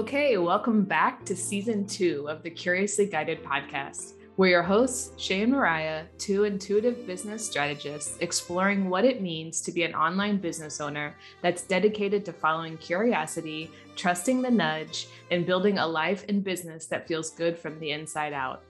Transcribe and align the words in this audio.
Okay, 0.00 0.38
welcome 0.38 0.82
back 0.82 1.26
to 1.26 1.36
season 1.36 1.86
two 1.86 2.26
of 2.26 2.42
the 2.42 2.48
Curiously 2.48 3.04
Guided 3.04 3.44
podcast. 3.44 4.14
We're 4.38 4.48
your 4.48 4.62
hosts, 4.62 5.12
Shay 5.22 5.42
and 5.42 5.52
Mariah, 5.52 6.06
two 6.16 6.44
intuitive 6.44 7.06
business 7.06 7.46
strategists 7.46 8.16
exploring 8.20 8.88
what 8.88 9.04
it 9.04 9.20
means 9.20 9.60
to 9.60 9.72
be 9.72 9.82
an 9.82 9.94
online 9.94 10.38
business 10.38 10.80
owner 10.80 11.14
that's 11.42 11.64
dedicated 11.64 12.24
to 12.24 12.32
following 12.32 12.78
curiosity, 12.78 13.70
trusting 13.94 14.40
the 14.40 14.50
nudge, 14.50 15.08
and 15.30 15.44
building 15.44 15.76
a 15.76 15.86
life 15.86 16.24
and 16.30 16.42
business 16.42 16.86
that 16.86 17.06
feels 17.06 17.32
good 17.32 17.58
from 17.58 17.78
the 17.78 17.90
inside 17.90 18.32
out. 18.32 18.62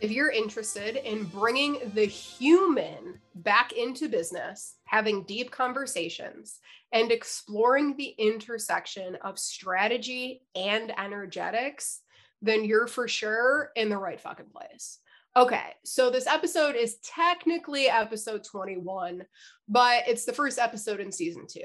If 0.00 0.10
you're 0.10 0.30
interested 0.30 0.96
in 0.96 1.24
bringing 1.24 1.78
the 1.94 2.06
human 2.06 3.20
back 3.34 3.72
into 3.72 4.08
business, 4.08 4.76
having 4.84 5.24
deep 5.24 5.50
conversations, 5.50 6.58
and 6.90 7.12
exploring 7.12 7.96
the 7.96 8.14
intersection 8.16 9.16
of 9.16 9.38
strategy 9.38 10.42
and 10.54 10.90
energetics, 10.98 12.00
then 12.40 12.64
you're 12.64 12.86
for 12.86 13.08
sure 13.08 13.72
in 13.76 13.90
the 13.90 13.98
right 13.98 14.18
fucking 14.18 14.46
place. 14.46 14.98
Okay, 15.36 15.74
so 15.84 16.10
this 16.10 16.26
episode 16.26 16.76
is 16.76 16.96
technically 17.04 17.86
episode 17.86 18.42
21, 18.42 19.24
but 19.68 20.04
it's 20.08 20.24
the 20.24 20.32
first 20.32 20.58
episode 20.58 21.00
in 21.00 21.12
season 21.12 21.46
two. 21.46 21.60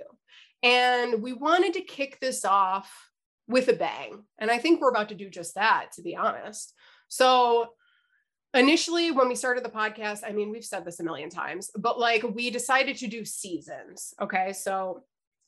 And 0.62 1.22
we 1.22 1.32
wanted 1.32 1.74
to 1.76 1.82
kick 1.82 2.20
this 2.20 2.44
off 2.44 2.92
with 3.48 3.70
a 3.70 3.74
bang. 3.74 4.24
And 4.38 4.52
I 4.52 4.58
think 4.58 4.82
we're 4.82 4.90
about 4.90 5.10
to 5.10 5.16
do 5.16 5.30
just 5.30 5.56
that, 5.56 5.94
to 5.94 6.02
be 6.02 6.18
honest. 6.18 6.74
So, 7.08 7.70
initially 8.56 9.12
when 9.12 9.28
we 9.28 9.36
started 9.36 9.64
the 9.64 9.70
podcast 9.70 10.22
i 10.26 10.32
mean 10.32 10.50
we've 10.50 10.66
said 10.66 10.86
this 10.86 11.00
a 11.00 11.04
million 11.04 11.30
times 11.30 11.70
but 11.78 12.00
like 12.00 12.24
we 12.24 12.50
decided 12.50 12.98
to 12.98 13.08
do 13.08 13.24
seasons 13.26 14.14
okay? 14.22 14.54
So 14.54 15.04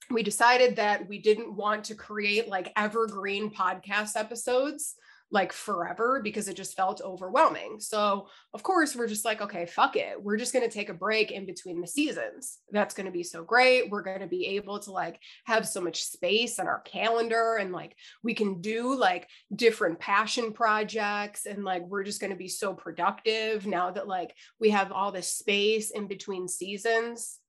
we 0.09 0.23
decided 0.23 0.75
that 0.77 1.07
we 1.07 1.19
didn't 1.19 1.53
want 1.55 1.83
to 1.85 1.95
create 1.95 2.47
like 2.47 2.71
evergreen 2.77 3.49
podcast 3.49 4.15
episodes 4.15 4.95
like 5.29 5.51
forever 5.51 6.21
because 6.23 6.47
it 6.47 6.55
just 6.55 6.75
felt 6.75 7.01
overwhelming. 7.01 7.79
So, 7.79 8.27
of 8.53 8.63
course, 8.63 8.95
we're 8.95 9.07
just 9.07 9.25
like, 9.25 9.41
okay, 9.41 9.65
fuck 9.65 9.97
it. 9.97 10.21
We're 10.21 10.37
just 10.37 10.53
going 10.53 10.67
to 10.67 10.73
take 10.73 10.89
a 10.89 10.93
break 10.93 11.31
in 11.31 11.45
between 11.45 11.81
the 11.81 11.87
seasons. 11.87 12.59
That's 12.71 12.93
going 12.93 13.07
to 13.07 13.11
be 13.11 13.23
so 13.23 13.43
great. 13.43 13.89
We're 13.89 14.03
going 14.03 14.21
to 14.21 14.27
be 14.27 14.47
able 14.55 14.79
to 14.79 14.91
like 14.91 15.19
have 15.45 15.67
so 15.67 15.81
much 15.81 16.03
space 16.03 16.59
on 16.59 16.67
our 16.67 16.79
calendar 16.81 17.57
and 17.59 17.73
like 17.73 17.95
we 18.23 18.33
can 18.33 18.61
do 18.61 18.95
like 18.95 19.27
different 19.53 19.99
passion 19.99 20.53
projects 20.53 21.45
and 21.45 21.65
like 21.65 21.85
we're 21.85 22.03
just 22.03 22.21
going 22.21 22.31
to 22.31 22.37
be 22.37 22.47
so 22.47 22.73
productive 22.73 23.67
now 23.67 23.91
that 23.91 24.07
like 24.07 24.33
we 24.61 24.69
have 24.69 24.93
all 24.93 25.11
this 25.11 25.33
space 25.33 25.91
in 25.91 26.07
between 26.07 26.47
seasons. 26.47 27.39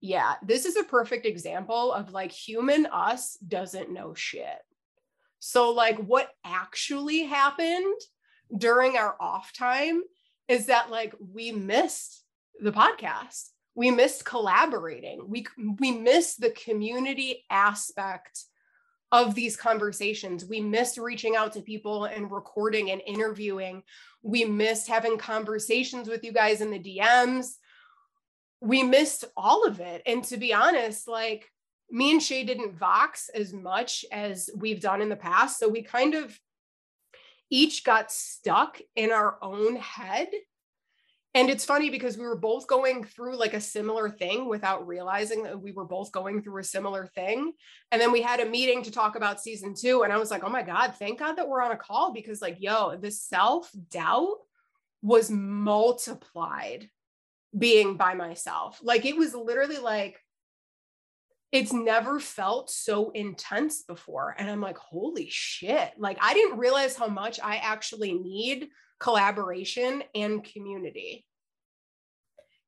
Yeah, 0.00 0.34
this 0.42 0.64
is 0.64 0.76
a 0.76 0.84
perfect 0.84 1.26
example 1.26 1.92
of 1.92 2.10
like 2.10 2.32
human 2.32 2.86
us 2.86 3.36
doesn't 3.36 3.92
know 3.92 4.14
shit. 4.14 4.58
So, 5.44 5.72
like, 5.72 5.98
what 5.98 6.28
actually 6.44 7.24
happened 7.24 8.00
during 8.56 8.96
our 8.96 9.16
off 9.18 9.52
time 9.52 10.02
is 10.46 10.66
that, 10.66 10.88
like, 10.88 11.16
we 11.18 11.50
missed 11.50 12.22
the 12.60 12.70
podcast. 12.70 13.48
We 13.74 13.90
missed 13.90 14.24
collaborating. 14.24 15.24
We, 15.26 15.46
we 15.80 15.90
missed 15.90 16.40
the 16.40 16.50
community 16.50 17.44
aspect 17.50 18.44
of 19.10 19.34
these 19.34 19.56
conversations. 19.56 20.44
We 20.44 20.60
missed 20.60 20.96
reaching 20.96 21.34
out 21.34 21.54
to 21.54 21.60
people 21.60 22.04
and 22.04 22.30
recording 22.30 22.92
and 22.92 23.02
interviewing. 23.04 23.82
We 24.22 24.44
missed 24.44 24.86
having 24.86 25.18
conversations 25.18 26.08
with 26.08 26.22
you 26.22 26.30
guys 26.30 26.60
in 26.60 26.70
the 26.70 26.78
DMs. 26.78 27.54
We 28.60 28.84
missed 28.84 29.24
all 29.36 29.66
of 29.66 29.80
it. 29.80 30.02
And 30.06 30.22
to 30.26 30.36
be 30.36 30.54
honest, 30.54 31.08
like, 31.08 31.51
me 31.92 32.10
and 32.10 32.22
Shay 32.22 32.42
didn't 32.42 32.74
vox 32.74 33.28
as 33.28 33.52
much 33.52 34.04
as 34.10 34.48
we've 34.56 34.80
done 34.80 35.02
in 35.02 35.10
the 35.10 35.16
past. 35.16 35.58
So 35.58 35.68
we 35.68 35.82
kind 35.82 36.14
of 36.14 36.36
each 37.50 37.84
got 37.84 38.10
stuck 38.10 38.80
in 38.96 39.12
our 39.12 39.36
own 39.42 39.76
head. 39.76 40.28
And 41.34 41.50
it's 41.50 41.66
funny 41.66 41.90
because 41.90 42.16
we 42.16 42.24
were 42.24 42.36
both 42.36 42.66
going 42.66 43.04
through 43.04 43.36
like 43.36 43.52
a 43.52 43.60
similar 43.60 44.08
thing 44.08 44.48
without 44.48 44.86
realizing 44.86 45.42
that 45.42 45.60
we 45.60 45.72
were 45.72 45.84
both 45.84 46.12
going 46.12 46.42
through 46.42 46.60
a 46.60 46.64
similar 46.64 47.06
thing. 47.06 47.52
And 47.90 48.00
then 48.00 48.10
we 48.10 48.22
had 48.22 48.40
a 48.40 48.48
meeting 48.48 48.82
to 48.84 48.90
talk 48.90 49.14
about 49.14 49.40
season 49.40 49.74
two. 49.74 50.02
And 50.02 50.12
I 50.12 50.18
was 50.18 50.30
like, 50.30 50.44
oh 50.44 50.50
my 50.50 50.62
God, 50.62 50.94
thank 50.98 51.18
God 51.18 51.36
that 51.36 51.48
we're 51.48 51.62
on 51.62 51.72
a 51.72 51.76
call 51.76 52.12
because, 52.12 52.40
like, 52.40 52.56
yo, 52.58 52.96
the 52.96 53.10
self 53.10 53.70
doubt 53.90 54.36
was 55.02 55.30
multiplied 55.30 56.88
being 57.56 57.96
by 57.96 58.14
myself. 58.14 58.80
Like, 58.82 59.04
it 59.04 59.16
was 59.16 59.34
literally 59.34 59.78
like, 59.78 60.21
it's 61.52 61.72
never 61.72 62.18
felt 62.18 62.70
so 62.70 63.10
intense 63.10 63.82
before. 63.82 64.34
And 64.38 64.50
I'm 64.50 64.62
like, 64.62 64.78
holy 64.78 65.28
shit. 65.30 65.92
Like, 65.98 66.16
I 66.20 66.32
didn't 66.32 66.58
realize 66.58 66.96
how 66.96 67.08
much 67.08 67.38
I 67.42 67.56
actually 67.56 68.14
need 68.14 68.68
collaboration 68.98 70.02
and 70.14 70.42
community. 70.42 71.26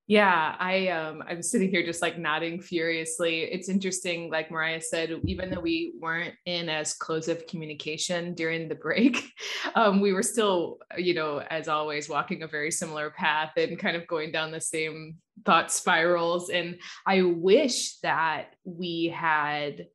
Yeah, 0.07 0.55
I 0.59 0.89
um 0.89 1.25
I'm 1.27 1.43
sitting 1.43 1.71
here 1.71 1.83
just 1.83 2.03
like 2.03 2.19
nodding 2.19 2.61
furiously. 2.61 3.45
It's 3.45 3.71
interesting, 3.71 4.31
like 4.31 4.51
Mariah 4.51 4.83
said, 4.83 5.19
even 5.25 5.49
though 5.49 5.61
we 5.61 5.95
weren't 5.99 6.35
in 6.45 6.69
as 6.69 6.93
close 6.93 7.27
of 7.29 7.47
communication 7.47 8.35
during 8.35 8.69
the 8.69 8.75
break, 8.75 9.33
um, 9.75 10.03
we 10.03 10.13
were 10.13 10.23
still, 10.23 10.77
you 10.99 11.15
know, 11.15 11.39
as 11.39 11.69
always, 11.69 12.11
walking 12.11 12.43
a 12.43 12.47
very 12.47 12.71
similar 12.71 13.11
path 13.11 13.53
and 13.57 13.79
kind 13.79 13.97
of 13.97 14.07
going 14.07 14.31
down 14.31 14.51
the 14.51 14.61
same 14.61 15.17
thought 15.45 15.73
spirals. 15.73 16.51
And 16.51 16.79
I 17.07 17.23
wish 17.23 17.99
that 18.01 18.55
we 18.65 19.13
had 19.15 19.87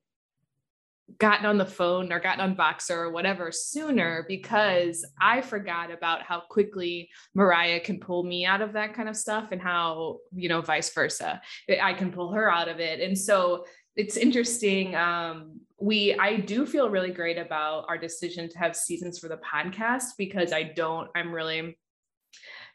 gotten 1.17 1.45
on 1.45 1.57
the 1.57 1.66
phone 1.66 2.11
or 2.11 2.19
gotten 2.19 2.41
on 2.41 2.55
Voxer 2.55 2.95
or 2.95 3.11
whatever 3.11 3.51
sooner 3.51 4.25
because 4.27 5.05
I 5.19 5.41
forgot 5.41 5.91
about 5.91 6.22
how 6.22 6.41
quickly 6.41 7.09
Mariah 7.33 7.79
can 7.79 8.00
pull 8.00 8.23
me 8.23 8.45
out 8.45 8.61
of 8.61 8.73
that 8.73 8.94
kind 8.94 9.09
of 9.09 9.17
stuff 9.17 9.50
and 9.51 9.61
how, 9.61 10.19
you 10.31 10.50
know, 10.50 10.61
vice 10.61 10.94
versa. 10.94 11.41
I 11.81 11.94
can 11.94 12.11
pull 12.11 12.31
her 12.33 12.51
out 12.51 12.67
of 12.67 12.79
it. 12.79 13.00
And 13.00 13.17
so 13.17 13.66
it's 13.95 14.17
interesting. 14.17 14.95
Um, 14.95 15.61
we, 15.79 16.13
I 16.16 16.38
do 16.38 16.66
feel 16.66 16.89
really 16.89 17.11
great 17.11 17.38
about 17.38 17.85
our 17.88 17.97
decision 17.97 18.50
to 18.50 18.57
have 18.59 18.75
seasons 18.75 19.17
for 19.19 19.29
the 19.29 19.38
podcast 19.38 20.11
because 20.17 20.53
I 20.53 20.63
don't, 20.63 21.09
I'm 21.16 21.33
really 21.33 21.77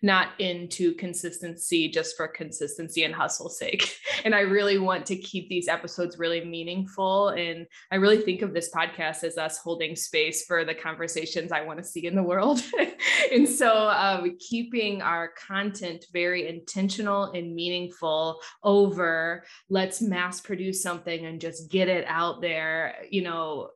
not 0.04 0.38
into 0.38 0.94
consistency 0.96 1.88
just 1.88 2.14
for 2.14 2.28
consistency 2.28 3.04
and 3.04 3.14
hustle 3.14 3.48
sake. 3.48 3.96
And 4.24 4.34
I 4.34 4.40
really 4.40 4.78
want 4.78 5.04
to 5.06 5.16
keep 5.16 5.50
these 5.50 5.68
episodes 5.68 6.18
really 6.18 6.42
meaningful. 6.42 7.28
And 7.30 7.66
I 7.90 7.96
really 7.96 8.16
think 8.22 8.40
of 8.40 8.54
this 8.54 8.70
podcast 8.70 9.22
as 9.22 9.36
us 9.36 9.58
holding 9.58 9.96
space 9.96 10.46
for 10.46 10.64
the 10.64 10.74
conversations 10.74 11.52
I 11.52 11.60
want 11.60 11.78
to 11.78 11.84
see 11.84 12.06
in 12.06 12.14
the 12.14 12.22
world. 12.22 12.62
and 13.32 13.46
so 13.46 13.88
um, 13.88 14.38
keeping 14.38 15.02
our 15.02 15.32
content 15.36 16.06
very 16.10 16.48
intentional 16.48 17.24
and 17.32 17.54
meaningful 17.54 18.40
over 18.62 19.44
let's 19.68 20.00
mass 20.00 20.40
produce 20.40 20.82
something 20.82 21.26
and 21.26 21.38
just 21.38 21.70
get 21.70 21.88
it 21.88 22.06
out 22.08 22.40
there, 22.40 22.94
you 23.10 23.22
know, 23.22 23.68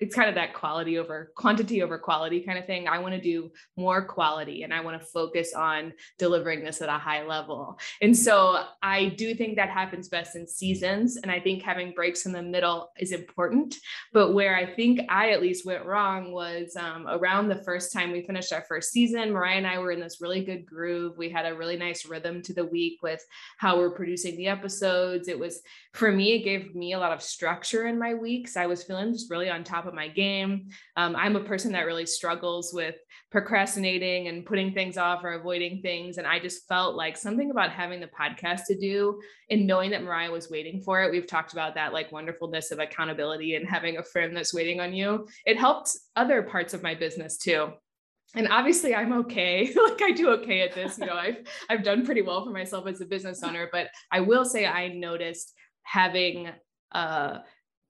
it's 0.00 0.14
kind 0.14 0.28
of 0.28 0.34
that 0.34 0.54
quality 0.54 0.98
over 0.98 1.32
quantity 1.36 1.82
over 1.82 1.98
quality 1.98 2.40
kind 2.40 2.58
of 2.58 2.66
thing. 2.66 2.88
I 2.88 2.98
want 2.98 3.14
to 3.14 3.20
do 3.20 3.50
more 3.76 4.04
quality 4.04 4.62
and 4.62 4.72
I 4.72 4.80
want 4.80 5.00
to 5.00 5.06
focus 5.06 5.54
on 5.54 5.92
delivering 6.18 6.64
this 6.64 6.82
at 6.82 6.88
a 6.88 6.98
high 6.98 7.26
level. 7.26 7.78
And 8.00 8.16
so 8.16 8.64
I 8.82 9.06
do 9.10 9.34
think 9.34 9.56
that 9.56 9.70
happens 9.70 10.08
best 10.08 10.36
in 10.36 10.46
seasons. 10.46 11.16
And 11.16 11.30
I 11.30 11.40
think 11.40 11.62
having 11.62 11.92
breaks 11.92 12.26
in 12.26 12.32
the 12.32 12.42
middle 12.42 12.90
is 12.98 13.12
important. 13.12 13.76
But 14.12 14.32
where 14.32 14.56
I 14.56 14.66
think 14.74 15.00
I 15.08 15.30
at 15.30 15.42
least 15.42 15.66
went 15.66 15.84
wrong 15.84 16.32
was 16.32 16.76
um, 16.76 17.06
around 17.08 17.48
the 17.48 17.62
first 17.62 17.92
time 17.92 18.12
we 18.12 18.22
finished 18.22 18.52
our 18.52 18.64
first 18.68 18.92
season, 18.92 19.32
Mariah 19.32 19.56
and 19.56 19.66
I 19.66 19.78
were 19.78 19.92
in 19.92 20.00
this 20.00 20.20
really 20.20 20.44
good 20.44 20.66
groove. 20.66 21.16
We 21.16 21.30
had 21.30 21.46
a 21.46 21.54
really 21.54 21.76
nice 21.76 22.06
rhythm 22.06 22.42
to 22.42 22.54
the 22.54 22.64
week 22.64 23.02
with 23.02 23.24
how 23.58 23.78
we're 23.78 23.94
producing 23.94 24.36
the 24.36 24.48
episodes. 24.48 25.28
It 25.28 25.38
was, 25.38 25.60
for 25.94 26.10
me, 26.10 26.34
it 26.34 26.44
gave 26.44 26.74
me 26.74 26.92
a 26.92 26.98
lot 26.98 27.12
of 27.12 27.22
structure 27.22 27.86
in 27.86 27.98
my 27.98 28.14
weeks. 28.14 28.56
I 28.56 28.66
was 28.66 28.82
feeling 28.82 29.12
just 29.12 29.30
really 29.30 29.50
on 29.50 29.61
top 29.64 29.86
of 29.86 29.94
my 29.94 30.08
game. 30.08 30.68
Um, 30.96 31.16
I'm 31.16 31.36
a 31.36 31.44
person 31.44 31.72
that 31.72 31.86
really 31.86 32.06
struggles 32.06 32.72
with 32.72 32.96
procrastinating 33.30 34.28
and 34.28 34.44
putting 34.44 34.72
things 34.72 34.96
off 34.96 35.24
or 35.24 35.32
avoiding 35.32 35.80
things. 35.82 36.18
And 36.18 36.26
I 36.26 36.38
just 36.38 36.66
felt 36.68 36.96
like 36.96 37.16
something 37.16 37.50
about 37.50 37.70
having 37.70 38.00
the 38.00 38.08
podcast 38.08 38.66
to 38.68 38.78
do 38.78 39.20
and 39.50 39.66
knowing 39.66 39.90
that 39.90 40.02
Mariah 40.02 40.30
was 40.30 40.50
waiting 40.50 40.80
for 40.80 41.02
it. 41.02 41.10
We've 41.10 41.26
talked 41.26 41.52
about 41.52 41.74
that 41.74 41.92
like 41.92 42.12
wonderfulness 42.12 42.70
of 42.70 42.78
accountability 42.78 43.54
and 43.54 43.68
having 43.68 43.98
a 43.98 44.02
friend 44.02 44.36
that's 44.36 44.54
waiting 44.54 44.80
on 44.80 44.92
you. 44.92 45.26
It 45.46 45.58
helped 45.58 45.96
other 46.16 46.42
parts 46.42 46.74
of 46.74 46.82
my 46.82 46.94
business 46.94 47.36
too 47.38 47.72
and 48.34 48.48
obviously 48.48 48.94
i'm 48.94 49.12
okay 49.12 49.72
like 49.88 50.02
i 50.02 50.10
do 50.10 50.30
okay 50.30 50.62
at 50.62 50.74
this 50.74 50.98
you 50.98 51.06
know 51.06 51.14
i've 51.14 51.36
i've 51.68 51.82
done 51.82 52.04
pretty 52.04 52.22
well 52.22 52.44
for 52.44 52.50
myself 52.50 52.86
as 52.86 53.00
a 53.00 53.06
business 53.06 53.42
owner 53.42 53.68
but 53.72 53.88
i 54.10 54.20
will 54.20 54.44
say 54.44 54.66
i 54.66 54.88
noticed 54.88 55.52
having 55.82 56.48
uh 56.92 57.38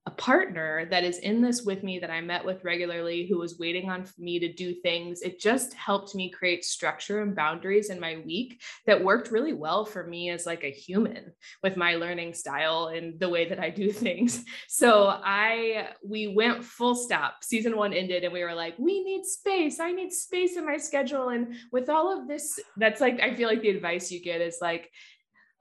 a 0.04 0.10
partner 0.10 0.84
that 0.86 1.04
is 1.04 1.18
in 1.18 1.40
this 1.40 1.62
with 1.62 1.84
me 1.84 2.00
that 2.00 2.10
I 2.10 2.20
met 2.20 2.44
with 2.44 2.64
regularly 2.64 3.26
who 3.26 3.38
was 3.38 3.58
waiting 3.58 3.88
on 3.88 4.04
me 4.18 4.40
to 4.40 4.52
do 4.52 4.74
things. 4.74 5.22
It 5.22 5.38
just 5.38 5.74
helped 5.74 6.16
me 6.16 6.28
create 6.28 6.64
structure 6.64 7.22
and 7.22 7.36
boundaries 7.36 7.88
in 7.88 8.00
my 8.00 8.16
week 8.26 8.60
that 8.86 9.02
worked 9.02 9.30
really 9.30 9.52
well 9.52 9.84
for 9.84 10.04
me 10.04 10.30
as 10.30 10.44
like 10.44 10.64
a 10.64 10.72
human 10.72 11.32
with 11.62 11.76
my 11.76 11.94
learning 11.94 12.34
style 12.34 12.88
and 12.88 13.18
the 13.20 13.28
way 13.28 13.48
that 13.48 13.60
I 13.60 13.70
do 13.70 13.92
things. 13.92 14.44
So 14.66 15.06
I 15.06 15.90
we 16.04 16.26
went 16.26 16.64
full 16.64 16.96
stop. 16.96 17.44
Season 17.44 17.76
1 17.76 17.92
ended 17.92 18.24
and 18.24 18.32
we 18.32 18.42
were 18.42 18.54
like, 18.54 18.74
we 18.78 19.04
need 19.04 19.24
space. 19.24 19.78
I 19.78 19.92
need 19.92 20.12
space 20.12 20.56
in 20.56 20.66
my 20.66 20.78
schedule 20.78 21.28
and 21.28 21.54
with 21.70 21.88
all 21.88 22.18
of 22.18 22.26
this 22.26 22.58
that's 22.76 23.00
like 23.00 23.20
I 23.20 23.34
feel 23.34 23.48
like 23.48 23.62
the 23.62 23.70
advice 23.70 24.10
you 24.10 24.20
get 24.20 24.40
is 24.40 24.58
like 24.60 24.90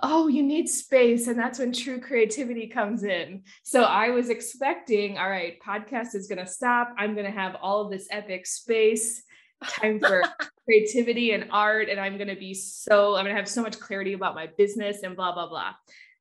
oh, 0.03 0.27
you 0.27 0.44
need 0.44 0.68
space. 0.68 1.27
And 1.27 1.38
that's 1.38 1.59
when 1.59 1.71
true 1.71 2.00
creativity 2.00 2.68
comes 2.68 3.03
in. 3.03 3.44
So 3.63 3.83
I 3.83 4.09
was 4.09 4.30
expecting, 4.30 5.18
all 5.18 5.30
right, 5.30 5.57
podcast 5.65 6.15
is 6.15 6.27
going 6.27 6.44
to 6.44 6.51
stop. 6.51 6.94
I'm 6.98 7.13
going 7.13 7.25
to 7.25 7.31
have 7.31 7.56
all 7.62 7.81
of 7.81 7.92
this 7.92 8.07
epic 8.12 8.48
space, 8.48 9.24
time 9.63 10.00
for 10.00 10.24
creativity 10.65 11.33
and 11.33 11.48
art. 11.51 11.89
And 11.89 12.00
I'm 12.00 12.18
going 12.18 12.30
to 12.30 12.36
be 12.36 12.53
so, 12.53 13.15
I'm 13.15 13.25
going 13.25 13.36
to 13.36 13.39
have 13.39 13.50
so 13.50 13.62
much 13.62 13.80
clarity 13.80 14.13
about 14.13 14.36
my 14.36 14.48
business 14.57 15.03
and 15.03 15.15
blah, 15.15 15.33
blah, 15.33 15.48
blah. 15.48 15.74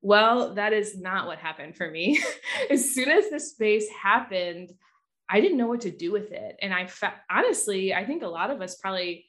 Well, 0.03 0.55
that 0.55 0.73
is 0.73 0.99
not 0.99 1.27
what 1.27 1.39
happened 1.39 1.77
for 1.77 1.91
me. 1.91 2.23
as 2.71 2.95
soon 2.95 3.11
as 3.11 3.31
the 3.31 3.41
space 3.41 3.87
happened, 4.03 4.73
I 5.29 5.41
didn't 5.41 5.59
know 5.59 5.69
what 5.69 5.83
to 5.83 5.91
do 5.91 6.11
with 6.11 6.33
it. 6.33 6.57
And 6.61 6.75
I 6.75 6.87
fa- 6.87 7.21
honestly, 7.31 7.95
I 7.95 8.05
think 8.05 8.23
a 8.23 8.29
lot 8.29 8.51
of 8.51 8.61
us 8.61 8.77
probably 8.77 9.27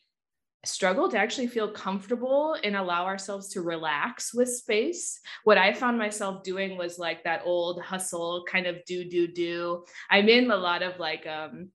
struggle 0.64 1.10
to 1.10 1.18
actually 1.18 1.48
feel 1.48 1.72
comfortable 1.72 2.56
and 2.64 2.76
allow 2.76 3.06
ourselves 3.06 3.50
to 3.50 3.62
relax 3.62 4.34
with 4.34 4.50
space. 4.50 5.20
What 5.44 5.58
I 5.58 5.74
found 5.74 5.98
myself 5.98 6.44
doing 6.44 6.78
was 6.78 7.00
like 7.00 7.24
that 7.24 7.42
old 7.46 7.82
hustle 7.82 8.44
kind 8.48 8.68
of 8.68 8.78
do, 8.86 9.04
do, 9.10 9.28
do. 9.28 9.86
I'm 10.10 10.30
in 10.30 10.52
a 10.52 10.56
lot 10.56 10.84
of 10.84 11.00
like 11.00 11.26
um, 11.26 11.70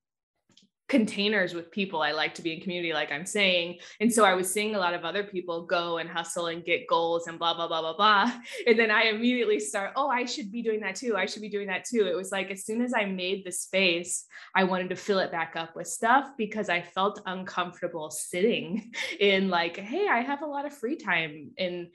containers 0.89 1.53
with 1.53 1.71
people. 1.71 2.01
I 2.01 2.13
like 2.13 2.35
to 2.35 2.43
be 2.43 2.55
in 2.55 2.61
community, 2.61 2.93
like 2.93 3.11
I'm 3.11 3.27
saying. 3.27 3.79
And 4.01 4.13
so 4.13 4.25
I 4.25 4.35
was 4.35 4.53
seeing 4.53 4.75
a 4.75 4.79
lot 4.79 4.95
of 4.95 5.05
other 5.05 5.25
people 5.25 5.67
go 5.67 5.99
and 5.99 6.09
hustle 6.09 6.47
and 6.47 6.65
get 6.65 6.87
goals 6.87 7.27
and 7.27 7.39
blah, 7.39 7.55
blah, 7.55 7.67
blah, 7.67 7.81
blah, 7.81 7.97
blah. 7.97 8.33
And 8.67 8.79
then 8.79 8.91
I 8.91 9.05
immediately 9.05 9.61
start, 9.61 9.93
oh, 9.97 10.09
I 10.09 10.25
should 10.25 10.51
be 10.53 10.63
doing 10.63 10.81
that 10.81 10.97
too. 10.97 11.17
I 11.17 11.27
should 11.27 11.43
be 11.43 11.49
doing 11.49 11.67
that 11.69 11.85
too. 11.85 12.07
It 12.07 12.17
was 12.17 12.31
like 12.31 12.51
as 12.51 12.65
soon 12.65 12.83
as 12.83 12.93
I 12.95 13.05
made 13.05 13.45
the 13.45 13.53
space, 13.53 14.25
I 14.55 14.65
wanted 14.65 14.89
to 14.91 14.97
fill 14.97 15.19
it 15.19 15.33
back 15.33 15.55
up 15.57 15.75
with 15.77 15.89
stuff 15.89 16.31
because 16.37 16.69
I 16.69 16.83
felt 16.83 17.21
uncomfortable 17.27 18.11
sitting 18.11 18.93
in 19.21 19.49
like, 19.49 19.77
hey, 19.77 20.09
I 20.09 20.21
have 20.21 20.43
a 20.43 20.47
lot 20.47 20.67
of 20.67 20.77
free 20.77 20.97
time. 20.97 21.51
And 21.59 21.89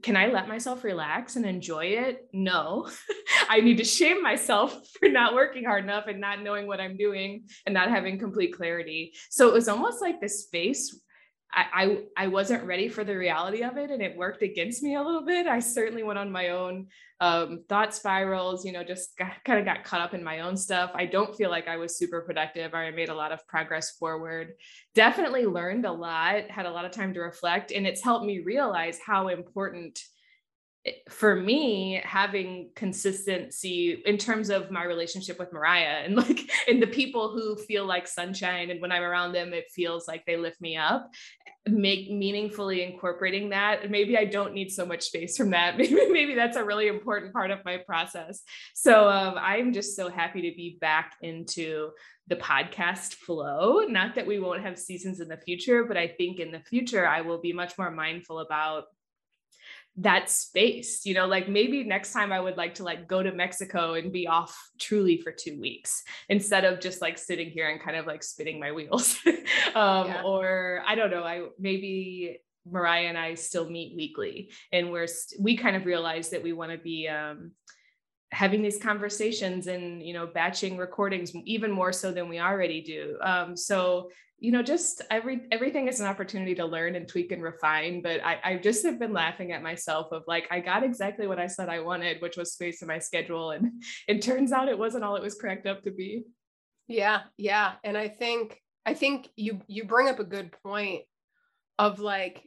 can 0.00 0.16
I 0.16 0.28
let 0.28 0.48
myself 0.48 0.84
relax 0.84 1.36
and 1.36 1.44
enjoy 1.44 1.86
it? 1.86 2.28
No. 2.32 2.88
I 3.48 3.60
need 3.60 3.78
to 3.78 3.84
shame 3.84 4.22
myself 4.22 4.78
for 4.98 5.08
not 5.08 5.34
working 5.34 5.64
hard 5.64 5.84
enough 5.84 6.06
and 6.06 6.20
not 6.20 6.42
knowing 6.42 6.66
what 6.66 6.80
I'm 6.80 6.96
doing 6.96 7.44
and 7.66 7.74
not 7.74 7.90
having 7.90 8.18
complete 8.18 8.56
clarity. 8.56 9.12
So 9.30 9.48
it 9.48 9.54
was 9.54 9.68
almost 9.68 10.00
like 10.00 10.20
the 10.20 10.28
space 10.28 10.98
I, 11.54 11.64
I, 12.16 12.24
I 12.24 12.26
wasn't 12.28 12.64
ready 12.64 12.88
for 12.88 13.04
the 13.04 13.16
reality 13.16 13.62
of 13.62 13.76
it 13.76 13.90
and 13.90 14.00
it 14.00 14.16
worked 14.16 14.42
against 14.42 14.82
me 14.82 14.94
a 14.94 15.02
little 15.02 15.24
bit. 15.24 15.46
I 15.46 15.58
certainly 15.60 16.02
went 16.02 16.18
on 16.18 16.32
my 16.32 16.48
own 16.48 16.86
um, 17.20 17.64
thought 17.68 17.94
spirals, 17.94 18.64
you 18.64 18.72
know, 18.72 18.82
just 18.82 19.16
kind 19.44 19.58
of 19.58 19.64
got 19.64 19.84
caught 19.84 20.00
up 20.00 20.14
in 20.14 20.24
my 20.24 20.40
own 20.40 20.56
stuff. 20.56 20.90
I 20.94 21.06
don't 21.06 21.36
feel 21.36 21.50
like 21.50 21.68
I 21.68 21.76
was 21.76 21.96
super 21.96 22.22
productive 22.22 22.72
or 22.74 22.78
I 22.78 22.90
made 22.90 23.10
a 23.10 23.14
lot 23.14 23.32
of 23.32 23.46
progress 23.46 23.92
forward. 23.92 24.54
Definitely 24.94 25.46
learned 25.46 25.84
a 25.84 25.92
lot, 25.92 26.50
had 26.50 26.66
a 26.66 26.70
lot 26.72 26.84
of 26.84 26.90
time 26.90 27.14
to 27.14 27.20
reflect, 27.20 27.70
and 27.70 27.86
it's 27.86 28.02
helped 28.02 28.26
me 28.26 28.40
realize 28.40 28.98
how 29.04 29.28
important 29.28 30.02
for 31.08 31.36
me 31.36 32.00
having 32.04 32.70
consistency 32.74 34.02
in 34.04 34.18
terms 34.18 34.50
of 34.50 34.70
my 34.70 34.82
relationship 34.82 35.38
with 35.38 35.52
mariah 35.52 36.02
and 36.04 36.16
like 36.16 36.50
and 36.68 36.82
the 36.82 36.86
people 36.88 37.30
who 37.30 37.56
feel 37.56 37.86
like 37.86 38.06
sunshine 38.08 38.70
and 38.70 38.80
when 38.80 38.90
i'm 38.90 39.02
around 39.02 39.32
them 39.32 39.52
it 39.52 39.70
feels 39.70 40.08
like 40.08 40.24
they 40.26 40.36
lift 40.36 40.60
me 40.60 40.76
up 40.76 41.08
make 41.68 42.10
meaningfully 42.10 42.82
incorporating 42.82 43.50
that 43.50 43.88
maybe 43.88 44.18
i 44.18 44.24
don't 44.24 44.54
need 44.54 44.70
so 44.72 44.84
much 44.84 45.02
space 45.02 45.36
from 45.36 45.50
that. 45.50 45.76
Maybe 45.78 46.10
maybe 46.10 46.34
that's 46.34 46.56
a 46.56 46.64
really 46.64 46.88
important 46.88 47.32
part 47.32 47.52
of 47.52 47.64
my 47.64 47.76
process. 47.76 48.42
So 48.74 49.08
um, 49.08 49.34
i'm 49.38 49.72
just 49.72 49.94
so 49.94 50.08
happy 50.08 50.42
to 50.50 50.56
be 50.56 50.78
back 50.80 51.14
into 51.22 51.90
the 52.26 52.36
podcast 52.36 53.14
flow. 53.14 53.80
Not 53.80 54.14
that 54.16 54.26
we 54.26 54.40
won't 54.40 54.62
have 54.62 54.78
seasons 54.78 55.20
in 55.20 55.28
the 55.28 55.36
future 55.36 55.84
but 55.84 55.96
i 55.96 56.08
think 56.08 56.40
in 56.40 56.50
the 56.50 56.60
future 56.60 57.06
i 57.06 57.20
will 57.20 57.40
be 57.40 57.52
much 57.52 57.78
more 57.78 57.90
mindful 57.90 58.40
about 58.40 58.84
that 59.96 60.30
space 60.30 61.04
you 61.04 61.12
know 61.12 61.26
like 61.26 61.48
maybe 61.48 61.84
next 61.84 62.12
time 62.12 62.32
i 62.32 62.40
would 62.40 62.56
like 62.56 62.74
to 62.74 62.82
like 62.82 63.06
go 63.06 63.22
to 63.22 63.30
mexico 63.30 63.92
and 63.92 64.10
be 64.10 64.26
off 64.26 64.70
truly 64.78 65.18
for 65.18 65.30
two 65.30 65.60
weeks 65.60 66.02
instead 66.30 66.64
of 66.64 66.80
just 66.80 67.02
like 67.02 67.18
sitting 67.18 67.50
here 67.50 67.68
and 67.68 67.80
kind 67.80 67.96
of 67.96 68.06
like 68.06 68.22
spinning 68.22 68.58
my 68.58 68.72
wheels 68.72 69.18
um 69.74 70.06
yeah. 70.06 70.22
or 70.24 70.82
i 70.86 70.94
don't 70.94 71.10
know 71.10 71.22
i 71.22 71.42
maybe 71.58 72.38
mariah 72.66 73.06
and 73.06 73.18
i 73.18 73.34
still 73.34 73.68
meet 73.68 73.94
weekly 73.94 74.50
and 74.72 74.90
we're 74.90 75.06
st- 75.06 75.42
we 75.42 75.58
kind 75.58 75.76
of 75.76 75.84
realize 75.84 76.30
that 76.30 76.42
we 76.42 76.54
want 76.54 76.72
to 76.72 76.78
be 76.78 77.06
um 77.06 77.52
having 78.32 78.62
these 78.62 78.78
conversations 78.78 79.66
and 79.66 80.02
you 80.02 80.14
know 80.14 80.26
batching 80.26 80.78
recordings 80.78 81.34
even 81.44 81.70
more 81.70 81.92
so 81.92 82.10
than 82.10 82.30
we 82.30 82.40
already 82.40 82.80
do 82.80 83.18
um, 83.20 83.54
so 83.54 84.10
you 84.42 84.50
know 84.50 84.60
just 84.60 85.02
every 85.08 85.42
everything 85.52 85.86
is 85.86 86.00
an 86.00 86.06
opportunity 86.06 86.52
to 86.52 86.66
learn 86.66 86.96
and 86.96 87.06
tweak 87.06 87.30
and 87.30 87.44
refine 87.44 88.02
but 88.02 88.20
I, 88.24 88.40
I 88.42 88.56
just 88.56 88.84
have 88.84 88.98
been 88.98 89.12
laughing 89.12 89.52
at 89.52 89.62
myself 89.62 90.08
of 90.10 90.24
like 90.26 90.48
i 90.50 90.58
got 90.58 90.82
exactly 90.82 91.28
what 91.28 91.38
i 91.38 91.46
said 91.46 91.68
i 91.68 91.78
wanted 91.78 92.20
which 92.20 92.36
was 92.36 92.52
space 92.52 92.82
in 92.82 92.88
my 92.88 92.98
schedule 92.98 93.52
and 93.52 93.70
it 94.08 94.20
turns 94.20 94.50
out 94.50 94.68
it 94.68 94.78
wasn't 94.78 95.04
all 95.04 95.14
it 95.14 95.22
was 95.22 95.36
cracked 95.36 95.66
up 95.66 95.82
to 95.84 95.92
be. 95.92 96.24
Yeah 96.88 97.20
yeah 97.38 97.74
and 97.84 97.96
i 97.96 98.08
think 98.08 98.60
i 98.84 98.94
think 98.94 99.28
you 99.36 99.60
you 99.68 99.84
bring 99.84 100.08
up 100.08 100.18
a 100.18 100.24
good 100.24 100.50
point 100.64 101.02
of 101.78 102.00
like 102.00 102.42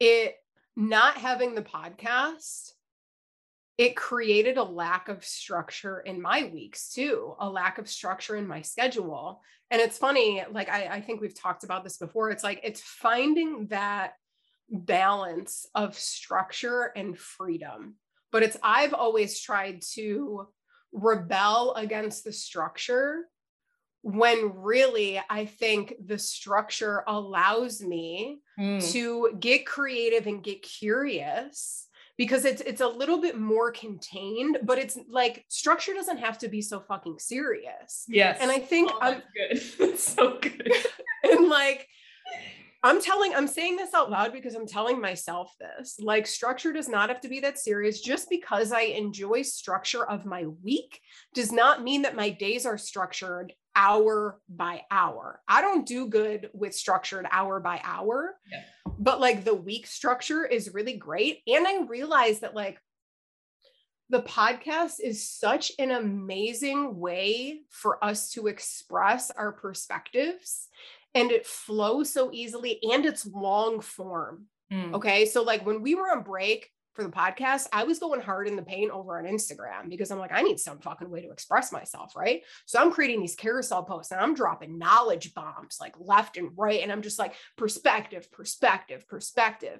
it 0.00 0.34
not 0.76 1.16
having 1.16 1.54
the 1.54 1.62
podcast 1.62 2.72
it 3.78 3.94
created 3.94 4.56
a 4.56 4.62
lack 4.62 5.08
of 5.08 5.24
structure 5.24 6.00
in 6.00 6.20
my 6.20 6.50
weeks 6.52 6.92
too, 6.92 7.34
a 7.38 7.48
lack 7.48 7.78
of 7.78 7.88
structure 7.88 8.34
in 8.34 8.46
my 8.46 8.60
schedule. 8.60 9.40
And 9.70 9.80
it's 9.80 9.96
funny, 9.96 10.42
like 10.50 10.68
I, 10.68 10.88
I 10.88 11.00
think 11.00 11.20
we've 11.20 11.38
talked 11.38 11.62
about 11.62 11.84
this 11.84 11.96
before. 11.96 12.30
It's 12.30 12.42
like 12.42 12.60
it's 12.64 12.80
finding 12.80 13.68
that 13.68 14.14
balance 14.68 15.66
of 15.76 15.96
structure 15.96 16.92
and 16.96 17.16
freedom. 17.16 17.94
But 18.32 18.42
it's 18.42 18.56
I've 18.64 18.94
always 18.94 19.40
tried 19.40 19.82
to 19.94 20.48
rebel 20.92 21.74
against 21.74 22.24
the 22.24 22.32
structure 22.32 23.26
when 24.02 24.52
really 24.56 25.20
I 25.30 25.46
think 25.46 25.94
the 26.04 26.18
structure 26.18 27.04
allows 27.06 27.80
me 27.80 28.40
mm. 28.58 28.92
to 28.92 29.36
get 29.38 29.66
creative 29.66 30.26
and 30.26 30.42
get 30.42 30.62
curious 30.62 31.87
because 32.18 32.44
it's 32.44 32.60
it's 32.62 32.82
a 32.82 32.88
little 32.88 33.20
bit 33.20 33.38
more 33.38 33.70
contained, 33.70 34.58
but 34.64 34.76
it's 34.76 34.98
like 35.08 35.44
structure 35.48 35.94
doesn't 35.94 36.18
have 36.18 36.36
to 36.38 36.48
be 36.48 36.60
so 36.60 36.80
fucking 36.80 37.18
serious. 37.18 38.04
Yes. 38.08 38.38
And 38.42 38.50
I 38.50 38.58
think 38.58 38.90
oh, 38.92 38.98
I'm 39.00 39.22
good. 39.34 39.62
That's 39.78 40.02
so 40.02 40.38
good. 40.38 40.72
and 41.24 41.48
like 41.48 41.88
I'm 42.82 43.00
telling, 43.00 43.34
I'm 43.34 43.48
saying 43.48 43.76
this 43.76 43.92
out 43.92 44.10
loud 44.10 44.32
because 44.32 44.54
I'm 44.54 44.66
telling 44.66 45.00
myself 45.00 45.52
this. 45.58 45.98
Like, 46.00 46.28
structure 46.28 46.72
does 46.72 46.88
not 46.88 47.08
have 47.08 47.20
to 47.22 47.28
be 47.28 47.40
that 47.40 47.58
serious. 47.58 48.00
Just 48.00 48.30
because 48.30 48.70
I 48.70 48.82
enjoy 48.82 49.42
structure 49.42 50.08
of 50.08 50.24
my 50.24 50.46
week 50.62 51.00
does 51.34 51.50
not 51.50 51.82
mean 51.82 52.02
that 52.02 52.14
my 52.14 52.30
days 52.30 52.66
are 52.66 52.78
structured 52.78 53.52
hour 53.78 54.40
by 54.48 54.82
hour. 54.90 55.40
I 55.46 55.60
don't 55.60 55.86
do 55.86 56.08
good 56.08 56.50
with 56.52 56.74
structured 56.74 57.26
hour 57.30 57.60
by 57.60 57.80
hour, 57.84 58.34
yeah. 58.50 58.64
but 58.98 59.20
like 59.20 59.44
the 59.44 59.54
week 59.54 59.86
structure 59.86 60.44
is 60.44 60.74
really 60.74 60.94
great. 60.94 61.42
And 61.46 61.66
I 61.66 61.84
realize 61.84 62.40
that 62.40 62.56
like 62.56 62.80
the 64.10 64.22
podcast 64.22 64.98
is 65.00 65.28
such 65.28 65.70
an 65.78 65.92
amazing 65.92 66.98
way 66.98 67.60
for 67.70 68.04
us 68.04 68.30
to 68.30 68.48
express 68.48 69.30
our 69.30 69.52
perspectives 69.52 70.66
and 71.14 71.30
it 71.30 71.46
flows 71.46 72.12
so 72.12 72.30
easily 72.32 72.80
and 72.82 73.06
it's 73.06 73.26
long 73.26 73.80
form. 73.80 74.46
Mm. 74.72 74.94
Okay. 74.94 75.24
So, 75.24 75.42
like 75.42 75.64
when 75.64 75.82
we 75.82 75.94
were 75.94 76.10
on 76.10 76.24
break, 76.24 76.70
for 76.98 77.04
the 77.04 77.10
podcast, 77.10 77.68
I 77.72 77.84
was 77.84 78.00
going 78.00 78.20
hard 78.20 78.48
in 78.48 78.56
the 78.56 78.62
paint 78.62 78.90
over 78.90 79.18
on 79.18 79.24
Instagram 79.24 79.88
because 79.88 80.10
I'm 80.10 80.18
like, 80.18 80.32
I 80.32 80.42
need 80.42 80.58
some 80.58 80.80
fucking 80.80 81.08
way 81.08 81.20
to 81.20 81.30
express 81.30 81.70
myself, 81.70 82.16
right? 82.16 82.42
So 82.66 82.80
I'm 82.80 82.90
creating 82.90 83.20
these 83.20 83.36
carousel 83.36 83.84
posts 83.84 84.10
and 84.10 84.20
I'm 84.20 84.34
dropping 84.34 84.78
knowledge 84.78 85.32
bombs 85.32 85.78
like 85.80 85.94
left 86.00 86.36
and 86.36 86.50
right. 86.56 86.82
And 86.82 86.90
I'm 86.90 87.02
just 87.02 87.16
like, 87.16 87.34
perspective, 87.56 88.32
perspective, 88.32 89.06
perspective. 89.06 89.78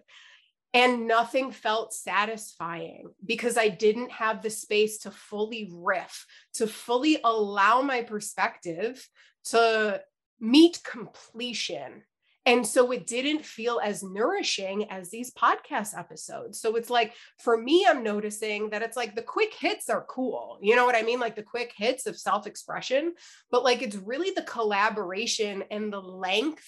And 0.72 1.08
nothing 1.08 1.50
felt 1.50 1.92
satisfying 1.92 3.08
because 3.26 3.58
I 3.58 3.68
didn't 3.68 4.12
have 4.12 4.40
the 4.40 4.50
space 4.50 4.98
to 4.98 5.10
fully 5.10 5.72
riff, 5.74 6.24
to 6.54 6.68
fully 6.68 7.18
allow 7.24 7.82
my 7.82 8.02
perspective 8.02 9.04
to 9.46 10.02
meet 10.38 10.78
completion 10.84 12.04
And 12.48 12.66
so 12.66 12.90
it 12.92 13.06
didn't 13.06 13.44
feel 13.44 13.78
as 13.84 14.02
nourishing 14.02 14.90
as 14.90 15.10
these 15.10 15.34
podcast 15.34 15.94
episodes. 15.94 16.58
So 16.58 16.76
it's 16.76 16.88
like, 16.88 17.12
for 17.40 17.58
me, 17.58 17.86
I'm 17.86 18.02
noticing 18.02 18.70
that 18.70 18.80
it's 18.80 18.96
like 18.96 19.14
the 19.14 19.20
quick 19.20 19.52
hits 19.52 19.90
are 19.90 20.06
cool. 20.08 20.58
You 20.62 20.74
know 20.74 20.86
what 20.86 20.96
I 20.96 21.02
mean? 21.02 21.20
Like 21.20 21.36
the 21.36 21.42
quick 21.42 21.74
hits 21.76 22.06
of 22.06 22.16
self 22.16 22.46
expression, 22.46 23.12
but 23.50 23.64
like 23.64 23.82
it's 23.82 23.96
really 23.96 24.30
the 24.30 24.44
collaboration 24.44 25.62
and 25.70 25.92
the 25.92 26.00
length 26.00 26.66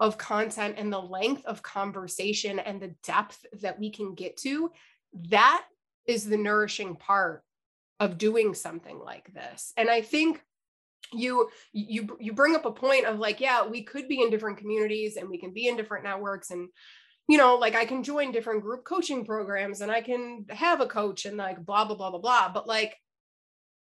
of 0.00 0.16
content 0.16 0.76
and 0.78 0.90
the 0.90 0.98
length 0.98 1.44
of 1.44 1.62
conversation 1.62 2.58
and 2.58 2.80
the 2.80 2.94
depth 3.04 3.44
that 3.60 3.78
we 3.78 3.90
can 3.90 4.14
get 4.14 4.38
to. 4.38 4.70
That 5.28 5.62
is 6.06 6.24
the 6.24 6.38
nourishing 6.38 6.96
part 6.96 7.44
of 8.00 8.16
doing 8.16 8.54
something 8.54 8.98
like 8.98 9.30
this. 9.34 9.74
And 9.76 9.90
I 9.90 10.00
think 10.00 10.42
you 11.12 11.48
you 11.72 12.16
you 12.20 12.32
bring 12.32 12.54
up 12.54 12.64
a 12.64 12.70
point 12.70 13.06
of 13.06 13.18
like 13.18 13.40
yeah 13.40 13.66
we 13.66 13.82
could 13.82 14.08
be 14.08 14.20
in 14.20 14.30
different 14.30 14.58
communities 14.58 15.16
and 15.16 15.28
we 15.28 15.38
can 15.38 15.52
be 15.52 15.68
in 15.68 15.76
different 15.76 16.04
networks 16.04 16.50
and 16.50 16.68
you 17.28 17.38
know 17.38 17.56
like 17.56 17.74
i 17.74 17.84
can 17.84 18.02
join 18.02 18.30
different 18.30 18.62
group 18.62 18.84
coaching 18.84 19.24
programs 19.24 19.80
and 19.80 19.90
i 19.90 20.00
can 20.00 20.44
have 20.50 20.80
a 20.80 20.86
coach 20.86 21.24
and 21.24 21.36
like 21.36 21.64
blah 21.64 21.84
blah 21.84 21.96
blah 21.96 22.10
blah 22.10 22.20
blah. 22.20 22.50
But 22.52 22.66
like 22.66 22.94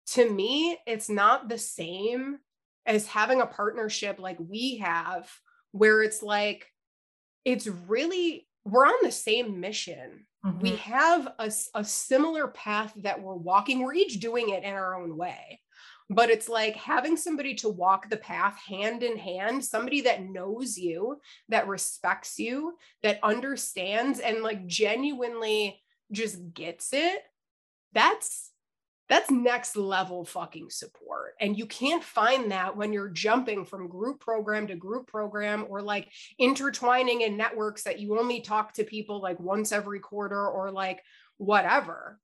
to 0.08 0.30
me 0.30 0.78
it's 0.88 1.10
not 1.10 1.48
the 1.48 1.58
same 1.58 2.40
as 2.86 3.08
having 3.08 3.42
a 3.42 3.46
partnership 3.46 4.20
like 4.20 4.38
we 4.40 4.78
have 4.78 5.30
where 5.72 6.02
it's 6.02 6.24
like 6.24 6.68
it's 7.46 7.68
really 7.68 8.48
we're 8.66 8.86
on 8.86 8.94
the 9.04 9.12
same 9.12 9.60
mission. 9.60 10.26
Mm-hmm. 10.44 10.60
we 10.60 10.76
have 10.78 11.28
a, 11.38 11.52
a 11.76 11.84
similar 11.84 12.48
path 12.48 12.94
that 13.04 13.22
we're 13.22 13.36
walking. 13.36 13.84
We're 13.84 13.94
each 13.94 14.20
doing 14.20 14.50
it 14.50 14.64
in 14.64 14.74
our 14.74 15.00
own 15.00 15.16
way 15.16 15.60
but 16.14 16.30
it's 16.30 16.50
like 16.50 16.76
having 16.76 17.16
somebody 17.16 17.56
to 17.56 17.70
walk 17.70 18.10
the 18.10 18.18
path 18.18 18.60
hand 18.68 19.04
in 19.04 19.18
hand 19.18 19.64
somebody 19.64 20.02
that 20.02 20.24
knows 20.24 20.78
you 20.78 21.20
that 21.50 21.68
respects 21.68 22.38
you 22.38 22.78
that 23.02 23.20
understands 23.24 24.20
and 24.20 24.44
like 24.44 24.66
genuinely 24.68 25.82
just 26.12 26.54
gets 26.54 26.94
it 26.94 27.24
that's 27.94 28.52
that's 29.12 29.30
next 29.30 29.76
level 29.76 30.24
fucking 30.24 30.70
support. 30.70 31.34
And 31.42 31.58
you 31.58 31.66
can't 31.66 32.02
find 32.02 32.50
that 32.52 32.78
when 32.78 32.94
you're 32.94 33.10
jumping 33.10 33.66
from 33.66 33.90
group 33.90 34.22
program 34.22 34.68
to 34.68 34.76
group 34.78 35.08
program 35.08 35.66
or 35.68 35.82
like 35.82 36.08
intertwining 36.40 37.20
in 37.20 37.36
networks 37.36 37.84
that 37.84 38.00
you 38.00 38.18
only 38.18 38.40
talk 38.40 38.72
to 38.76 38.86
people 38.86 39.22
like 39.22 39.38
once 39.38 39.74
every 39.74 40.00
quarter 40.00 40.48
or 40.48 40.72
like 40.72 41.02
whatever. 41.36 42.22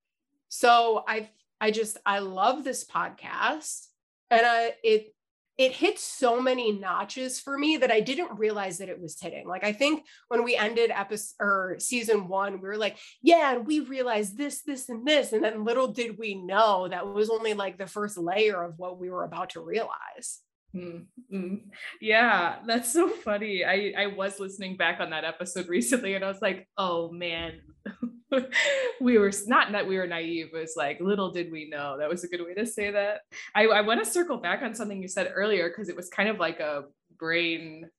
So 0.48 1.04
i 1.06 1.30
I 1.60 1.72
just 1.72 1.98
I 2.06 2.20
love 2.20 2.64
this 2.64 2.86
podcast 2.86 3.88
and 4.30 4.42
I 4.46 4.74
it 4.84 5.14
it 5.58 5.72
hit 5.72 5.98
so 5.98 6.40
many 6.40 6.72
notches 6.72 7.40
for 7.40 7.58
me 7.58 7.78
that 7.78 7.90
I 7.90 8.00
didn't 8.00 8.38
realize 8.38 8.78
that 8.78 8.90
it 8.90 9.02
was 9.02 9.20
hitting. 9.20 9.48
Like 9.48 9.64
I 9.64 9.74
think 9.74 10.04
when 10.28 10.44
we 10.44 10.56
ended 10.56 10.92
episode 10.92 11.34
or 11.40 11.76
season 11.80 12.28
1 12.28 12.62
we 12.62 12.68
were 12.68 12.78
like, 12.78 12.98
yeah, 13.22 13.56
and 13.56 13.66
we 13.66 13.80
realized 13.80 14.38
this 14.38 14.62
this 14.62 14.88
and 14.90 15.06
this 15.06 15.34
and 15.34 15.44
then 15.44 15.66
little 15.66 15.88
did 15.88 16.18
we 16.20 16.36
know 16.36 16.88
that 16.88 17.08
was 17.08 17.30
only 17.30 17.56
like 17.56 17.78
the 17.78 17.88
first 17.88 18.18
layer 18.18 18.64
of 18.64 18.78
what 18.78 19.00
we 19.00 19.10
were 19.10 19.24
about 19.24 19.52
to 19.52 19.62
realize. 19.62 20.42
Mm-hmm. 20.76 21.56
Yeah, 22.02 22.58
that's 22.68 22.94
so 22.94 23.10
funny. 23.10 23.66
I 23.66 23.94
I 23.98 24.08
was 24.08 24.40
listening 24.40 24.78
back 24.78 25.00
on 25.00 25.10
that 25.10 25.24
episode 25.26 25.68
recently 25.70 26.14
and 26.14 26.24
I 26.24 26.28
was 26.28 26.42
like, 26.42 26.68
"Oh 26.78 27.12
man, 27.12 27.62
we 29.02 29.18
were 29.18 29.32
not 29.48 29.72
that 29.72 29.88
we 29.88 29.98
were 29.98 30.08
naive 30.08 30.50
it 30.54 30.58
was 30.58 30.74
like 30.76 31.00
little 31.00 31.32
did 31.32 31.52
we 31.52 31.70
know 31.70 31.98
that 31.98 32.10
was 32.10 32.24
a 32.24 32.28
good 32.28 32.44
way 32.44 32.54
to 32.54 32.66
say 32.66 32.92
that 32.92 33.22
i, 33.56 33.66
I 33.66 33.82
want 33.82 34.04
to 34.04 34.10
circle 34.10 34.38
back 34.38 34.62
on 34.62 34.76
something 34.76 35.02
you 35.02 35.08
said 35.08 35.32
earlier 35.34 35.70
because 35.70 35.90
it 35.90 35.96
was 35.96 36.10
kind 36.10 36.30
of 36.30 36.38
like 36.38 36.60
a 36.60 36.84
brain 37.18 37.90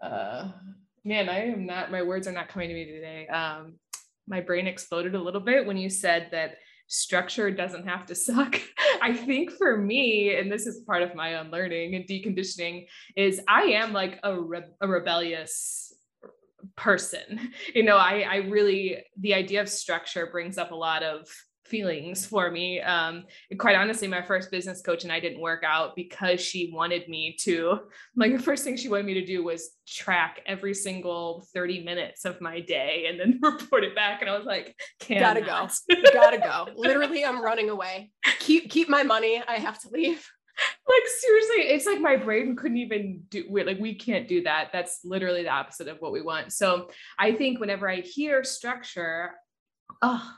uh 0.00 0.50
man 1.04 1.28
i 1.28 1.46
am 1.46 1.66
not 1.66 1.90
my 1.90 2.02
words 2.02 2.28
are 2.28 2.32
not 2.32 2.48
coming 2.48 2.68
to 2.68 2.74
me 2.74 2.84
today 2.84 3.26
um 3.28 3.74
my 4.28 4.40
brain 4.40 4.66
exploded 4.66 5.14
a 5.14 5.22
little 5.22 5.40
bit 5.40 5.66
when 5.66 5.76
you 5.76 5.88
said 5.88 6.28
that 6.32 6.56
structure 6.88 7.50
doesn't 7.50 7.86
have 7.86 8.06
to 8.06 8.14
suck. 8.14 8.60
I 9.02 9.12
think 9.12 9.52
for 9.52 9.76
me, 9.76 10.36
and 10.36 10.50
this 10.50 10.66
is 10.66 10.82
part 10.86 11.02
of 11.02 11.14
my 11.14 11.30
unlearning 11.40 11.94
and 11.94 12.06
deconditioning, 12.06 12.86
is 13.16 13.40
I 13.48 13.62
am 13.62 13.92
like 13.92 14.18
a, 14.22 14.40
re- 14.40 14.62
a 14.80 14.88
rebellious 14.88 15.85
person. 16.76 17.52
You 17.74 17.82
know, 17.82 17.96
I, 17.96 18.20
I 18.20 18.36
really, 18.36 19.02
the 19.18 19.34
idea 19.34 19.60
of 19.60 19.68
structure 19.68 20.28
brings 20.30 20.56
up 20.56 20.70
a 20.70 20.74
lot 20.74 21.02
of 21.02 21.28
feelings 21.66 22.24
for 22.24 22.50
me. 22.50 22.80
Um, 22.80 23.24
quite 23.58 23.76
honestly, 23.76 24.08
my 24.08 24.22
first 24.22 24.50
business 24.50 24.80
coach 24.82 25.04
and 25.04 25.12
I 25.12 25.20
didn't 25.20 25.40
work 25.40 25.62
out 25.64 25.96
because 25.96 26.40
she 26.40 26.70
wanted 26.72 27.08
me 27.08 27.36
to, 27.40 27.80
like, 28.16 28.32
the 28.34 28.42
first 28.42 28.64
thing 28.64 28.76
she 28.76 28.88
wanted 28.88 29.06
me 29.06 29.14
to 29.14 29.26
do 29.26 29.44
was 29.44 29.70
track 29.86 30.40
every 30.46 30.74
single 30.74 31.46
30 31.52 31.84
minutes 31.84 32.24
of 32.24 32.40
my 32.40 32.60
day 32.60 33.06
and 33.08 33.20
then 33.20 33.40
report 33.42 33.84
it 33.84 33.94
back. 33.94 34.22
And 34.22 34.30
I 34.30 34.36
was 34.36 34.46
like, 34.46 34.74
can't 35.00 35.20
gotta 35.20 35.40
go, 35.40 35.68
gotta 36.12 36.38
go. 36.38 36.68
Literally, 36.76 37.24
I'm 37.24 37.42
running 37.42 37.68
away. 37.68 38.10
Keep, 38.38 38.70
keep 38.70 38.88
my 38.88 39.02
money. 39.02 39.42
I 39.46 39.56
have 39.56 39.78
to 39.80 39.88
leave 39.90 40.26
like 40.88 41.02
seriously 41.20 41.56
it's 41.74 41.86
like 41.86 42.00
my 42.00 42.16
brain 42.16 42.56
couldn't 42.56 42.78
even 42.78 43.22
do 43.28 43.44
like 43.50 43.78
we 43.78 43.94
can't 43.94 44.28
do 44.28 44.42
that. 44.42 44.70
That's 44.72 45.00
literally 45.04 45.42
the 45.42 45.50
opposite 45.50 45.88
of 45.88 45.98
what 45.98 46.12
we 46.12 46.22
want. 46.22 46.52
So 46.52 46.90
i 47.18 47.32
think 47.32 47.60
whenever 47.60 47.88
i 47.88 48.00
hear 48.00 48.44
structure 48.44 49.32
oh 50.02 50.32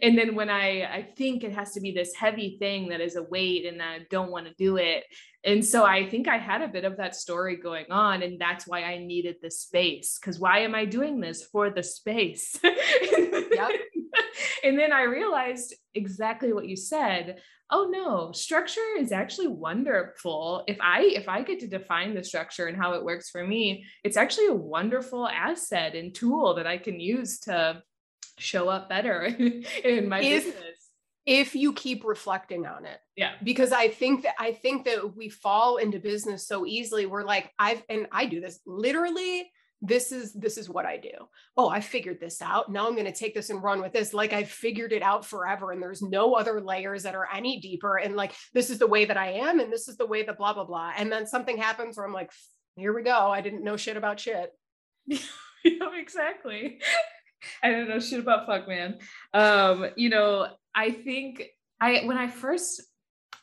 and 0.00 0.16
then 0.16 0.34
when 0.34 0.48
i 0.48 0.82
i 0.84 1.08
think 1.16 1.44
it 1.44 1.52
has 1.52 1.72
to 1.72 1.80
be 1.80 1.92
this 1.92 2.14
heavy 2.14 2.56
thing 2.58 2.88
that 2.88 3.00
is 3.00 3.16
a 3.16 3.22
weight 3.22 3.66
and 3.66 3.82
i 3.82 4.00
don't 4.10 4.30
want 4.30 4.46
to 4.46 4.54
do 4.54 4.76
it. 4.76 5.04
And 5.44 5.64
so 5.64 5.84
i 5.84 6.08
think 6.08 6.28
i 6.28 6.38
had 6.38 6.62
a 6.62 6.68
bit 6.68 6.84
of 6.84 6.96
that 6.98 7.16
story 7.16 7.56
going 7.56 7.90
on 7.90 8.22
and 8.22 8.40
that's 8.40 8.66
why 8.66 8.84
i 8.84 8.98
needed 8.98 9.36
the 9.42 9.50
space 9.50 10.18
because 10.18 10.38
why 10.38 10.60
am 10.60 10.74
i 10.74 10.84
doing 10.84 11.20
this 11.20 11.44
for 11.44 11.70
the 11.70 11.82
space? 11.82 12.58
Yep. 13.52 13.70
and 14.64 14.78
then 14.78 14.92
i 14.92 15.02
realized 15.02 15.74
exactly 15.94 16.52
what 16.52 16.68
you 16.68 16.76
said. 16.76 17.40
Oh 17.74 17.88
no 17.90 18.32
structure 18.32 18.80
is 18.98 19.12
actually 19.12 19.46
wonderful. 19.46 20.62
If 20.68 20.76
i 20.80 21.02
if 21.02 21.28
i 21.28 21.42
get 21.42 21.60
to 21.60 21.66
define 21.66 22.14
the 22.14 22.22
structure 22.22 22.66
and 22.66 22.76
how 22.76 22.92
it 22.94 23.04
works 23.04 23.30
for 23.30 23.46
me 23.46 23.86
it's 24.04 24.18
actually 24.18 24.48
a 24.48 24.54
wonderful 24.54 25.26
asset 25.26 25.94
and 25.94 26.14
tool 26.14 26.54
that 26.54 26.66
i 26.66 26.76
can 26.76 27.00
use 27.00 27.40
to 27.40 27.82
show 28.38 28.68
up 28.68 28.88
better 28.88 29.22
in 29.84 30.08
my 30.08 30.20
if, 30.20 30.44
business. 30.44 30.76
if 31.24 31.54
you 31.54 31.72
keep 31.72 32.04
reflecting 32.04 32.66
on 32.66 32.84
it. 32.84 32.98
Yeah. 33.16 33.32
Because 33.42 33.72
i 33.72 33.88
think 33.88 34.24
that 34.24 34.34
i 34.38 34.52
think 34.52 34.84
that 34.84 35.16
we 35.16 35.30
fall 35.30 35.78
into 35.78 35.98
business 35.98 36.46
so 36.46 36.66
easily. 36.66 37.06
We're 37.06 37.24
like 37.24 37.50
i've 37.58 37.82
and 37.88 38.06
i 38.12 38.26
do 38.26 38.40
this 38.40 38.60
literally 38.66 39.50
this 39.82 40.12
is 40.12 40.32
this 40.32 40.56
is 40.56 40.70
what 40.70 40.86
i 40.86 40.96
do. 40.96 41.10
Oh 41.56 41.68
i 41.68 41.80
figured 41.80 42.20
this 42.20 42.40
out. 42.40 42.70
Now 42.70 42.86
i'm 42.86 42.94
going 42.94 43.04
to 43.04 43.12
take 43.12 43.34
this 43.34 43.50
and 43.50 43.62
run 43.62 43.82
with 43.82 43.92
this. 43.92 44.14
Like 44.14 44.32
i 44.32 44.44
figured 44.44 44.92
it 44.92 45.02
out 45.02 45.26
forever 45.26 45.72
and 45.72 45.82
there's 45.82 46.00
no 46.00 46.34
other 46.34 46.60
layers 46.60 47.02
that 47.02 47.16
are 47.16 47.28
any 47.34 47.60
deeper 47.60 47.98
and 47.98 48.14
like 48.14 48.32
this 48.54 48.70
is 48.70 48.78
the 48.78 48.86
way 48.86 49.04
that 49.04 49.16
i 49.16 49.32
am 49.32 49.58
and 49.60 49.72
this 49.72 49.88
is 49.88 49.96
the 49.96 50.06
way 50.06 50.22
that 50.22 50.38
blah 50.38 50.54
blah 50.54 50.64
blah. 50.64 50.92
And 50.96 51.10
then 51.10 51.26
something 51.26 51.58
happens 51.58 51.96
where 51.96 52.06
i'm 52.06 52.12
like 52.12 52.30
here 52.76 52.94
we 52.94 53.02
go. 53.02 53.30
I 53.30 53.42
didn't 53.42 53.64
know 53.64 53.76
shit 53.76 53.96
about 53.96 54.20
shit. 54.20 54.50
Yeah 55.64 55.90
exactly. 55.96 56.80
I 57.62 57.70
didn't 57.70 57.88
know 57.88 58.00
shit 58.00 58.18
about 58.18 58.46
fuck 58.46 58.66
man. 58.66 58.98
Um 59.32 59.90
you 59.96 60.10
know 60.10 60.48
i 60.74 60.90
think 60.90 61.44
i 61.80 62.02
when 62.04 62.16
i 62.16 62.28
first 62.28 62.82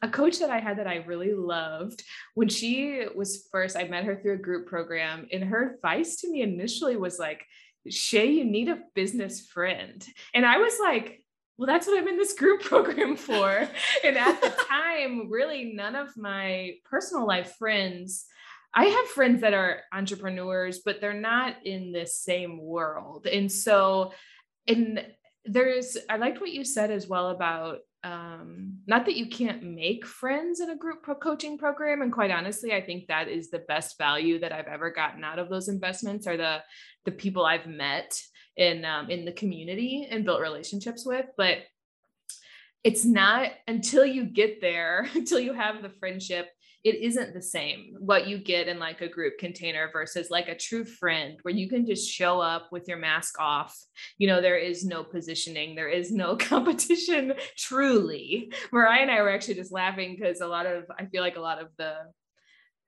a 0.02 0.10
coach 0.10 0.40
that 0.40 0.50
I 0.50 0.60
had 0.60 0.80
that 0.80 0.88
I 0.88 1.04
really 1.08 1.34
loved 1.34 2.04
when 2.36 2.48
she 2.48 3.06
was 3.16 3.48
first, 3.52 3.76
I 3.76 3.84
met 3.84 4.06
her 4.06 4.16
through 4.16 4.34
a 4.34 4.38
group 4.38 4.68
program, 4.68 5.28
and 5.32 5.44
her 5.44 5.76
advice 5.76 6.18
to 6.18 6.32
me 6.32 6.42
initially 6.42 6.96
was 6.96 7.20
like, 7.20 7.46
Shay, 7.88 8.28
you 8.28 8.46
need 8.46 8.70
a 8.70 8.82
business 8.94 9.48
friend. 9.48 10.06
And 10.34 10.46
I 10.46 10.58
was 10.58 10.78
like, 10.82 11.24
well, 11.58 11.68
that's 11.68 11.88
what 11.88 11.98
I'm 11.98 12.08
in 12.08 12.18
this 12.18 12.34
group 12.34 12.62
program 12.64 13.16
for. 13.16 13.68
and 14.04 14.18
at 14.18 14.42
the 14.42 14.50
time, 14.70 15.30
really 15.30 15.74
none 15.74 15.96
of 15.96 16.16
my 16.16 16.76
personal 16.86 17.28
life 17.28 17.56
friends, 17.58 18.26
I 18.74 18.86
have 18.86 19.08
friends 19.08 19.42
that 19.42 19.54
are 19.54 19.82
entrepreneurs, 19.92 20.80
but 20.86 21.02
they're 21.02 21.14
not 21.14 21.56
in 21.66 21.92
this 21.92 22.16
same 22.16 22.62
world. 22.62 23.26
And 23.26 23.52
so, 23.52 24.14
and 24.68 25.06
there's, 25.44 25.98
I 26.10 26.18
liked 26.18 26.40
what 26.40 26.52
you 26.52 26.64
said 26.64 26.92
as 26.92 27.08
well 27.08 27.30
about 27.30 27.80
um, 28.04 28.78
not 28.88 29.06
that 29.06 29.18
you 29.18 29.28
can't 29.28 29.62
make 29.62 30.06
friends 30.06 30.62
in 30.62 30.70
a 30.70 30.78
group 30.78 31.04
pro 31.04 31.16
coaching 31.16 31.58
program 31.58 32.02
and 32.02 32.14
quite 32.14 32.32
honestly 32.32 32.74
i 32.74 32.82
think 32.82 33.08
that 33.08 33.28
is 33.28 33.50
the 33.50 33.66
best 33.68 33.98
value 33.98 34.40
that 34.40 34.54
i've 34.54 34.68
ever 34.68 34.90
gotten 34.90 35.24
out 35.24 35.40
of 35.40 35.50
those 35.50 35.68
investments 35.68 36.26
are 36.26 36.38
the 36.38 36.60
the 37.06 37.12
people 37.12 37.46
i've 37.46 37.68
met 37.68 38.18
in 38.56 38.86
um, 38.86 39.10
in 39.10 39.26
the 39.26 39.32
community 39.34 40.08
and 40.10 40.24
built 40.24 40.42
relationships 40.42 41.06
with 41.06 41.26
but 41.38 41.58
it's 42.84 43.04
not 43.04 43.52
until 43.68 44.06
you 44.06 44.24
get 44.24 44.62
there 44.62 45.08
until 45.16 45.40
you 45.40 45.54
have 45.54 45.82
the 45.82 45.90
friendship 45.90 46.50
it 46.84 46.96
isn't 46.96 47.34
the 47.34 47.42
same 47.42 47.96
what 48.00 48.28
you 48.28 48.38
get 48.38 48.68
in 48.68 48.80
like 48.80 49.02
a 49.02 49.08
group 49.08 49.38
container 49.38 49.90
versus 49.92 50.30
like 50.30 50.48
a 50.48 50.56
true 50.56 50.86
friend 50.86 51.38
where 51.42 51.54
you 51.54 51.68
can 51.68 51.86
just 51.86 52.10
show 52.10 52.40
up 52.40 52.70
with 52.72 52.88
your 52.88 52.98
mask 52.98 53.40
off. 53.40 53.78
You 54.18 54.28
know, 54.28 54.42
there 54.42 54.58
is 54.58 54.86
no 54.86 55.04
positioning, 55.04 55.76
there 55.76 55.90
is 55.90 56.12
no 56.12 56.36
competition 56.38 57.34
truly. 57.58 58.52
Mariah 58.72 59.02
and 59.02 59.12
I 59.12 59.22
were 59.22 59.32
actually 59.32 59.56
just 59.56 59.74
laughing 59.74 60.16
because 60.18 60.42
a 60.42 60.48
lot 60.48 60.66
of, 60.66 60.86
I 60.98 61.06
feel 61.06 61.22
like 61.22 61.36
a 61.36 61.42
lot 61.42 61.62
of 61.62 61.68
the 61.78 61.96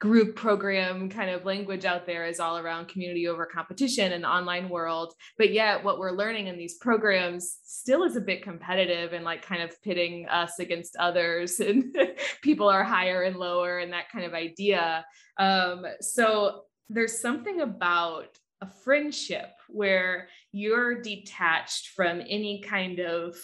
group 0.02 0.36
program 0.36 1.08
kind 1.10 1.30
of 1.30 1.46
language 1.46 1.86
out 1.86 2.08
there 2.08 2.26
is 2.26 2.40
all 2.40 2.58
around 2.58 2.88
community 2.88 3.28
over 3.28 3.46
competition 3.46 4.14
and 4.14 4.26
online 4.26 4.68
world. 4.68 5.14
But 5.38 5.54
yet 5.54 5.84
what 5.84 6.00
we're 6.00 6.18
learning 6.18 6.48
in 6.48 6.58
these 6.58 6.80
programs 6.80 7.60
still 7.64 8.04
is 8.04 8.16
a 8.16 8.22
bit 8.22 8.42
competitive 8.42 9.14
and 9.14 9.24
like 9.24 9.46
kind 9.46 9.62
of 9.62 9.80
pitting 9.84 10.28
us 10.28 10.58
against 10.58 10.96
others 10.96 11.60
and 11.60 11.96
people 12.42 12.68
are 12.68 12.84
higher 12.84 13.22
and 13.22 13.38
lower 13.38 13.78
and 13.78 13.94
that 13.94 14.10
kind 14.12 14.26
of 14.26 14.34
idea. 14.34 15.06
Um, 15.38 15.86
so 16.00 16.64
there's 16.90 17.22
something 17.22 17.62
about 17.62 18.40
a 18.62 18.68
friendship 18.84 19.52
where 19.70 20.30
you're 20.52 21.00
detached 21.00 21.90
from 21.90 22.22
any 22.28 22.64
kind 22.68 23.00
of 23.00 23.36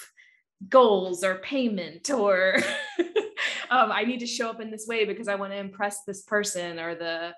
goals 0.70 1.24
or 1.24 1.36
payment 1.36 2.10
or 2.10 2.58
um, 3.70 3.92
I 3.92 4.04
need 4.04 4.20
to 4.20 4.28
show 4.28 4.50
up 4.50 4.62
in 4.62 4.72
this 4.72 4.88
way 4.88 5.06
because 5.06 5.28
I 5.28 5.36
want 5.36 5.52
to 5.54 5.58
impress 5.58 6.04
this 6.04 6.24
person 6.24 6.80
or 6.80 6.96
the 6.96 7.34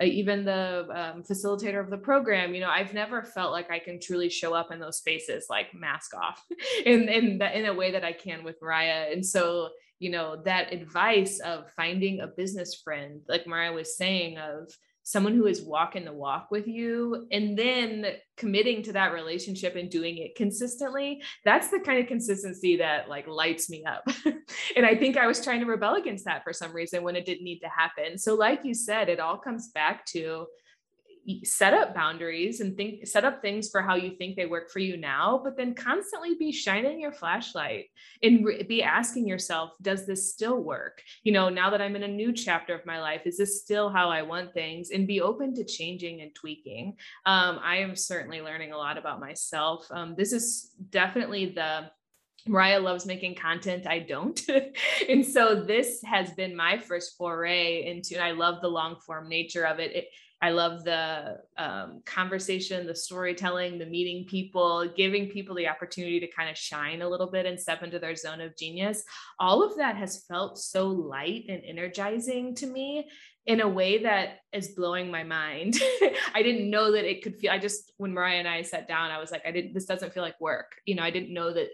uh, 0.00 0.04
even 0.04 0.44
the 0.44 0.88
um, 0.90 1.22
facilitator 1.22 1.80
of 1.80 1.88
the 1.88 1.98
program. 1.98 2.54
You 2.54 2.60
know 2.60 2.68
i've 2.68 2.94
never 2.94 3.22
felt 3.22 3.52
like 3.52 3.70
i 3.70 3.78
can 3.78 4.00
truly 4.00 4.28
show 4.28 4.52
up 4.52 4.72
in 4.72 4.80
those 4.80 4.98
spaces 4.98 5.46
like 5.48 5.74
mask 5.74 6.14
off 6.14 6.44
in 6.84 7.08
in, 7.08 7.38
the, 7.38 7.58
in 7.58 7.66
a 7.66 7.74
way 7.74 7.92
that 7.92 8.04
i 8.04 8.12
can 8.12 8.42
with 8.44 8.60
mariah. 8.60 9.12
And 9.12 9.24
so 9.24 9.70
you 10.00 10.10
know 10.10 10.42
that 10.44 10.72
advice 10.72 11.40
of 11.40 11.70
finding 11.72 12.20
a 12.20 12.26
business 12.26 12.74
friend 12.82 13.20
like 13.28 13.46
mariah 13.46 13.72
was 13.72 13.96
saying 13.96 14.38
of 14.38 14.68
someone 15.04 15.34
who 15.34 15.46
is 15.46 15.62
walking 15.62 16.04
the 16.04 16.12
walk 16.12 16.48
with 16.50 16.66
you 16.66 17.26
and 17.30 17.56
then 17.56 18.06
committing 18.36 18.82
to 18.82 18.92
that 18.92 19.12
relationship 19.12 19.76
and 19.76 19.90
doing 19.90 20.18
it 20.18 20.34
consistently 20.34 21.22
that's 21.44 21.68
the 21.70 21.78
kind 21.78 22.00
of 22.00 22.06
consistency 22.06 22.76
that 22.76 23.08
like 23.08 23.28
lights 23.28 23.70
me 23.70 23.84
up. 23.84 24.04
And 24.76 24.84
i 24.86 24.94
think 24.94 25.16
i 25.16 25.26
was 25.26 25.42
trying 25.42 25.60
to 25.60 25.66
rebel 25.66 25.94
against 25.94 26.24
that 26.24 26.42
for 26.42 26.52
some 26.52 26.72
reason 26.72 27.02
when 27.02 27.16
it 27.16 27.26
didn't 27.26 27.44
need 27.44 27.60
to 27.60 27.68
happen. 27.68 28.18
So 28.18 28.34
like 28.34 28.64
you 28.64 28.74
said 28.74 29.08
it 29.08 29.20
all 29.20 29.38
comes 29.38 29.68
back 29.68 30.04
to 30.06 30.46
set 31.42 31.72
up 31.72 31.94
boundaries 31.94 32.60
and 32.60 32.76
think 32.76 33.06
set 33.06 33.24
up 33.24 33.40
things 33.40 33.70
for 33.70 33.80
how 33.80 33.94
you 33.94 34.10
think 34.16 34.36
they 34.36 34.46
work 34.46 34.70
for 34.70 34.78
you 34.78 34.96
now 34.96 35.40
but 35.42 35.56
then 35.56 35.74
constantly 35.74 36.34
be 36.34 36.52
shining 36.52 37.00
your 37.00 37.12
flashlight 37.12 37.86
and 38.22 38.44
re- 38.44 38.62
be 38.62 38.82
asking 38.82 39.26
yourself 39.26 39.70
does 39.80 40.06
this 40.06 40.30
still 40.32 40.62
work 40.62 41.02
you 41.22 41.32
know 41.32 41.48
now 41.48 41.70
that 41.70 41.80
i'm 41.80 41.96
in 41.96 42.02
a 42.02 42.08
new 42.08 42.32
chapter 42.32 42.74
of 42.74 42.84
my 42.84 43.00
life 43.00 43.22
is 43.24 43.38
this 43.38 43.62
still 43.62 43.88
how 43.88 44.10
i 44.10 44.20
want 44.20 44.52
things 44.52 44.90
and 44.90 45.06
be 45.06 45.20
open 45.20 45.54
to 45.54 45.64
changing 45.64 46.20
and 46.20 46.34
tweaking 46.34 46.94
um, 47.26 47.58
i 47.62 47.76
am 47.76 47.96
certainly 47.96 48.40
learning 48.40 48.72
a 48.72 48.76
lot 48.76 48.98
about 48.98 49.20
myself 49.20 49.86
um, 49.92 50.14
this 50.16 50.32
is 50.32 50.72
definitely 50.90 51.46
the 51.46 51.90
Mariah 52.46 52.80
loves 52.80 53.06
making 53.06 53.36
content. 53.36 53.86
I 53.86 54.00
don't. 54.00 54.38
and 55.08 55.24
so 55.24 55.64
this 55.64 56.02
has 56.04 56.30
been 56.32 56.54
my 56.54 56.78
first 56.78 57.16
foray 57.16 57.86
into, 57.86 58.16
and 58.16 58.22
I 58.22 58.32
love 58.32 58.60
the 58.60 58.68
long 58.68 58.96
form 58.96 59.28
nature 59.28 59.66
of 59.66 59.78
it. 59.78 59.92
it 59.96 60.08
I 60.44 60.50
love 60.50 60.84
the 60.84 61.38
um, 61.56 62.02
conversation, 62.04 62.86
the 62.86 62.94
storytelling, 62.94 63.78
the 63.78 63.86
meeting 63.86 64.26
people, 64.26 64.86
giving 64.94 65.30
people 65.30 65.56
the 65.56 65.68
opportunity 65.68 66.20
to 66.20 66.26
kind 66.26 66.50
of 66.50 66.58
shine 66.58 67.00
a 67.00 67.08
little 67.08 67.28
bit 67.28 67.46
and 67.46 67.58
step 67.58 67.82
into 67.82 67.98
their 67.98 68.14
zone 68.14 68.42
of 68.42 68.54
genius. 68.54 69.04
All 69.40 69.62
of 69.62 69.78
that 69.78 69.96
has 69.96 70.26
felt 70.28 70.58
so 70.58 70.88
light 70.88 71.46
and 71.48 71.62
energizing 71.64 72.54
to 72.56 72.66
me 72.66 73.08
in 73.46 73.62
a 73.62 73.68
way 73.68 74.02
that 74.02 74.40
is 74.52 74.72
blowing 74.72 75.10
my 75.10 75.24
mind. 75.24 75.80
I 76.34 76.42
didn't 76.42 76.68
know 76.68 76.92
that 76.92 77.10
it 77.10 77.22
could 77.22 77.36
feel, 77.38 77.50
I 77.50 77.58
just, 77.58 77.94
when 77.96 78.12
Mariah 78.12 78.40
and 78.40 78.48
I 78.48 78.60
sat 78.60 78.86
down, 78.86 79.10
I 79.10 79.20
was 79.20 79.30
like, 79.30 79.46
I 79.46 79.50
didn't, 79.50 79.72
this 79.72 79.86
doesn't 79.86 80.12
feel 80.12 80.22
like 80.22 80.38
work. 80.42 80.72
You 80.84 80.96
know, 80.96 81.04
I 81.04 81.10
didn't 81.10 81.32
know 81.32 81.54
that 81.54 81.68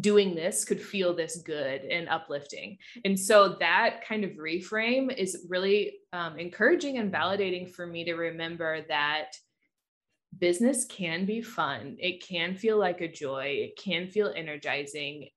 doing 0.00 0.34
this 0.34 0.64
could 0.64 0.80
feel 0.80 1.14
this 1.14 1.42
good 1.44 1.82
and 1.82 2.08
uplifting. 2.08 2.78
And 3.04 3.18
so 3.18 3.56
that 3.60 4.04
kind 4.06 4.24
of 4.24 4.32
reframe 4.32 5.14
is 5.14 5.46
really 5.48 5.98
um, 6.12 6.38
encouraging 6.38 6.98
and 6.98 7.12
validating 7.12 7.70
for 7.70 7.86
me 7.86 8.04
to 8.04 8.14
remember 8.14 8.82
that 8.88 9.32
business 10.38 10.84
can 10.84 11.26
be 11.26 11.42
fun. 11.42 11.96
It 11.98 12.26
can 12.26 12.54
feel 12.54 12.78
like 12.78 13.00
a 13.00 13.08
joy. 13.08 13.58
It 13.64 13.76
can 13.76 14.08
feel 14.08 14.32
energizing 14.34 15.28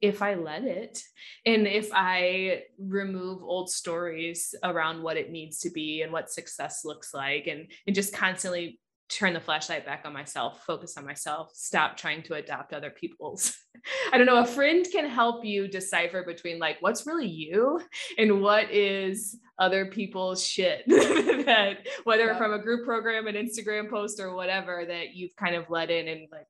if 0.00 0.22
I 0.22 0.34
let 0.34 0.64
it. 0.64 1.02
And 1.44 1.66
if 1.66 1.90
I 1.92 2.64
remove 2.78 3.42
old 3.42 3.70
stories 3.70 4.54
around 4.62 5.02
what 5.02 5.16
it 5.16 5.30
needs 5.30 5.60
to 5.60 5.70
be 5.70 6.02
and 6.02 6.12
what 6.12 6.30
success 6.30 6.84
looks 6.84 7.14
like 7.14 7.46
and, 7.46 7.66
and 7.86 7.96
just 7.96 8.14
constantly 8.14 8.78
turn 9.08 9.32
the 9.32 9.40
flashlight 9.40 9.86
back 9.86 10.02
on 10.04 10.12
myself, 10.12 10.64
focus 10.64 10.96
on 10.96 11.04
myself, 11.04 11.50
stop 11.54 11.96
trying 11.96 12.22
to 12.24 12.34
adopt 12.34 12.72
other 12.72 12.90
people's. 12.90 13.56
I 14.12 14.18
don't 14.18 14.26
know, 14.26 14.38
a 14.38 14.46
friend 14.46 14.86
can 14.90 15.08
help 15.08 15.44
you 15.44 15.68
decipher 15.68 16.24
between 16.24 16.58
like 16.58 16.78
what's 16.80 17.06
really 17.06 17.28
you 17.28 17.80
and 18.18 18.40
what 18.42 18.70
is 18.70 19.38
other 19.58 19.86
people's 19.86 20.44
shit 20.44 20.82
that 20.86 21.86
whether 22.04 22.26
yeah. 22.26 22.38
from 22.38 22.52
a 22.52 22.58
group 22.58 22.84
program, 22.84 23.26
an 23.26 23.36
Instagram 23.36 23.88
post 23.88 24.20
or 24.20 24.34
whatever 24.34 24.84
that 24.86 25.14
you've 25.14 25.36
kind 25.36 25.54
of 25.54 25.70
let 25.70 25.90
in 25.90 26.08
and 26.08 26.28
like 26.32 26.48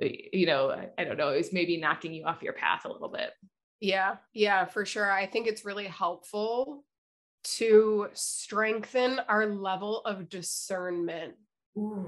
you 0.00 0.46
know, 0.46 0.70
I 0.96 1.04
don't 1.04 1.16
know, 1.16 1.30
is 1.30 1.52
maybe 1.52 1.76
knocking 1.76 2.14
you 2.14 2.24
off 2.24 2.42
your 2.42 2.52
path 2.52 2.84
a 2.84 2.92
little 2.92 3.08
bit. 3.08 3.30
Yeah, 3.80 4.16
yeah, 4.32 4.64
for 4.64 4.84
sure. 4.84 5.10
I 5.10 5.26
think 5.26 5.48
it's 5.48 5.64
really 5.64 5.86
helpful 5.86 6.84
to 7.56 8.08
strengthen 8.12 9.20
our 9.28 9.46
level 9.46 10.00
of 10.02 10.28
discernment 10.28 11.34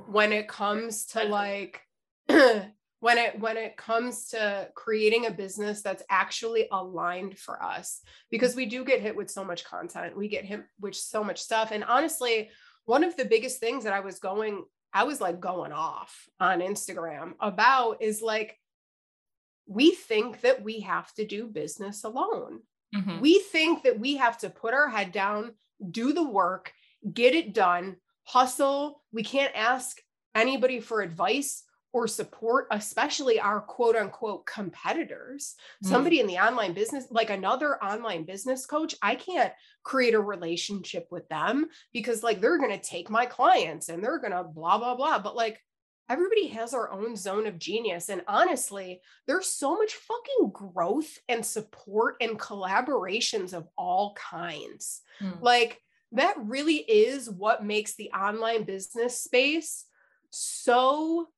when 0.09 0.33
it 0.33 0.49
comes 0.49 1.07
to 1.07 1.25
like 1.25 1.81
when 2.29 3.19
it 3.19 3.39
when 3.41 3.57
it 3.57 3.77
comes 3.77 4.29
to 4.29 4.69
creating 4.75 5.27
a 5.27 5.31
business 5.31 5.83
that's 5.83 6.03
actually 6.11 6.69
aligned 6.73 7.39
for 7.39 7.63
us 7.63 8.01
because 8.31 8.55
we 8.55 8.67
do 8.67 8.85
get 8.85 9.01
hit 9.01 9.17
with 9.17 9.31
so 9.31 9.45
much 9.45 9.65
content. 9.65 10.17
We 10.17 10.29
get 10.29 10.45
hit 10.45 10.63
with 10.81 10.95
so 10.95 11.25
much 11.25 11.41
stuff. 11.41 11.71
And 11.71 11.85
honestly 11.85 12.51
one 12.91 13.05
of 13.05 13.17
the 13.17 13.25
biggest 13.25 13.61
things 13.61 13.85
that 13.85 13.93
i 13.93 14.01
was 14.01 14.19
going 14.19 14.65
i 14.93 15.05
was 15.05 15.21
like 15.21 15.41
going 15.41 15.73
off 15.73 16.29
on 16.41 16.61
instagram 16.61 17.35
about 17.41 18.03
is 18.03 18.21
like 18.21 18.59
we 19.67 19.93
think 19.93 20.41
that 20.41 20.65
we 20.65 20.81
have 20.81 21.13
to 21.15 21.25
do 21.25 21.47
business 21.47 22.03
alone. 22.03 22.61
Mm-hmm. 22.93 23.21
we 23.21 23.39
think 23.39 23.85
that 23.85 24.01
we 24.01 24.17
have 24.17 24.37
to 24.39 24.51
put 24.51 24.75
our 24.75 24.89
head 24.89 25.13
down 25.13 25.53
do 25.93 26.13
the 26.13 26.29
work 26.29 26.73
get 27.15 27.37
it 27.37 27.55
done 27.55 27.97
hustle. 28.33 29.03
We 29.13 29.23
can't 29.23 29.55
ask 29.57 29.99
anybody 30.35 30.81
for 30.81 31.03
advice 31.03 31.65
or 31.93 32.07
support, 32.07 32.69
especially 32.71 33.41
our 33.41 33.61
quote 33.61 33.97
unquote 33.97 34.47
competitors. 34.47 35.57
Mm. 35.85 35.89
Somebody 35.89 36.21
in 36.21 36.29
the 36.29 36.39
online 36.39 36.73
business, 36.73 37.07
like 37.11 37.31
another 37.31 37.83
online 37.83 38.25
business 38.25 38.67
coach, 38.67 38.95
I 39.03 39.17
can't 39.17 39.53
create 39.83 40.15
a 40.15 40.21
relationship 40.21 41.09
with 41.11 41.29
them 41.29 41.67
because, 41.93 42.23
like, 42.23 42.41
they're 42.41 42.59
going 42.59 42.71
to 42.71 42.79
take 42.79 43.11
my 43.11 43.27
clients 43.27 43.89
and 43.89 44.03
they're 44.03 44.21
going 44.21 44.33
to 44.33 44.45
blah, 44.45 44.79
blah, 44.79 44.95
blah. 44.95 45.19
But, 45.19 45.35
like, 45.35 45.61
everybody 46.09 46.47
has 46.49 46.75
our 46.75 46.93
own 46.93 47.17
zone 47.17 47.49
of 47.49 47.59
genius. 47.59 48.09
And 48.09 48.23
honestly, 48.29 49.01
there's 49.27 49.49
so 49.49 49.77
much 49.77 49.95
fucking 49.95 50.53
growth 50.53 51.19
and 51.29 51.45
support 51.45 52.17
and 52.21 52.39
collaborations 52.39 53.53
of 53.53 53.67
all 53.77 54.15
kinds. 54.15 55.01
Mm. 55.21 55.43
Like, 55.43 55.81
that 56.13 56.35
really 56.39 56.77
is 56.77 57.31
what 57.31 57.65
makes 57.65 57.95
the 57.95 58.11
online 58.11 58.65
business 58.65 59.23
space 59.23 59.85
so 60.31 61.29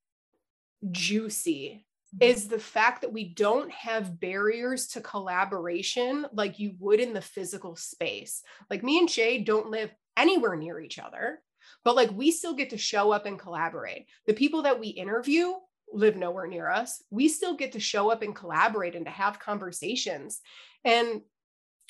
juicy 0.90 1.85
mm-hmm. 2.14 2.30
is 2.30 2.48
the 2.48 2.58
fact 2.58 3.02
that 3.02 3.12
we 3.12 3.28
don't 3.28 3.70
have 3.70 4.20
barriers 4.20 4.88
to 4.88 5.00
collaboration 5.00 6.26
like 6.32 6.58
you 6.58 6.74
would 6.78 7.00
in 7.00 7.12
the 7.12 7.20
physical 7.20 7.76
space. 7.76 8.42
Like 8.70 8.82
me 8.82 8.98
and 8.98 9.11
Shay 9.11 9.38
don't 9.42 9.70
live 9.70 9.90
anywhere 10.16 10.56
near 10.56 10.80
each 10.80 10.98
other, 10.98 11.40
but 11.85 11.96
like 11.96 12.11
we 12.11 12.30
still 12.30 12.54
get 12.54 12.70
to 12.70 12.78
show 12.78 13.12
up 13.12 13.26
and 13.26 13.38
collaborate. 13.38 14.06
The 14.26 14.35
people 14.35 14.62
that 14.62 14.80
we 14.80 14.88
interview 14.88 15.52
live 15.92 16.16
nowhere 16.16 16.46
near 16.46 16.70
us. 16.70 17.02
We 17.11 17.28
still 17.28 17.54
get 17.54 17.72
to 17.72 17.80
show 17.80 18.11
up 18.11 18.22
and 18.22 18.35
collaborate 18.35 18.94
and 18.94 19.04
to 19.04 19.11
have 19.11 19.38
conversations. 19.38 20.40
And 20.85 21.20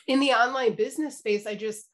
in 0.07 0.21
the 0.21 0.33
online 0.33 0.75
business 0.75 1.19
space, 1.19 1.47
I 1.47 1.55
just 1.55 1.87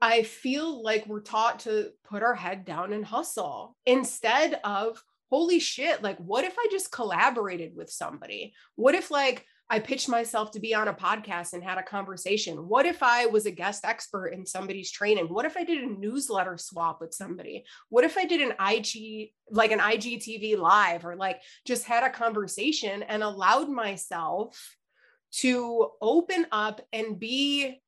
I 0.00 0.22
feel 0.22 0.82
like 0.82 1.06
we're 1.06 1.20
taught 1.20 1.60
to 1.60 1.90
put 2.04 2.22
our 2.22 2.34
head 2.34 2.64
down 2.64 2.92
and 2.92 3.04
hustle 3.04 3.76
instead 3.84 4.58
of, 4.64 5.02
holy 5.30 5.60
shit, 5.60 6.02
like, 6.02 6.18
what 6.18 6.44
if 6.44 6.56
I 6.58 6.66
just 6.70 6.90
collaborated 6.90 7.76
with 7.76 7.90
somebody? 7.90 8.54
What 8.76 8.94
if, 8.94 9.10
like, 9.10 9.46
I 9.72 9.78
pitched 9.78 10.08
myself 10.08 10.50
to 10.52 10.60
be 10.60 10.74
on 10.74 10.88
a 10.88 10.94
podcast 10.94 11.52
and 11.52 11.62
had 11.62 11.78
a 11.78 11.82
conversation? 11.84 12.66
What 12.66 12.86
if 12.86 13.04
I 13.04 13.26
was 13.26 13.46
a 13.46 13.52
guest 13.52 13.84
expert 13.84 14.28
in 14.28 14.44
somebody's 14.44 14.90
training? 14.90 15.26
What 15.26 15.44
if 15.44 15.56
I 15.56 15.62
did 15.62 15.84
a 15.84 16.00
newsletter 16.00 16.58
swap 16.58 17.00
with 17.00 17.14
somebody? 17.14 17.64
What 17.88 18.02
if 18.02 18.18
I 18.18 18.24
did 18.24 18.40
an 18.40 18.54
IG, 18.58 19.30
like 19.48 19.70
an 19.70 19.78
IGTV 19.78 20.58
live, 20.58 21.04
or 21.04 21.14
like 21.14 21.40
just 21.64 21.84
had 21.84 22.02
a 22.02 22.10
conversation 22.10 23.04
and 23.04 23.22
allowed 23.22 23.68
myself 23.68 24.76
to 25.34 25.90
open 26.02 26.46
up 26.50 26.80
and 26.92 27.20
be 27.20 27.80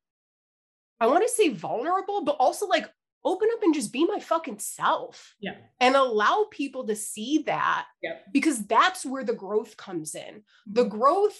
I 1.03 1.07
want 1.07 1.27
to 1.27 1.33
say 1.33 1.49
vulnerable, 1.49 2.23
but 2.23 2.37
also 2.39 2.65
like 2.65 2.89
open 3.25 3.49
up 3.53 3.61
and 3.61 3.73
just 3.73 3.91
be 3.91 4.05
my 4.05 4.19
fucking 4.19 4.59
self. 4.59 5.35
Yeah. 5.41 5.55
And 5.81 5.95
allow 5.95 6.47
people 6.49 6.87
to 6.87 6.95
see 6.95 7.43
that. 7.45 7.87
Yeah. 8.01 8.15
Because 8.31 8.65
that's 8.65 9.05
where 9.05 9.25
the 9.25 9.33
growth 9.33 9.75
comes 9.75 10.15
in. 10.15 10.43
The 10.65 10.85
mm-hmm. 10.85 10.97
growth 10.97 11.37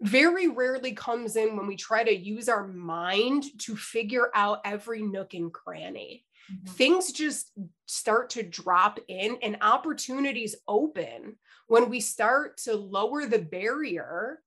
very 0.00 0.48
rarely 0.48 0.92
comes 0.92 1.36
in 1.36 1.56
when 1.56 1.68
we 1.68 1.76
try 1.76 2.02
to 2.02 2.12
use 2.12 2.48
our 2.48 2.66
mind 2.66 3.44
to 3.60 3.76
figure 3.76 4.30
out 4.34 4.60
every 4.64 5.02
nook 5.02 5.34
and 5.34 5.52
cranny. 5.52 6.24
Mm-hmm. 6.52 6.72
Things 6.72 7.12
just 7.12 7.52
start 7.86 8.30
to 8.30 8.42
drop 8.42 8.98
in 9.06 9.38
and 9.42 9.58
opportunities 9.60 10.56
open 10.66 11.36
when 11.68 11.88
we 11.88 12.00
start 12.00 12.56
to 12.64 12.74
lower 12.74 13.26
the 13.26 13.38
barrier 13.38 14.41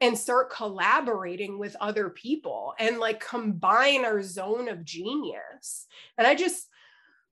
and 0.00 0.16
start 0.16 0.50
collaborating 0.50 1.58
with 1.58 1.76
other 1.80 2.08
people 2.08 2.74
and 2.78 2.98
like 2.98 3.20
combine 3.20 4.04
our 4.04 4.22
zone 4.22 4.68
of 4.68 4.84
genius. 4.84 5.86
And 6.16 6.26
I 6.26 6.34
just, 6.34 6.66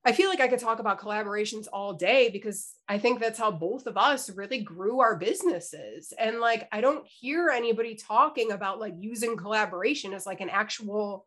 I 0.04 0.12
feel 0.12 0.28
like 0.28 0.40
I 0.40 0.48
could 0.48 0.61
talk 0.61 0.78
about 0.78 1.00
collaborations 1.00 1.66
all 1.72 1.94
day 1.94 2.28
because 2.31 2.74
I 2.88 2.98
think 2.98 3.20
that's 3.20 3.38
how 3.38 3.50
both 3.50 3.87
of 3.87 3.96
us 3.96 4.31
really 4.31 4.61
grew 4.61 5.00
our 5.00 5.16
businesses. 5.16 6.12
And 6.18 6.40
like, 6.40 6.68
I 6.70 6.81
don't 6.81 7.07
hear 7.07 7.50
anybody 7.50 7.94
talking 7.94 8.52
about 8.52 8.78
like 8.78 8.94
using 8.98 9.37
collaboration 9.37 10.12
as 10.14 10.26
like 10.26 10.40
an 10.40 10.50
actual 10.50 11.26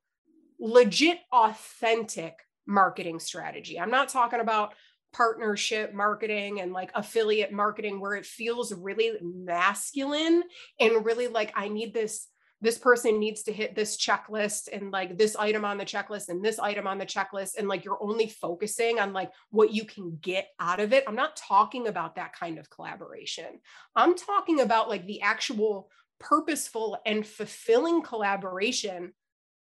legit, 0.59 1.19
authentic 1.31 2.35
marketing 2.67 3.19
strategy. 3.19 3.79
I'm 3.79 3.91
not 3.91 4.09
talking 4.09 4.39
about 4.39 4.73
partnership 5.13 5.93
marketing 5.93 6.61
and 6.61 6.71
like 6.71 6.91
affiliate 6.95 7.51
marketing 7.51 7.99
where 7.99 8.15
it 8.15 8.25
feels 8.25 8.73
really 8.73 9.11
masculine 9.21 10.43
and 10.79 11.05
really 11.05 11.27
like 11.27 11.51
I 11.55 11.67
need 11.67 11.93
this 11.93 12.27
this 12.61 12.77
person 12.77 13.19
needs 13.19 13.41
to 13.43 13.51
hit 13.51 13.75
this 13.75 13.97
checklist 13.97 14.69
and 14.71 14.91
like 14.91 15.17
this 15.17 15.35
item 15.35 15.65
on 15.65 15.79
the 15.79 15.85
checklist 15.85 16.29
and 16.29 16.45
this 16.45 16.59
item 16.59 16.85
on 16.85 16.99
the 16.99 17.05
checklist 17.05 17.57
and 17.57 17.67
like 17.67 17.83
you're 17.83 18.01
only 18.01 18.27
focusing 18.27 18.99
on 18.99 19.13
like 19.13 19.31
what 19.49 19.73
you 19.73 19.83
can 19.83 20.17
get 20.21 20.47
out 20.59 20.79
of 20.79 20.93
it. 20.93 21.03
I'm 21.07 21.15
not 21.15 21.35
talking 21.35 21.87
about 21.87 22.15
that 22.15 22.33
kind 22.33 22.59
of 22.59 22.69
collaboration. 22.69 23.59
I'm 23.95 24.15
talking 24.15 24.61
about 24.61 24.89
like 24.89 25.07
the 25.07 25.21
actual 25.21 25.89
purposeful 26.19 26.99
and 27.03 27.25
fulfilling 27.25 28.03
collaboration 28.03 29.13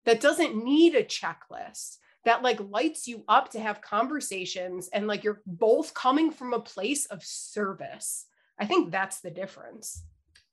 that 0.04 0.20
doesn't 0.20 0.62
need 0.62 0.94
a 0.94 1.02
checklist 1.02 1.96
that 2.24 2.42
like 2.42 2.60
lights 2.70 3.08
you 3.08 3.24
up 3.28 3.50
to 3.50 3.60
have 3.60 3.82
conversations 3.82 4.88
and 4.92 5.06
like 5.06 5.24
you're 5.24 5.42
both 5.46 5.94
coming 5.94 6.30
from 6.30 6.52
a 6.52 6.60
place 6.60 7.06
of 7.06 7.22
service. 7.24 8.26
I 8.58 8.66
think 8.66 8.92
that's 8.92 9.20
the 9.20 9.30
difference. 9.30 10.04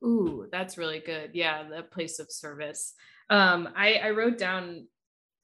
Ooh, 0.04 0.48
that's 0.52 0.78
really 0.78 1.00
good. 1.00 1.32
Yeah, 1.34 1.64
the 1.70 1.84
place 1.84 2.20
of 2.20 2.32
service. 2.32 2.94
Um, 3.30 3.70
I, 3.76 3.96
I 3.96 4.10
wrote 4.12 4.38
down 4.38 4.88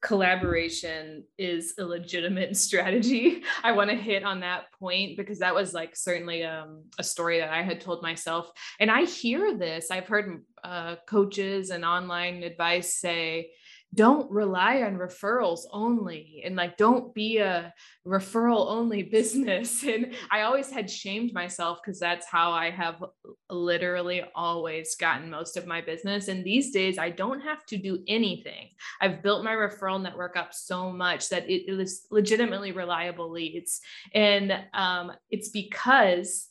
collaboration 0.02 1.24
is 1.38 1.74
a 1.78 1.84
legitimate 1.84 2.56
strategy. 2.66 3.42
I 3.62 3.72
want 3.72 3.90
to 3.90 3.96
hit 3.96 4.24
on 4.24 4.40
that 4.40 4.72
point 4.78 5.16
because 5.16 5.40
that 5.40 5.54
was 5.54 5.74
like 5.74 5.96
certainly 5.96 6.44
um, 6.44 6.84
a 6.98 7.02
story 7.02 7.40
that 7.40 7.50
I 7.50 7.62
had 7.62 7.80
told 7.80 8.02
myself. 8.02 8.50
And 8.78 8.90
I 8.90 9.04
hear 9.04 9.56
this, 9.56 9.90
I've 9.90 10.06
heard 10.06 10.42
uh, 10.62 10.96
coaches 11.08 11.70
and 11.70 11.84
online 11.84 12.42
advice 12.42 12.94
say, 12.94 13.50
don't 13.94 14.30
rely 14.30 14.82
on 14.82 14.96
referrals 14.96 15.60
only 15.72 16.42
and 16.44 16.56
like 16.56 16.76
don't 16.76 17.14
be 17.14 17.38
a 17.38 17.72
referral 18.06 18.68
only 18.68 19.02
business. 19.16 19.82
And 19.82 20.14
i 20.30 20.42
always 20.42 20.70
had 20.70 20.90
shamed 20.90 21.32
myself 21.32 21.78
because 21.82 21.98
that's 21.98 22.26
how 22.26 22.52
i 22.52 22.70
have 22.70 23.02
literally 23.50 24.22
always 24.34 24.96
gotten 24.96 25.30
most 25.30 25.56
of 25.56 25.66
my 25.66 25.80
business. 25.80 26.28
And 26.28 26.44
these 26.44 26.72
days 26.72 26.98
i 26.98 27.10
don't 27.10 27.40
have 27.40 27.64
to 27.66 27.76
do 27.76 28.02
anything. 28.06 28.68
I've 29.00 29.22
built 29.22 29.44
my 29.44 29.52
referral 29.52 30.02
network 30.02 30.36
up 30.36 30.52
so 30.52 30.92
much 30.92 31.28
that 31.30 31.48
it, 31.48 31.66
is 31.66 32.06
legitimately 32.10 32.72
reliable 32.72 33.30
leads. 33.30 33.80
And 34.14 34.52
um, 34.74 35.12
it's 35.30 35.48
because 35.48 36.48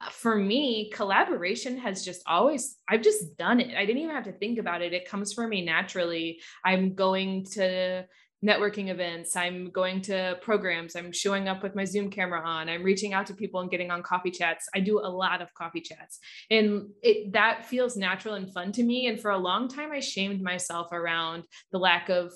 Uh, 0.00 0.10
for 0.10 0.36
me, 0.36 0.90
collaboration 0.92 1.78
has 1.78 2.04
just 2.04 2.22
always, 2.26 2.76
I've 2.88 3.02
just 3.02 3.36
done 3.36 3.60
it. 3.60 3.76
I 3.76 3.86
didn't 3.86 4.02
even 4.02 4.14
have 4.14 4.24
to 4.24 4.32
think 4.32 4.58
about 4.58 4.82
it. 4.82 4.92
It 4.92 5.08
comes 5.08 5.32
for 5.32 5.46
me 5.46 5.64
naturally. 5.64 6.40
I'm 6.64 6.94
going 6.94 7.44
to 7.52 8.06
networking 8.44 8.90
events, 8.90 9.36
I'm 9.36 9.70
going 9.70 10.02
to 10.02 10.36
programs, 10.42 10.96
I'm 10.96 11.12
showing 11.12 11.48
up 11.48 11.62
with 11.62 11.74
my 11.74 11.84
Zoom 11.84 12.10
camera 12.10 12.42
on, 12.44 12.68
I'm 12.68 12.82
reaching 12.82 13.14
out 13.14 13.26
to 13.28 13.34
people 13.34 13.60
and 13.60 13.70
getting 13.70 13.90
on 13.90 14.02
coffee 14.02 14.30
chats. 14.30 14.68
I 14.74 14.80
do 14.80 14.98
a 14.98 15.08
lot 15.08 15.40
of 15.40 15.52
coffee 15.54 15.80
chats. 15.80 16.18
And 16.50 16.90
it 17.02 17.32
that 17.32 17.64
feels 17.64 17.96
natural 17.96 18.34
and 18.34 18.52
fun 18.52 18.72
to 18.72 18.82
me. 18.82 19.06
And 19.06 19.18
for 19.18 19.30
a 19.30 19.38
long 19.38 19.68
time, 19.68 19.92
I 19.92 20.00
shamed 20.00 20.42
myself 20.42 20.92
around 20.92 21.44
the 21.72 21.78
lack 21.78 22.10
of 22.10 22.32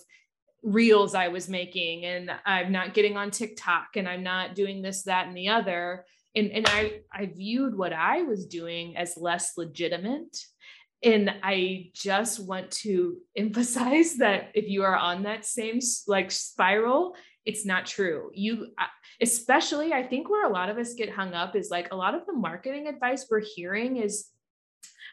reels 0.62 1.14
I 1.14 1.29
was 1.29 1.49
making 1.49 2.05
and 2.05 2.31
I'm 2.44 2.73
not 2.73 2.94
getting 2.94 3.16
on 3.16 3.31
TikTok 3.31 3.88
and 3.97 4.09
I'm 4.09 4.23
not 4.23 4.55
doing 4.55 4.83
this, 4.83 5.05
that, 5.05 5.29
and 5.29 5.37
the 5.37 5.51
other 5.51 6.05
and, 6.35 6.51
and 6.51 6.67
I, 6.69 7.01
I 7.12 7.27
viewed 7.27 7.77
what 7.77 7.93
I 7.93 8.23
was 8.23 8.47
doing 8.47 8.97
as 8.97 9.17
less 9.17 9.53
legitimate. 9.57 10.37
And 11.03 11.33
I 11.43 11.91
just 11.95 12.41
want 12.41 12.71
to 12.83 13.19
emphasize 13.37 14.17
that 14.17 14.51
if 14.55 14.69
you 14.69 14.83
are 14.83 14.97
on 14.97 15.23
that 15.25 15.45
same 15.45 15.81
like 16.07 16.31
spiral, 16.31 17.14
it's 17.45 17.64
not 17.64 17.87
true. 17.87 18.31
You, 18.35 18.69
especially, 19.23 19.93
I 19.93 20.03
think 20.03 20.29
where 20.29 20.47
a 20.47 20.53
lot 20.53 20.69
of 20.69 20.77
us 20.77 20.95
get 20.95 21.11
hung 21.11 21.33
up 21.33 21.57
is 21.57 21.71
like 21.71 21.93
a 21.93 21.97
lot 21.97 22.14
of 22.14 22.27
the 22.27 22.35
marketing 22.35 22.88
advice 22.88 23.27
we're 23.31 23.41
hearing 23.41 23.97
is 23.97 24.29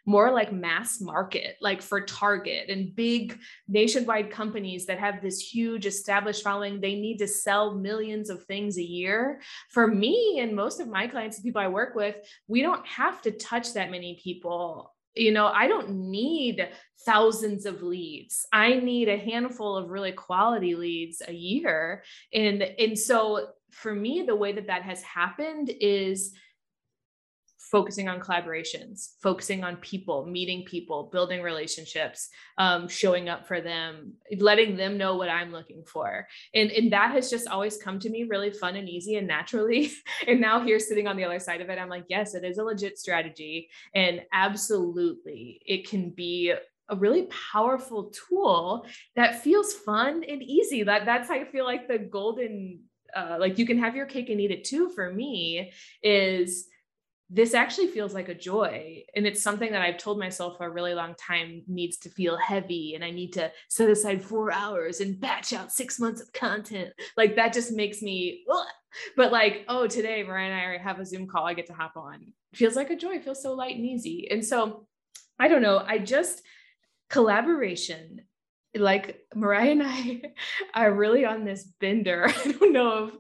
more 0.06 0.32
like 0.32 0.54
mass 0.54 1.02
market, 1.02 1.58
like 1.62 1.82
for 1.82 2.02
Target 2.02 2.70
and 2.70 2.96
big 2.96 3.38
nationwide 3.68 4.32
companies 4.32 4.86
that 4.86 5.00
have 5.00 5.22
this 5.22 5.39
huge 5.39 5.86
established 5.86 6.44
following. 6.44 6.80
They 6.80 6.96
need 6.96 7.18
to 7.18 7.28
sell 7.28 7.76
millions 7.76 8.30
of 8.30 8.44
things 8.44 8.78
a 8.78 8.84
year. 8.84 9.41
For 9.70 9.88
me 9.88 10.39
and 10.39 10.56
most 10.56 10.80
of 10.80 10.88
my 10.88 11.08
clients, 11.08 11.39
people 11.39 11.62
I 11.62 11.68
work 11.68 11.96
with, 11.96 12.15
we 12.48 12.62
don't 12.62 12.86
have 12.86 13.22
to 13.24 13.32
touch 13.32 13.74
that 13.74 13.91
many 13.91 14.20
people 14.24 14.91
you 15.15 15.32
know 15.32 15.48
i 15.48 15.68
don't 15.68 15.89
need 15.89 16.68
thousands 17.06 17.65
of 17.65 17.82
leads 17.82 18.46
i 18.52 18.76
need 18.76 19.08
a 19.08 19.18
handful 19.18 19.78
of 19.78 19.89
really 19.89 20.12
quality 20.12 20.76
leads 20.76 21.22
a 21.28 21.34
year 21.34 22.04
and 22.34 22.62
and 22.62 23.00
so 23.00 23.48
for 23.72 23.94
me 23.94 24.24
the 24.26 24.36
way 24.36 24.52
that 24.52 24.68
that 24.68 24.84
has 24.84 25.02
happened 25.04 25.72
is 25.80 26.34
focusing 27.71 28.08
on 28.08 28.19
collaborations, 28.19 29.15
focusing 29.21 29.63
on 29.63 29.78
people, 29.78 30.25
meeting 30.25 30.63
people, 30.65 31.10
building 31.12 31.41
relationships, 31.41 32.30
um, 32.58 32.88
showing 32.88 33.28
up 33.28 33.47
for 33.47 33.60
them, 33.60 34.13
letting 34.38 34.78
them 34.78 34.97
know 34.97 35.15
what 35.15 35.30
I'm 35.30 35.51
looking 35.51 35.84
for. 35.84 36.28
And, 36.54 36.71
and 36.71 36.93
that 36.93 37.12
has 37.12 37.30
just 37.30 37.47
always 37.47 37.78
come 37.78 37.99
to 37.99 38.10
me 38.10 38.23
really 38.23 38.51
fun 38.51 38.75
and 38.75 38.88
easy 38.88 39.15
and 39.15 39.28
naturally. 39.28 39.91
and 40.28 40.39
now 40.39 40.63
here 40.63 40.80
sitting 40.80 41.08
on 41.08 41.17
the 41.17 41.25
other 41.25 41.39
side 41.39 41.62
of 41.62 41.69
it, 41.69 41.80
I'm 41.80 41.89
like, 41.89 42.06
yes, 42.08 42.36
it 42.36 42.43
is 42.43 42.60
a 42.60 42.63
legit 42.63 42.99
strategy. 42.99 43.69
And 43.93 44.21
absolutely, 44.32 45.62
it 45.65 45.89
can 45.89 46.12
be 46.12 46.54
a 46.88 46.95
really 46.95 47.28
powerful 47.51 48.12
tool 48.30 48.86
that 49.15 49.41
feels 49.43 49.73
fun 49.73 50.23
and 50.23 50.43
easy. 50.43 50.84
That 50.84 51.06
that's 51.06 51.30
how 51.30 51.36
I 51.36 51.45
feel 51.45 51.65
like 51.65 51.88
the 51.88 51.97
golden 51.97 52.82
uh, 53.15 53.38
like 53.39 53.58
you 53.58 53.65
can 53.65 53.80
have 53.80 53.95
your 53.95 54.06
cake 54.06 54.30
and 54.30 54.41
eat 54.41 54.51
it 54.51 54.65
too 54.65 54.89
for 54.89 55.12
me 55.12 55.71
is 56.04 56.67
this 57.29 57.53
actually 57.53 57.88
feels 57.88 58.13
like 58.13 58.29
a 58.29 58.35
joy. 58.35 59.03
And 59.15 59.25
it's 59.25 59.41
something 59.41 59.71
that 59.71 59.81
I've 59.81 59.97
told 59.97 60.19
myself 60.19 60.57
for 60.57 60.67
a 60.67 60.71
really 60.71 60.93
long 60.93 61.15
time 61.15 61.63
needs 61.67 61.97
to 61.97 62.09
feel 62.09 62.38
heavy. 62.38 62.93
And 62.93 63.03
I 63.03 63.09
need 63.09 63.33
to 63.33 63.51
set 63.67 63.89
aside 63.89 64.21
four 64.21 64.51
hours 64.51 65.01
and 65.01 65.19
batch 65.19 65.51
out 65.51 65.71
six 65.71 65.99
months 65.99 66.21
of 66.21 66.31
content. 66.33 66.93
Like 67.17 67.35
that 67.35 67.53
just 67.53 67.71
makes 67.71 68.01
me, 68.01 68.43
ugh. 68.51 68.67
but 69.17 69.31
like, 69.31 69.65
oh, 69.67 69.88
today 69.88 70.21
Mariah 70.23 70.51
and 70.51 70.79
I 70.79 70.83
have 70.83 70.99
a 70.99 71.05
Zoom 71.05 71.27
call 71.27 71.47
I 71.47 71.55
get 71.55 71.67
to 71.67 71.73
hop 71.73 71.97
on. 71.97 72.21
It 72.53 72.57
feels 72.57 72.75
like 72.75 72.91
a 72.91 72.95
joy, 72.95 73.15
it 73.15 73.23
feels 73.23 73.41
so 73.41 73.53
light 73.53 73.75
and 73.75 73.85
easy. 73.85 74.27
And 74.29 74.45
so 74.45 74.85
I 75.39 75.47
don't 75.47 75.63
know, 75.63 75.83
I 75.85 75.97
just, 75.97 76.41
collaboration 77.09 78.21
like 78.75 79.21
Mariah 79.33 79.71
and 79.71 79.83
I 79.83 80.21
are 80.73 80.93
really 80.93 81.25
on 81.25 81.45
this 81.45 81.63
bender. 81.63 82.27
I 82.45 82.51
don't 82.51 82.73
know 82.73 83.05
if 83.05 83.13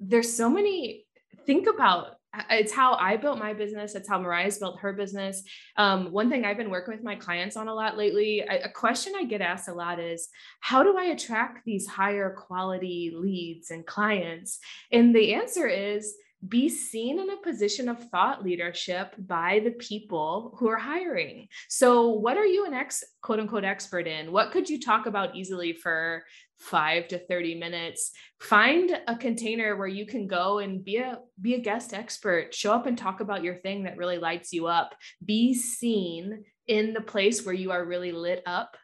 there's 0.00 0.32
so 0.32 0.48
many 0.48 1.06
think 1.46 1.68
about 1.68 2.15
it's 2.50 2.72
how 2.72 2.94
I 2.94 3.16
built 3.16 3.38
my 3.38 3.52
business. 3.52 3.94
It's 3.94 4.08
how 4.08 4.18
Mariah's 4.18 4.58
built 4.58 4.80
her 4.80 4.92
business. 4.92 5.42
Um, 5.76 6.12
one 6.12 6.30
thing 6.30 6.44
I've 6.44 6.56
been 6.56 6.70
working 6.70 6.94
with 6.94 7.04
my 7.04 7.16
clients 7.16 7.56
on 7.56 7.68
a 7.68 7.74
lot 7.74 7.96
lately, 7.96 8.46
I, 8.48 8.54
a 8.56 8.70
question 8.70 9.14
I 9.16 9.24
get 9.24 9.40
asked 9.40 9.68
a 9.68 9.74
lot 9.74 9.98
is, 9.98 10.28
how 10.60 10.82
do 10.82 10.96
I 10.96 11.04
attract 11.04 11.64
these 11.64 11.86
higher 11.86 12.30
quality 12.30 13.12
leads 13.14 13.70
and 13.70 13.86
clients? 13.86 14.58
And 14.92 15.14
the 15.14 15.34
answer 15.34 15.66
is, 15.66 16.14
be 16.48 16.68
seen 16.68 17.18
in 17.18 17.30
a 17.30 17.36
position 17.36 17.88
of 17.88 18.10
thought 18.10 18.44
leadership 18.44 19.14
by 19.18 19.60
the 19.64 19.70
people 19.72 20.54
who 20.58 20.68
are 20.68 20.78
hiring. 20.78 21.48
So, 21.68 22.08
what 22.08 22.36
are 22.36 22.46
you 22.46 22.66
an 22.66 22.74
ex 22.74 23.02
quote 23.22 23.40
unquote 23.40 23.64
expert 23.64 24.06
in? 24.06 24.32
What 24.32 24.52
could 24.52 24.68
you 24.68 24.80
talk 24.80 25.06
about 25.06 25.34
easily 25.34 25.72
for 25.72 26.24
five 26.58 27.08
to 27.08 27.18
30 27.18 27.54
minutes? 27.56 28.12
Find 28.40 28.98
a 29.06 29.16
container 29.16 29.76
where 29.76 29.88
you 29.88 30.06
can 30.06 30.26
go 30.26 30.58
and 30.58 30.84
be 30.84 30.98
a 30.98 31.18
be 31.40 31.54
a 31.54 31.60
guest 31.60 31.94
expert, 31.94 32.54
show 32.54 32.72
up 32.72 32.86
and 32.86 32.96
talk 32.96 33.20
about 33.20 33.42
your 33.42 33.56
thing 33.56 33.84
that 33.84 33.96
really 33.96 34.18
lights 34.18 34.52
you 34.52 34.66
up. 34.66 34.94
Be 35.24 35.54
seen 35.54 36.44
in 36.66 36.92
the 36.92 37.00
place 37.00 37.46
where 37.46 37.54
you 37.54 37.70
are 37.70 37.84
really 37.84 38.12
lit 38.12 38.42
up 38.44 38.76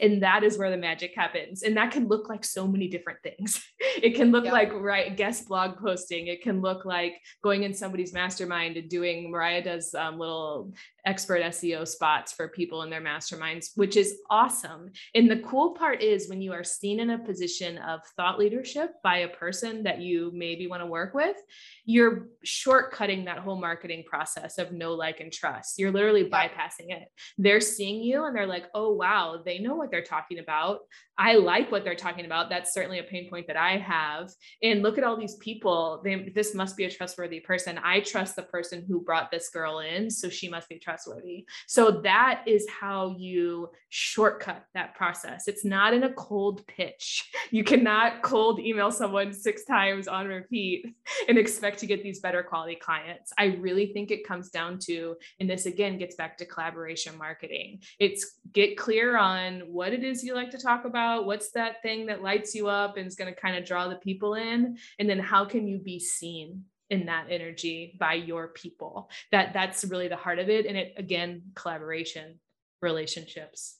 and 0.00 0.22
that 0.22 0.42
is 0.42 0.58
where 0.58 0.70
the 0.70 0.76
magic 0.76 1.12
happens. 1.14 1.62
And 1.62 1.76
that 1.76 1.92
can 1.92 2.08
look 2.08 2.28
like 2.28 2.44
so 2.44 2.66
many 2.66 2.88
different 2.88 3.20
things. 3.22 3.62
It 4.02 4.14
can 4.14 4.32
look 4.32 4.46
like 4.46 4.72
right 4.72 5.14
guest 5.16 5.48
blog 5.48 5.76
posting. 5.76 6.26
It 6.28 6.42
can 6.42 6.60
look 6.62 6.84
like 6.86 7.20
going 7.42 7.62
in 7.64 7.74
somebody's 7.74 8.14
mastermind 8.14 8.76
and 8.76 8.88
doing 8.88 9.30
mariah 9.30 9.62
does 9.62 9.94
um, 9.94 10.18
little 10.18 10.72
expert 11.04 11.42
seo 11.42 11.86
spots 11.86 12.32
for 12.32 12.48
people 12.48 12.82
in 12.82 12.90
their 12.90 13.02
masterminds 13.02 13.70
which 13.74 13.96
is 13.96 14.18
awesome. 14.30 14.90
And 15.14 15.30
the 15.30 15.40
cool 15.40 15.72
part 15.72 16.00
is 16.00 16.28
when 16.28 16.40
you 16.40 16.52
are 16.52 16.64
seen 16.64 17.00
in 17.00 17.10
a 17.10 17.18
position 17.18 17.76
of 17.78 18.00
thought 18.16 18.38
leadership 18.38 18.92
by 19.04 19.18
a 19.18 19.28
person 19.28 19.82
that 19.82 20.00
you 20.00 20.30
maybe 20.34 20.66
want 20.66 20.82
to 20.82 20.86
work 20.86 21.12
with 21.12 21.36
you're 21.84 22.28
shortcutting 22.46 23.24
that 23.24 23.38
whole 23.38 23.60
marketing 23.60 24.04
process 24.06 24.58
of 24.58 24.72
know 24.72 24.94
like 24.94 25.20
and 25.20 25.32
trust. 25.32 25.78
You're 25.78 25.90
literally 25.90 26.28
yeah. 26.28 26.48
bypassing 26.48 26.90
it. 26.90 27.08
They're 27.38 27.60
seeing 27.60 28.02
you 28.02 28.24
and 28.24 28.34
they're 28.34 28.46
like 28.46 28.66
oh 28.74 28.92
wow 28.92 29.42
they 29.44 29.58
know 29.62 29.74
what 29.74 29.90
they're 29.90 30.02
talking 30.02 30.38
about. 30.38 30.80
I 31.18 31.34
like 31.34 31.70
what 31.70 31.84
they're 31.84 31.94
talking 31.94 32.24
about. 32.24 32.48
That's 32.48 32.72
certainly 32.72 32.98
a 32.98 33.04
pain 33.04 33.28
point 33.28 33.46
that 33.46 33.56
I 33.56 33.76
have. 33.78 34.30
And 34.62 34.82
look 34.82 34.98
at 34.98 35.04
all 35.04 35.16
these 35.16 35.36
people. 35.36 36.00
They, 36.02 36.30
this 36.34 36.54
must 36.54 36.76
be 36.76 36.84
a 36.84 36.90
trustworthy 36.90 37.40
person. 37.40 37.78
I 37.82 38.00
trust 38.00 38.34
the 38.36 38.42
person 38.42 38.84
who 38.88 39.00
brought 39.00 39.30
this 39.30 39.50
girl 39.50 39.80
in, 39.80 40.10
so 40.10 40.28
she 40.28 40.48
must 40.48 40.68
be 40.68 40.78
trustworthy. 40.78 41.46
So 41.66 42.00
that 42.02 42.42
is 42.46 42.66
how 42.68 43.14
you 43.18 43.70
shortcut 43.90 44.64
that 44.74 44.94
process. 44.94 45.48
It's 45.48 45.64
not 45.64 45.92
in 45.94 46.04
a 46.04 46.12
cold 46.12 46.66
pitch. 46.66 47.30
You 47.50 47.64
cannot 47.64 48.22
cold 48.22 48.60
email 48.60 48.90
someone 48.90 49.30
six 49.30 49.66
times 49.66 50.08
on 50.08 50.26
repeat 50.26 50.86
and 51.28 51.36
expect 51.36 51.80
to 51.80 51.86
get 51.86 52.02
these 52.02 52.20
better 52.20 52.42
quality 52.42 52.76
clients. 52.76 53.30
I 53.36 53.56
really 53.60 53.92
think 53.92 54.10
it 54.10 54.26
comes 54.26 54.48
down 54.48 54.78
to, 54.84 55.16
and 55.38 55.50
this 55.50 55.66
again 55.66 55.98
gets 55.98 56.14
back 56.14 56.38
to 56.38 56.46
collaboration 56.46 57.18
marketing. 57.18 57.80
It's 57.98 58.38
get 58.52 58.78
clear 58.78 59.18
on 59.52 59.72
what 59.72 59.92
it 59.92 60.04
is 60.04 60.22
you 60.22 60.34
like 60.34 60.50
to 60.50 60.58
talk 60.58 60.84
about, 60.84 61.26
what's 61.26 61.50
that 61.52 61.82
thing 61.82 62.06
that 62.06 62.22
lights 62.22 62.54
you 62.54 62.68
up 62.68 62.96
and 62.96 63.06
is 63.06 63.16
going 63.16 63.32
to 63.32 63.40
kind 63.40 63.56
of 63.56 63.64
draw 63.64 63.88
the 63.88 63.96
people 63.96 64.34
in, 64.34 64.76
and 64.98 65.08
then 65.08 65.18
how 65.18 65.44
can 65.44 65.66
you 65.66 65.78
be 65.78 65.98
seen 65.98 66.62
in 66.90 67.06
that 67.06 67.26
energy 67.30 67.96
by 67.98 68.12
your 68.12 68.48
people 68.48 69.08
that 69.30 69.54
that's 69.54 69.82
really 69.84 70.08
the 70.08 70.16
heart 70.16 70.38
of 70.38 70.50
it 70.50 70.66
and 70.66 70.76
it 70.76 70.92
again 70.98 71.40
collaboration 71.54 72.38
relationships 72.82 73.78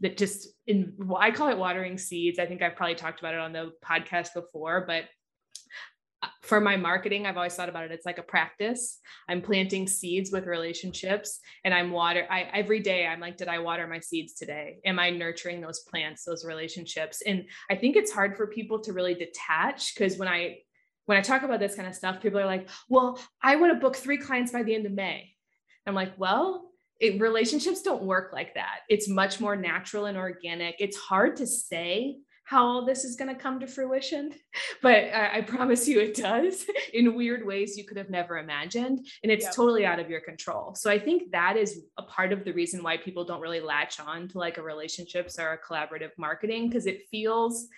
that 0.00 0.16
just 0.16 0.48
in 0.66 0.92
well, 0.98 1.18
I 1.20 1.30
call 1.30 1.50
it 1.50 1.58
watering 1.58 1.98
seeds. 1.98 2.38
I 2.38 2.46
think 2.46 2.62
I've 2.62 2.76
probably 2.76 2.94
talked 2.94 3.20
about 3.20 3.34
it 3.34 3.40
on 3.40 3.52
the 3.52 3.72
podcast 3.84 4.34
before, 4.34 4.84
but 4.86 5.04
for 6.42 6.60
my 6.60 6.76
marketing, 6.76 7.26
I've 7.26 7.36
always 7.36 7.54
thought 7.54 7.68
about 7.68 7.84
it. 7.84 7.92
It's 7.92 8.06
like 8.06 8.18
a 8.18 8.22
practice. 8.22 8.98
I'm 9.28 9.42
planting 9.42 9.86
seeds 9.86 10.32
with 10.32 10.46
relationships 10.46 11.40
and 11.64 11.72
I'm 11.72 11.90
water. 11.90 12.26
I 12.30 12.42
every 12.52 12.80
day 12.80 13.06
I'm 13.06 13.20
like, 13.20 13.36
did 13.36 13.48
I 13.48 13.58
water 13.58 13.86
my 13.86 14.00
seeds 14.00 14.34
today? 14.34 14.78
Am 14.84 14.98
I 14.98 15.10
nurturing 15.10 15.60
those 15.60 15.80
plants, 15.80 16.24
those 16.24 16.44
relationships? 16.44 17.22
And 17.24 17.44
I 17.70 17.76
think 17.76 17.96
it's 17.96 18.10
hard 18.10 18.36
for 18.36 18.46
people 18.46 18.80
to 18.80 18.92
really 18.92 19.14
detach 19.14 19.94
because 19.94 20.16
when 20.18 20.28
I 20.28 20.58
when 21.06 21.16
I 21.16 21.22
talk 21.22 21.42
about 21.42 21.60
this 21.60 21.74
kind 21.74 21.88
of 21.88 21.94
stuff, 21.94 22.20
people 22.20 22.38
are 22.38 22.46
like, 22.46 22.68
well, 22.88 23.18
I 23.42 23.56
want 23.56 23.72
to 23.72 23.80
book 23.80 23.96
three 23.96 24.18
clients 24.18 24.52
by 24.52 24.62
the 24.62 24.74
end 24.74 24.86
of 24.86 24.92
May. 24.92 25.30
I'm 25.86 25.94
like, 25.94 26.12
well, 26.18 26.70
it, 27.00 27.20
relationships 27.20 27.82
don't 27.82 28.02
work 28.02 28.32
like 28.32 28.54
that. 28.54 28.80
It's 28.88 29.08
much 29.08 29.40
more 29.40 29.56
natural 29.56 30.06
and 30.06 30.18
organic. 30.18 30.76
It's 30.80 30.96
hard 30.96 31.36
to 31.36 31.46
say 31.46 32.18
how 32.48 32.64
all 32.64 32.86
this 32.86 33.04
is 33.04 33.14
going 33.14 33.28
to 33.28 33.38
come 33.38 33.60
to 33.60 33.66
fruition, 33.66 34.32
but 34.82 34.96
I, 34.96 35.36
I, 35.36 35.40
promise 35.42 35.86
you 35.86 36.00
it 36.00 36.14
does 36.14 36.64
in 36.94 37.14
weird 37.14 37.44
ways 37.44 37.76
you 37.76 37.84
could 37.84 37.98
have 37.98 38.08
never 38.08 38.38
imagined. 38.38 39.06
And 39.22 39.30
it's 39.30 39.44
yep. 39.44 39.54
totally 39.54 39.84
out 39.84 39.98
of 39.98 40.08
your 40.08 40.22
control. 40.22 40.74
So 40.74 40.90
I 40.90 40.98
think 40.98 41.30
that 41.32 41.58
is 41.58 41.82
a 41.98 42.02
part 42.02 42.32
of 42.32 42.46
the 42.46 42.52
reason 42.52 42.82
why 42.82 42.96
people 42.96 43.26
don't 43.26 43.42
really 43.42 43.60
latch 43.60 44.00
on 44.00 44.28
to 44.28 44.38
like 44.38 44.56
a 44.56 44.62
relationships 44.62 45.38
or 45.38 45.52
a 45.52 45.58
collaborative 45.58 46.12
marketing 46.16 46.70
because 46.70 46.86
it 46.86 47.02
feels 47.10 47.68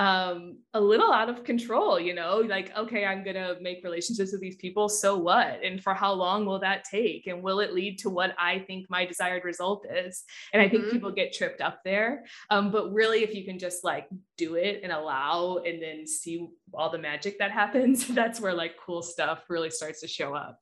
um 0.00 0.56
a 0.72 0.80
little 0.80 1.12
out 1.12 1.28
of 1.28 1.44
control 1.44 2.00
you 2.00 2.14
know 2.14 2.42
like 2.48 2.74
okay 2.74 3.04
i'm 3.04 3.22
going 3.22 3.36
to 3.36 3.58
make 3.60 3.84
relationships 3.84 4.32
with 4.32 4.40
these 4.40 4.56
people 4.56 4.88
so 4.88 5.18
what? 5.18 5.62
And 5.62 5.82
for 5.82 5.92
how 5.92 6.12
long 6.14 6.46
will 6.46 6.58
that 6.60 6.84
take? 6.84 7.26
And 7.26 7.42
will 7.42 7.60
it 7.60 7.74
lead 7.74 7.98
to 7.98 8.08
what 8.08 8.34
i 8.38 8.60
think 8.60 8.88
my 8.88 9.04
desired 9.04 9.44
result 9.44 9.84
is? 9.90 10.24
And 10.54 10.62
i 10.62 10.68
think 10.70 10.84
mm-hmm. 10.84 10.92
people 10.92 11.12
get 11.12 11.34
tripped 11.34 11.60
up 11.60 11.80
there. 11.84 12.24
Um 12.48 12.70
but 12.70 12.92
really 12.94 13.22
if 13.22 13.34
you 13.34 13.44
can 13.44 13.58
just 13.58 13.84
like 13.84 14.08
do 14.38 14.54
it 14.54 14.80
and 14.82 14.90
allow 14.90 15.58
and 15.66 15.82
then 15.82 16.06
see 16.06 16.48
all 16.72 16.90
the 16.90 16.98
magic 16.98 17.38
that 17.38 17.50
happens 17.50 18.06
that's 18.20 18.40
where 18.40 18.54
like 18.54 18.76
cool 18.78 19.02
stuff 19.02 19.44
really 19.50 19.70
starts 19.70 20.00
to 20.00 20.08
show 20.08 20.34
up. 20.34 20.58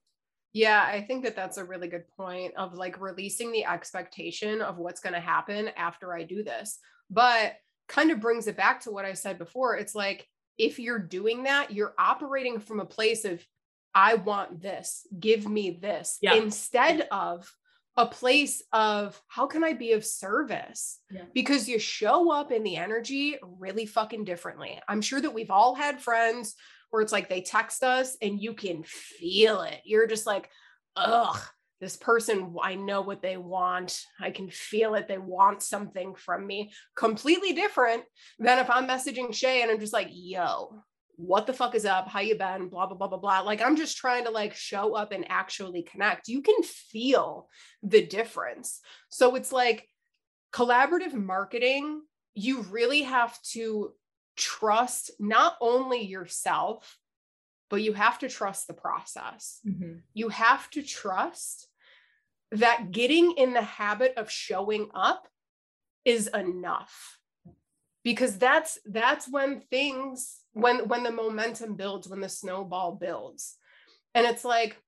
Yeah, 0.53 0.83
I 0.83 1.03
think 1.03 1.23
that 1.25 1.37
that's 1.37 1.59
a 1.59 1.65
really 1.65 1.87
good 1.87 2.09
point 2.17 2.55
of 2.57 2.75
like 2.75 3.01
releasing 3.01 3.53
the 3.53 3.67
expectation 3.67 4.63
of 4.63 4.79
what's 4.79 5.01
going 5.01 5.13
to 5.13 5.21
happen 5.21 5.69
after 5.77 6.13
I 6.13 6.25
do 6.25 6.43
this. 6.43 6.79
But 7.11 7.53
kind 7.89 8.11
of 8.11 8.21
brings 8.21 8.47
it 8.47 8.57
back 8.57 8.83
to 8.83 8.91
what 8.91 9.05
I 9.05 9.15
said 9.15 9.39
before. 9.39 9.77
It's 9.77 9.95
like 9.95 10.27
if 10.59 10.79
you're 10.79 10.99
doing 10.99 11.45
that, 11.45 11.73
you're 11.73 11.95
operating 11.99 12.61
from 12.61 12.81
a 12.81 12.85
place 12.85 13.25
of, 13.25 13.45
I 13.95 14.15
want 14.15 14.61
this, 14.61 15.07
give 15.19 15.49
me 15.49 15.79
this, 15.81 16.19
yeah. 16.21 16.35
instead 16.35 17.09
of 17.11 17.51
a 17.97 18.07
place 18.07 18.63
of 18.73 19.21
how 19.27 19.47
can 19.47 19.65
I 19.65 19.73
be 19.73 19.93
of 19.93 20.05
service? 20.05 21.01
Yeah. 21.11 21.23
Because 21.35 21.69
you 21.69 21.81
show 21.81 22.33
up 22.33 22.53
in 22.53 22.63
the 22.63 22.77
energy 22.77 23.37
really 23.43 23.87
fucking 23.87 24.25
differently. 24.25 24.79
I'm 24.89 25.01
sure 25.01 25.21
that 25.21 25.35
we've 25.35 25.51
all 25.51 25.75
had 25.75 26.01
friends 26.01 26.55
where 26.91 27.03
it's 27.03 27.13
like 27.13 27.29
they 27.29 27.41
text 27.41 27.83
us 27.83 28.17
and 28.23 28.41
you 28.41 28.55
can 28.55 28.85
feel 28.85 29.63
it. 29.63 29.81
You're 29.85 30.07
just 30.07 30.27
like, 30.27 30.49
ugh, 30.97 31.41
this 31.81 31.97
person 31.97 32.55
i 32.63 32.75
know 32.75 33.01
what 33.01 33.23
they 33.23 33.37
want. 33.37 34.01
I 34.21 34.31
can 34.31 34.51
feel 34.51 34.95
it. 34.95 35.09
They 35.09 35.19
want 35.19 35.63
something 35.63 36.15
from 36.15 36.47
me. 36.47 36.73
Completely 36.97 37.53
different 37.53 38.05
than 38.39 38.59
if 38.59 38.71
i'm 38.71 38.89
messaging 38.89 39.35
shay 39.35 39.63
and 39.63 39.71
i'm 39.71 39.81
just 39.81 39.93
like 39.93 40.09
yo 40.11 40.83
what 41.21 41.49
the 41.49 41.53
fuck 41.53 41.75
is 41.75 41.85
up? 41.85 42.07
How 42.07 42.21
you 42.21 42.37
been? 42.39 42.69
Blah 42.69 42.87
blah 42.87 42.97
blah 42.97 43.09
blah 43.09 43.19
blah. 43.19 43.41
Like 43.41 43.61
i'm 43.61 43.77
just 43.77 43.97
trying 43.97 44.25
to 44.25 44.31
like 44.31 44.55
show 44.55 44.95
up 44.95 45.11
and 45.13 45.25
actually 45.29 45.83
connect. 45.83 46.29
You 46.29 46.43
can 46.43 46.63
feel 46.63 47.49
the 47.83 48.07
difference. 48.07 48.81
So 49.09 49.35
it's 49.35 49.53
like 49.53 49.89
collaborative 50.53 51.15
marketing 51.15 52.03
you 52.39 52.63
really 52.71 53.03
have 53.03 53.37
to 53.43 53.93
trust 54.37 55.11
not 55.19 55.57
only 55.61 56.03
yourself 56.03 56.97
but 57.71 57.83
you 57.83 57.93
have 57.93 58.19
to 58.21 58.29
trust 58.29 58.67
the 58.67 58.75
process. 58.75 59.61
Mm-hmm. 59.67 59.99
You 60.15 60.29
have 60.29 60.71
to 60.71 60.83
trust 60.83 61.69
that 62.53 62.91
getting 62.91 63.33
in 63.33 63.53
the 63.53 63.63
habit 63.63 64.15
of 64.17 64.31
showing 64.31 64.89
up 64.95 65.29
is 66.05 66.29
enough 66.29 67.19
because 68.03 68.39
that's 68.39 68.79
that's 68.87 69.31
when 69.31 69.61
things 69.61 70.39
when 70.53 70.89
when 70.89 71.03
the 71.03 71.13
momentum 71.13 71.75
builds 71.75 72.09
when 72.09 72.21
the 72.21 72.29
snowball 72.29 72.93
builds 72.93 73.57
and 74.15 74.27
it's 74.27 74.45
like 74.45 74.81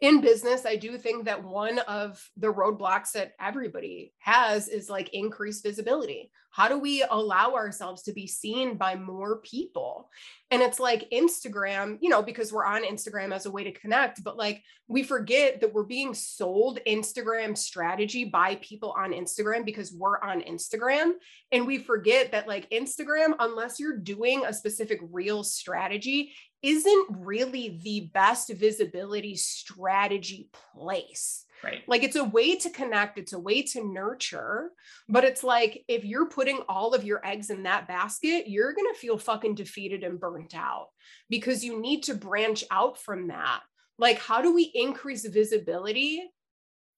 in 0.00 0.20
business, 0.20 0.66
I 0.66 0.76
do 0.76 0.98
think 0.98 1.24
that 1.24 1.44
one 1.44 1.78
of 1.80 2.22
the 2.36 2.52
roadblocks 2.52 3.12
that 3.12 3.32
everybody 3.40 4.12
has 4.18 4.68
is 4.68 4.90
like 4.90 5.14
increased 5.14 5.62
visibility. 5.62 6.30
How 6.50 6.68
do 6.68 6.78
we 6.78 7.04
allow 7.10 7.54
ourselves 7.54 8.02
to 8.04 8.12
be 8.12 8.28
seen 8.28 8.76
by 8.76 8.94
more 8.94 9.38
people? 9.38 10.08
And 10.52 10.62
it's 10.62 10.78
like 10.78 11.10
Instagram, 11.10 11.98
you 12.00 12.08
know, 12.08 12.22
because 12.22 12.52
we're 12.52 12.64
on 12.64 12.84
Instagram 12.84 13.34
as 13.34 13.46
a 13.46 13.50
way 13.50 13.64
to 13.64 13.72
connect, 13.72 14.22
but 14.22 14.36
like 14.36 14.62
we 14.86 15.02
forget 15.02 15.60
that 15.60 15.74
we're 15.74 15.82
being 15.82 16.14
sold 16.14 16.78
Instagram 16.86 17.58
strategy 17.58 18.24
by 18.24 18.54
people 18.62 18.94
on 18.96 19.10
Instagram 19.10 19.64
because 19.64 19.92
we're 19.92 20.20
on 20.20 20.42
Instagram. 20.42 21.14
And 21.50 21.66
we 21.66 21.78
forget 21.78 22.30
that 22.30 22.46
like 22.46 22.70
Instagram, 22.70 23.34
unless 23.40 23.80
you're 23.80 23.98
doing 23.98 24.44
a 24.46 24.52
specific 24.52 25.00
reel 25.10 25.42
strategy, 25.42 26.34
isn't 26.64 27.06
really 27.10 27.78
the 27.84 28.10
best 28.14 28.50
visibility 28.50 29.36
strategy 29.36 30.48
place. 30.72 31.44
Right. 31.62 31.82
Like 31.86 32.02
it's 32.02 32.16
a 32.16 32.24
way 32.24 32.56
to 32.56 32.70
connect, 32.70 33.18
it's 33.18 33.34
a 33.34 33.38
way 33.38 33.62
to 33.62 33.84
nurture, 33.86 34.70
but 35.08 35.24
it's 35.24 35.44
like 35.44 35.84
if 35.88 36.04
you're 36.04 36.28
putting 36.28 36.60
all 36.68 36.94
of 36.94 37.04
your 37.04 37.24
eggs 37.24 37.50
in 37.50 37.64
that 37.64 37.86
basket, 37.86 38.48
you're 38.48 38.72
going 38.72 38.92
to 38.92 38.98
feel 38.98 39.18
fucking 39.18 39.54
defeated 39.54 40.04
and 40.04 40.18
burnt 40.18 40.54
out 40.54 40.88
because 41.28 41.64
you 41.64 41.80
need 41.80 42.02
to 42.04 42.14
branch 42.14 42.64
out 42.70 42.98
from 42.98 43.28
that. 43.28 43.60
Like, 43.98 44.18
how 44.18 44.42
do 44.42 44.54
we 44.54 44.70
increase 44.74 45.26
visibility 45.26 46.22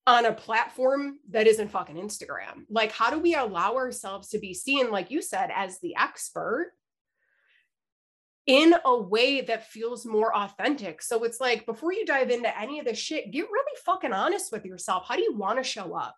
on 0.07 0.25
a 0.25 0.33
platform 0.33 1.19
that 1.31 1.47
isn't 1.47 1.71
fucking 1.71 1.97
Instagram? 1.97 2.65
Like, 2.71 2.93
how 2.93 3.11
do 3.11 3.19
we 3.19 3.35
allow 3.35 3.75
ourselves 3.75 4.29
to 4.29 4.39
be 4.39 4.55
seen, 4.55 4.91
like 4.91 5.11
you 5.11 5.21
said, 5.21 5.51
as 5.55 5.79
the 5.81 5.95
expert? 5.97 6.73
In 8.47 8.75
a 8.85 8.97
way 8.97 9.41
that 9.41 9.71
feels 9.71 10.07
more 10.07 10.37
authentic. 10.37 11.03
So 11.03 11.25
it's 11.25 11.41
like 11.41 11.67
before 11.67 11.93
you 11.93 12.07
dive 12.07 12.31
into 12.31 12.59
any 12.59 12.79
of 12.79 12.87
this 12.87 12.99
shit, 12.99 13.33
get 13.33 13.51
really 13.51 13.77
fucking 13.85 14.13
honest 14.13 14.53
with 14.53 14.65
yourself. 14.65 15.05
How 15.09 15.17
do 15.17 15.23
you 15.23 15.35
want 15.35 15.59
to 15.59 15.65
show 15.65 15.95
up? 15.95 16.17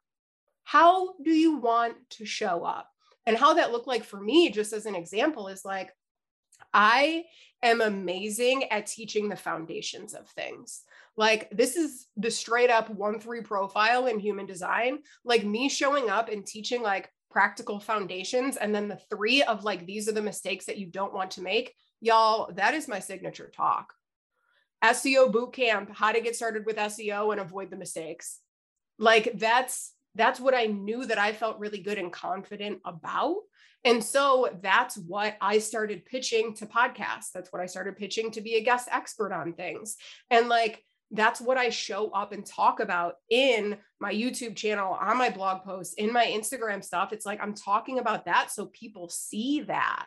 How 0.64 1.14
do 1.24 1.30
you 1.30 1.56
want 1.56 1.94
to 2.10 2.26
show 2.26 2.64
up? 2.64 2.90
And 3.26 3.36
how 3.36 3.54
that 3.54 3.72
looked 3.72 3.86
like 3.86 4.04
for 4.04 4.20
me, 4.20 4.50
just 4.50 4.72
as 4.72 4.84
an 4.84 4.94
example, 4.94 5.48
is 5.48 5.64
like 5.64 5.90
I 6.74 7.24
am 7.62 7.80
amazing 7.80 8.64
at 8.64 8.86
teaching 8.86 9.28
the 9.28 9.36
foundations 9.36 10.14
of 10.14 10.28
things. 10.28 10.82
Like 11.16 11.48
this 11.50 11.76
is 11.76 12.06
the 12.16 12.30
straight 12.30 12.70
up 12.70 12.90
one 12.90 13.18
three 13.18 13.40
profile 13.40 14.06
in 14.06 14.18
human 14.18 14.46
design. 14.46 14.98
Like 15.24 15.44
me 15.44 15.68
showing 15.68 16.10
up 16.10 16.28
and 16.28 16.46
teaching 16.46 16.82
like 16.82 17.10
practical 17.30 17.78
foundations 17.78 18.56
and 18.56 18.74
then 18.74 18.88
the 18.88 19.00
three 19.10 19.42
of 19.42 19.64
like 19.64 19.86
these 19.86 20.08
are 20.08 20.12
the 20.12 20.22
mistakes 20.22 20.66
that 20.66 20.78
you 20.78 20.86
don't 20.86 21.14
want 21.14 21.32
to 21.32 21.42
make 21.42 21.74
y'all 22.00 22.50
that 22.54 22.74
is 22.74 22.88
my 22.88 22.98
signature 22.98 23.50
talk 23.54 23.92
seo 24.84 25.30
boot 25.30 25.52
camp 25.52 25.90
how 25.94 26.12
to 26.12 26.20
get 26.20 26.36
started 26.36 26.64
with 26.64 26.76
seo 26.76 27.32
and 27.32 27.40
avoid 27.40 27.70
the 27.70 27.76
mistakes 27.76 28.40
like 28.98 29.32
that's 29.34 29.92
that's 30.14 30.40
what 30.40 30.54
i 30.54 30.66
knew 30.66 31.04
that 31.04 31.18
i 31.18 31.32
felt 31.32 31.58
really 31.58 31.80
good 31.80 31.98
and 31.98 32.12
confident 32.12 32.78
about 32.84 33.36
and 33.84 34.02
so 34.02 34.50
that's 34.60 34.96
what 34.96 35.36
I 35.40 35.58
started 35.58 36.04
pitching 36.04 36.54
to 36.54 36.66
podcasts. 36.66 37.30
That's 37.32 37.52
what 37.52 37.62
I 37.62 37.66
started 37.66 37.96
pitching 37.96 38.32
to 38.32 38.40
be 38.40 38.56
a 38.56 38.62
guest 38.62 38.88
expert 38.90 39.32
on 39.32 39.52
things. 39.52 39.96
And 40.30 40.48
like, 40.48 40.82
that's 41.10 41.40
what 41.40 41.56
I 41.56 41.70
show 41.70 42.10
up 42.10 42.32
and 42.32 42.44
talk 42.44 42.80
about 42.80 43.14
in 43.30 43.78
my 44.00 44.12
YouTube 44.12 44.56
channel, 44.56 44.92
on 44.92 45.16
my 45.16 45.30
blog 45.30 45.62
posts, 45.64 45.94
in 45.94 46.12
my 46.12 46.26
Instagram 46.26 46.84
stuff. 46.84 47.12
It's 47.12 47.26
like 47.26 47.42
I'm 47.42 47.54
talking 47.54 47.98
about 47.98 48.26
that 48.26 48.50
so 48.50 48.66
people 48.66 49.08
see 49.08 49.62
that. 49.62 50.06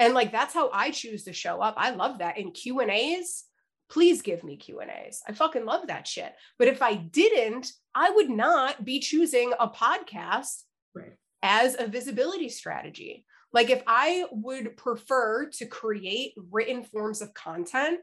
And 0.00 0.12
like 0.12 0.32
that's 0.32 0.54
how 0.54 0.70
I 0.72 0.90
choose 0.90 1.24
to 1.24 1.32
show 1.32 1.60
up. 1.60 1.74
I 1.76 1.90
love 1.90 2.18
that. 2.18 2.36
In 2.36 2.50
Q&As, 2.50 3.44
please 3.88 4.22
give 4.22 4.42
me 4.42 4.56
Q&As. 4.56 5.22
I 5.28 5.32
fucking 5.32 5.64
love 5.64 5.86
that 5.86 6.08
shit. 6.08 6.32
But 6.58 6.68
if 6.68 6.82
I 6.82 6.94
didn't, 6.94 7.72
I 7.94 8.10
would 8.10 8.30
not 8.30 8.84
be 8.84 8.98
choosing 8.98 9.52
a 9.58 9.68
podcast 9.68 10.62
right 10.94 11.12
as 11.44 11.76
a 11.78 11.86
visibility 11.86 12.48
strategy. 12.48 13.24
Like 13.52 13.70
if 13.70 13.82
I 13.86 14.24
would 14.32 14.76
prefer 14.76 15.48
to 15.58 15.66
create 15.66 16.32
written 16.50 16.82
forms 16.82 17.20
of 17.22 17.34
content, 17.34 18.00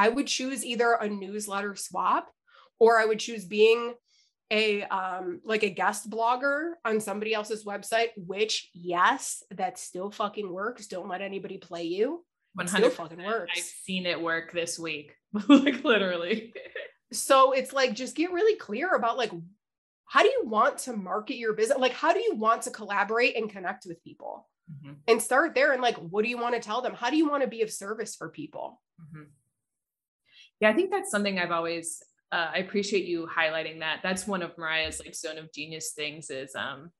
I 0.00 0.08
would 0.08 0.26
choose 0.26 0.64
either 0.64 0.92
a 0.92 1.08
newsletter 1.08 1.74
swap 1.76 2.30
or 2.78 2.98
I 2.98 3.04
would 3.04 3.18
choose 3.18 3.44
being 3.44 3.94
a 4.52 4.82
um 4.84 5.40
like 5.44 5.62
a 5.62 5.70
guest 5.70 6.10
blogger 6.10 6.72
on 6.84 7.00
somebody 7.00 7.32
else's 7.32 7.64
website 7.64 8.08
which 8.16 8.68
yes 8.74 9.44
that 9.52 9.78
still 9.78 10.10
fucking 10.10 10.52
works 10.52 10.88
don't 10.88 11.08
let 11.08 11.20
anybody 11.20 11.56
play 11.56 11.84
you 11.84 12.24
100 12.54 12.92
fucking 12.94 13.24
works 13.24 13.52
i've 13.56 13.62
seen 13.62 14.06
it 14.06 14.20
work 14.20 14.50
this 14.50 14.76
week 14.76 15.14
like 15.48 15.84
literally 15.84 16.52
so 17.12 17.52
it's 17.52 17.72
like 17.72 17.94
just 17.94 18.16
get 18.16 18.32
really 18.32 18.56
clear 18.56 18.96
about 18.96 19.16
like 19.16 19.30
how 20.10 20.24
do 20.24 20.28
you 20.28 20.42
want 20.44 20.76
to 20.76 20.92
market 20.92 21.36
your 21.36 21.52
business? 21.52 21.78
Like, 21.78 21.92
how 21.92 22.12
do 22.12 22.18
you 22.18 22.34
want 22.34 22.62
to 22.62 22.70
collaborate 22.70 23.36
and 23.36 23.48
connect 23.48 23.86
with 23.86 24.02
people? 24.02 24.48
Mm-hmm. 24.68 24.94
And 25.06 25.22
start 25.22 25.54
there. 25.54 25.72
And 25.72 25.80
like, 25.80 25.96
what 25.98 26.24
do 26.24 26.28
you 26.28 26.36
want 26.36 26.56
to 26.56 26.60
tell 26.60 26.82
them? 26.82 26.94
How 26.94 27.10
do 27.10 27.16
you 27.16 27.28
want 27.28 27.44
to 27.44 27.48
be 27.48 27.62
of 27.62 27.70
service 27.70 28.16
for 28.16 28.28
people? 28.28 28.80
Mm-hmm. 29.00 29.22
Yeah, 30.60 30.70
I 30.70 30.74
think 30.74 30.90
that's 30.90 31.10
something 31.10 31.38
I've 31.38 31.50
always. 31.50 32.02
Uh, 32.32 32.50
I 32.54 32.58
appreciate 32.58 33.06
you 33.06 33.28
highlighting 33.34 33.80
that. 33.80 34.00
That's 34.02 34.26
one 34.26 34.42
of 34.42 34.56
Mariah's 34.56 35.00
like 35.00 35.14
zone 35.14 35.38
of 35.38 35.52
genius 35.52 35.92
things 35.96 36.30
is 36.30 36.54
um, 36.54 36.92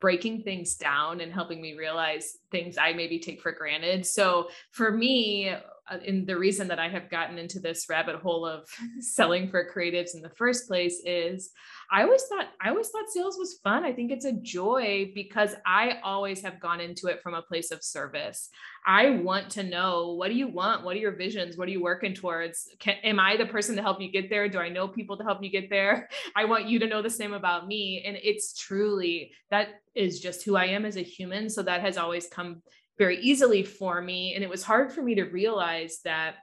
breaking 0.00 0.42
things 0.42 0.74
down 0.74 1.20
and 1.20 1.32
helping 1.32 1.62
me 1.62 1.74
realize 1.74 2.38
things 2.50 2.76
I 2.76 2.92
maybe 2.92 3.18
take 3.20 3.40
for 3.40 3.52
granted. 3.52 4.04
So 4.04 4.48
for 4.72 4.90
me, 4.90 5.54
uh, 5.88 5.98
and 6.06 6.26
the 6.26 6.36
reason 6.36 6.68
that 6.68 6.78
I 6.78 6.88
have 6.88 7.10
gotten 7.10 7.38
into 7.38 7.60
this 7.60 7.86
rabbit 7.88 8.16
hole 8.16 8.44
of 8.46 8.68
selling 9.00 9.48
for 9.48 9.70
creatives 9.74 10.14
in 10.14 10.22
the 10.22 10.30
first 10.30 10.66
place 10.66 11.02
is 11.04 11.50
I 11.90 12.02
always 12.02 12.24
thought 12.24 12.46
I 12.60 12.70
always 12.70 12.88
thought 12.88 13.08
sales 13.08 13.36
was 13.38 13.60
fun. 13.62 13.84
I 13.84 13.92
think 13.92 14.10
it's 14.10 14.24
a 14.24 14.32
joy 14.32 15.12
because 15.14 15.54
I 15.64 15.98
always 16.02 16.42
have 16.42 16.60
gone 16.60 16.80
into 16.80 17.06
it 17.06 17.22
from 17.22 17.34
a 17.34 17.42
place 17.42 17.70
of 17.70 17.84
service. 17.84 18.48
I 18.84 19.10
want 19.10 19.50
to 19.50 19.62
know 19.62 20.14
what 20.14 20.28
do 20.28 20.34
you 20.34 20.48
want? 20.48 20.84
What 20.84 20.96
are 20.96 21.00
your 21.00 21.16
visions? 21.16 21.56
What 21.56 21.68
are 21.68 21.72
you 21.72 21.82
working 21.82 22.14
towards? 22.14 22.68
Can, 22.80 22.96
am 23.04 23.20
I 23.20 23.36
the 23.36 23.46
person 23.46 23.76
to 23.76 23.82
help 23.82 24.00
you 24.00 24.10
get 24.10 24.28
there? 24.30 24.48
Do 24.48 24.58
I 24.58 24.68
know 24.68 24.88
people 24.88 25.16
to 25.16 25.24
help 25.24 25.42
you 25.42 25.50
get 25.50 25.70
there? 25.70 26.08
I 26.36 26.44
want 26.44 26.66
you 26.66 26.78
to 26.80 26.86
know 26.86 27.02
the 27.02 27.10
same 27.10 27.32
about 27.32 27.66
me. 27.66 28.02
And 28.04 28.18
it's 28.22 28.54
truly 28.54 29.32
that 29.50 29.68
is 29.94 30.20
just 30.20 30.44
who 30.44 30.56
I 30.56 30.66
am 30.66 30.84
as 30.84 30.96
a 30.96 31.02
human. 31.02 31.48
So 31.48 31.62
that 31.62 31.82
has 31.82 31.96
always 31.96 32.26
come 32.26 32.62
very 32.98 33.18
easily 33.20 33.62
for 33.62 34.00
me. 34.00 34.34
And 34.34 34.42
it 34.42 34.50
was 34.50 34.62
hard 34.62 34.92
for 34.92 35.02
me 35.02 35.16
to 35.16 35.24
realize 35.24 36.00
that 36.04 36.36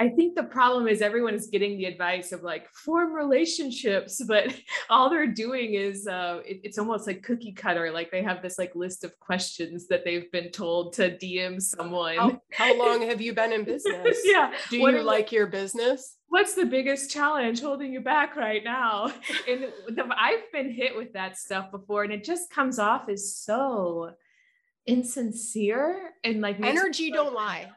I 0.00 0.08
think 0.08 0.36
the 0.36 0.44
problem 0.44 0.86
is 0.86 1.02
everyone 1.02 1.34
is 1.34 1.48
getting 1.48 1.76
the 1.76 1.86
advice 1.86 2.30
of 2.32 2.42
like 2.42 2.68
form 2.70 3.12
relationships, 3.12 4.22
but 4.28 4.54
all 4.88 5.10
they're 5.10 5.26
doing 5.26 5.74
is 5.74 6.06
uh, 6.06 6.40
it, 6.46 6.60
it's 6.62 6.78
almost 6.78 7.06
like 7.06 7.22
cookie 7.22 7.52
cutter. 7.52 7.90
Like 7.90 8.10
they 8.10 8.22
have 8.22 8.42
this 8.42 8.58
like 8.58 8.74
list 8.74 9.04
of 9.04 9.18
questions 9.18 9.88
that 9.88 10.04
they've 10.04 10.30
been 10.30 10.50
told 10.50 10.92
to 10.94 11.16
DM 11.16 11.60
someone. 11.60 12.16
How, 12.16 12.40
how 12.52 12.78
long 12.78 13.02
have 13.02 13.20
you 13.20 13.34
been 13.34 13.52
in 13.52 13.64
business? 13.64 14.18
yeah. 14.24 14.52
Do 14.70 14.80
what 14.80 14.94
you 14.94 15.02
like 15.02 15.32
your 15.32 15.46
business? 15.46 16.16
What's 16.28 16.54
the 16.54 16.66
biggest 16.66 17.10
challenge 17.10 17.60
holding 17.60 17.92
you 17.92 18.00
back 18.00 18.36
right 18.36 18.62
now? 18.62 19.12
And 19.48 19.68
the, 19.88 20.06
I've 20.14 20.50
been 20.52 20.70
hit 20.70 20.94
with 20.94 21.14
that 21.14 21.38
stuff 21.38 21.70
before, 21.70 22.04
and 22.04 22.12
it 22.12 22.22
just 22.22 22.50
comes 22.50 22.78
off 22.78 23.08
as 23.08 23.34
so 23.34 24.10
insincere 24.88 26.12
and 26.24 26.40
like 26.40 26.58
energy 26.60 27.10
don't 27.10 27.34
lie. 27.34 27.70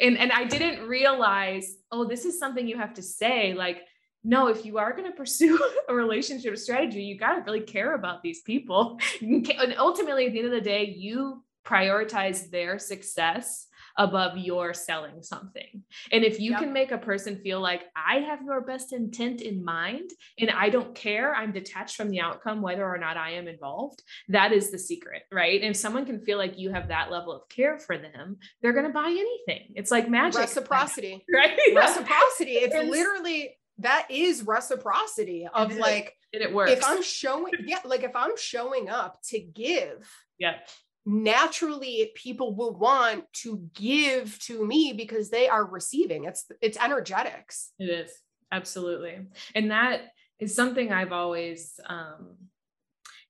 and 0.00 0.16
and 0.16 0.30
i 0.32 0.44
didn't 0.44 0.86
realize 0.86 1.76
oh 1.90 2.04
this 2.04 2.24
is 2.24 2.38
something 2.38 2.66
you 2.68 2.76
have 2.76 2.94
to 2.94 3.02
say 3.02 3.52
like 3.52 3.82
no 4.24 4.46
if 4.46 4.64
you 4.64 4.78
are 4.78 4.92
going 4.92 5.10
to 5.10 5.16
pursue 5.16 5.58
a 5.88 5.94
relationship 5.94 6.56
strategy 6.56 7.02
you 7.02 7.18
got 7.18 7.34
to 7.34 7.40
really 7.42 7.60
care 7.60 7.94
about 7.94 8.22
these 8.22 8.42
people. 8.42 8.98
And 9.20 9.74
ultimately 9.78 10.26
at 10.26 10.32
the 10.32 10.38
end 10.38 10.46
of 10.46 10.52
the 10.52 10.60
day 10.60 10.94
you 10.96 11.42
prioritize 11.64 12.50
their 12.50 12.78
success 12.78 13.66
above 13.96 14.36
your 14.38 14.74
selling 14.74 15.22
something. 15.22 15.82
And 16.10 16.24
if 16.24 16.40
you 16.40 16.52
yep. 16.52 16.60
can 16.60 16.72
make 16.72 16.92
a 16.92 16.98
person 16.98 17.40
feel 17.42 17.60
like 17.60 17.82
I 17.96 18.16
have 18.20 18.42
your 18.42 18.60
best 18.60 18.92
intent 18.92 19.40
in 19.40 19.64
mind 19.64 20.10
and 20.38 20.50
I 20.50 20.68
don't 20.68 20.94
care, 20.94 21.34
I'm 21.34 21.52
detached 21.52 21.96
from 21.96 22.10
the 22.10 22.20
outcome, 22.20 22.62
whether 22.62 22.86
or 22.86 22.98
not 22.98 23.16
I 23.16 23.32
am 23.32 23.48
involved, 23.48 24.02
that 24.28 24.52
is 24.52 24.70
the 24.70 24.78
secret, 24.78 25.22
right? 25.30 25.60
And 25.60 25.70
if 25.70 25.76
someone 25.76 26.06
can 26.06 26.20
feel 26.20 26.38
like 26.38 26.58
you 26.58 26.70
have 26.70 26.88
that 26.88 27.10
level 27.10 27.32
of 27.32 27.48
care 27.48 27.78
for 27.78 27.98
them, 27.98 28.36
they're 28.60 28.72
going 28.72 28.86
to 28.86 28.92
buy 28.92 29.08
anything. 29.08 29.72
It's 29.74 29.90
like 29.90 30.08
magic. 30.08 30.40
Reciprocity, 30.40 31.24
right? 31.34 31.58
Reciprocity. 31.74 32.52
It's 32.52 32.74
literally 32.74 33.56
that 33.78 34.06
is 34.10 34.42
reciprocity 34.46 35.48
of 35.52 35.76
like 35.76 36.14
and 36.32 36.42
it 36.42 36.52
works. 36.52 36.72
If 36.72 36.84
I'm 36.84 37.02
showing, 37.02 37.52
yeah, 37.66 37.78
like 37.84 38.04
if 38.04 38.16
I'm 38.16 38.36
showing 38.36 38.88
up 38.88 39.18
to 39.28 39.38
give, 39.38 40.08
yeah, 40.38 40.54
naturally 41.04 42.12
people 42.14 42.54
will 42.54 42.74
want 42.74 43.24
to 43.32 43.68
give 43.74 44.38
to 44.40 44.64
me 44.64 44.92
because 44.92 45.30
they 45.30 45.48
are 45.48 45.64
receiving. 45.64 46.24
It's 46.24 46.46
it's 46.60 46.78
energetics. 46.78 47.72
It 47.78 47.90
is. 47.90 48.12
Absolutely. 48.50 49.18
And 49.54 49.70
that 49.70 50.02
is 50.38 50.54
something 50.54 50.92
i've 50.92 51.12
always 51.12 51.78
um 51.88 52.36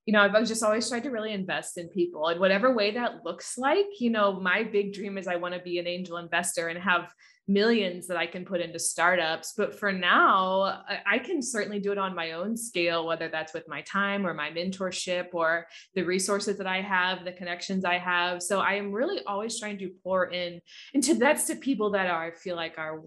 you 0.06 0.14
know 0.14 0.20
i've 0.20 0.46
just 0.46 0.62
always 0.62 0.88
tried 0.88 1.02
to 1.02 1.10
really 1.10 1.32
invest 1.32 1.78
in 1.78 1.88
people. 1.88 2.28
In 2.28 2.40
whatever 2.40 2.74
way 2.74 2.92
that 2.92 3.24
looks 3.24 3.56
like 3.56 3.86
you 4.00 4.10
know 4.10 4.40
my 4.40 4.62
big 4.62 4.92
dream 4.92 5.18
is 5.18 5.26
i 5.26 5.36
want 5.36 5.54
to 5.54 5.60
be 5.60 5.78
an 5.78 5.86
angel 5.86 6.16
investor 6.16 6.68
and 6.68 6.78
have 6.78 7.12
millions 7.48 8.06
that 8.06 8.16
I 8.16 8.26
can 8.26 8.44
put 8.44 8.60
into 8.60 8.78
startups. 8.78 9.54
But 9.56 9.78
for 9.78 9.92
now, 9.92 10.84
I 11.06 11.18
can 11.18 11.42
certainly 11.42 11.80
do 11.80 11.92
it 11.92 11.98
on 11.98 12.14
my 12.14 12.32
own 12.32 12.56
scale, 12.56 13.06
whether 13.06 13.28
that's 13.28 13.52
with 13.52 13.68
my 13.68 13.82
time 13.82 14.26
or 14.26 14.32
my 14.32 14.50
mentorship 14.50 15.28
or 15.32 15.66
the 15.94 16.02
resources 16.02 16.56
that 16.58 16.66
I 16.66 16.80
have, 16.80 17.24
the 17.24 17.32
connections 17.32 17.84
I 17.84 17.98
have. 17.98 18.42
So 18.42 18.60
I 18.60 18.74
am 18.74 18.92
really 18.92 19.22
always 19.26 19.58
trying 19.58 19.78
to 19.78 19.90
pour 20.02 20.30
in 20.30 20.60
into 20.94 21.14
that's 21.14 21.46
to 21.46 21.56
people 21.56 21.90
that 21.90 22.08
are, 22.08 22.26
I 22.26 22.30
feel 22.30 22.56
like 22.56 22.78
are 22.78 23.02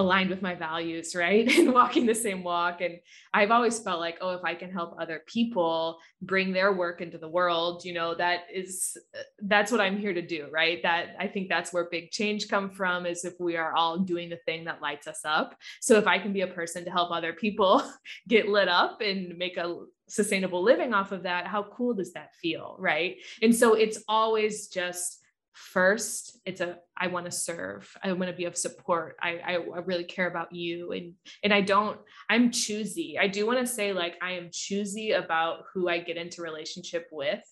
aligned 0.00 0.30
with 0.30 0.42
my 0.42 0.54
values, 0.54 1.14
right? 1.24 1.46
and 1.56 1.72
walking 1.72 2.06
the 2.06 2.14
same 2.14 2.42
walk. 2.42 2.80
And 2.80 2.98
I've 3.32 3.50
always 3.50 3.78
felt 3.78 4.00
like, 4.00 4.18
oh, 4.20 4.30
if 4.30 4.44
I 4.44 4.54
can 4.54 4.72
help 4.72 4.96
other 4.98 5.22
people 5.26 5.98
bring 6.22 6.52
their 6.52 6.72
work 6.72 7.00
into 7.00 7.18
the 7.18 7.28
world, 7.28 7.84
you 7.84 7.92
know, 7.92 8.14
that 8.14 8.40
is 8.52 8.96
that's 9.42 9.70
what 9.70 9.80
I'm 9.80 9.98
here 9.98 10.12
to 10.12 10.22
do, 10.22 10.48
right? 10.50 10.82
That 10.82 11.14
I 11.18 11.28
think 11.28 11.48
that's 11.48 11.72
where 11.72 11.88
big 11.90 12.10
change 12.10 12.48
come 12.48 12.70
from 12.70 13.06
is 13.06 13.24
if 13.24 13.34
we 13.38 13.56
are 13.56 13.74
all 13.74 13.98
doing 13.98 14.30
the 14.30 14.40
thing 14.46 14.64
that 14.64 14.82
lights 14.82 15.06
us 15.06 15.20
up. 15.24 15.54
So 15.80 15.96
if 15.96 16.06
I 16.06 16.18
can 16.18 16.32
be 16.32 16.40
a 16.40 16.46
person 16.46 16.84
to 16.84 16.90
help 16.90 17.12
other 17.12 17.32
people 17.32 17.82
get 18.28 18.48
lit 18.48 18.68
up 18.68 19.00
and 19.00 19.36
make 19.38 19.56
a 19.56 19.84
sustainable 20.08 20.62
living 20.62 20.92
off 20.92 21.12
of 21.12 21.22
that, 21.22 21.46
how 21.46 21.62
cool 21.62 21.94
does 21.94 22.12
that 22.14 22.34
feel, 22.34 22.76
right? 22.78 23.16
And 23.42 23.54
so 23.54 23.74
it's 23.74 24.02
always 24.08 24.68
just 24.68 25.19
first 25.60 26.40
it's 26.46 26.60
a 26.60 26.78
i 26.96 27.06
want 27.06 27.26
to 27.26 27.30
serve. 27.30 27.90
I 28.02 28.12
want 28.12 28.30
to 28.30 28.36
be 28.36 28.46
of 28.46 28.56
support. 28.56 29.16
I, 29.22 29.38
I, 29.44 29.52
I 29.54 29.78
really 29.84 30.04
care 30.04 30.26
about 30.26 30.52
you. 30.52 30.92
And 30.92 31.14
and 31.44 31.52
i 31.52 31.60
don't 31.60 31.98
i'm 32.28 32.50
choosy. 32.50 33.18
I 33.18 33.28
do 33.28 33.46
want 33.46 33.60
to 33.60 33.66
say 33.66 33.92
like 33.92 34.16
i 34.22 34.32
am 34.32 34.48
choosy 34.52 35.12
about 35.12 35.64
who 35.72 35.88
i 35.88 35.98
get 35.98 36.16
into 36.16 36.42
relationship 36.42 37.06
with 37.12 37.42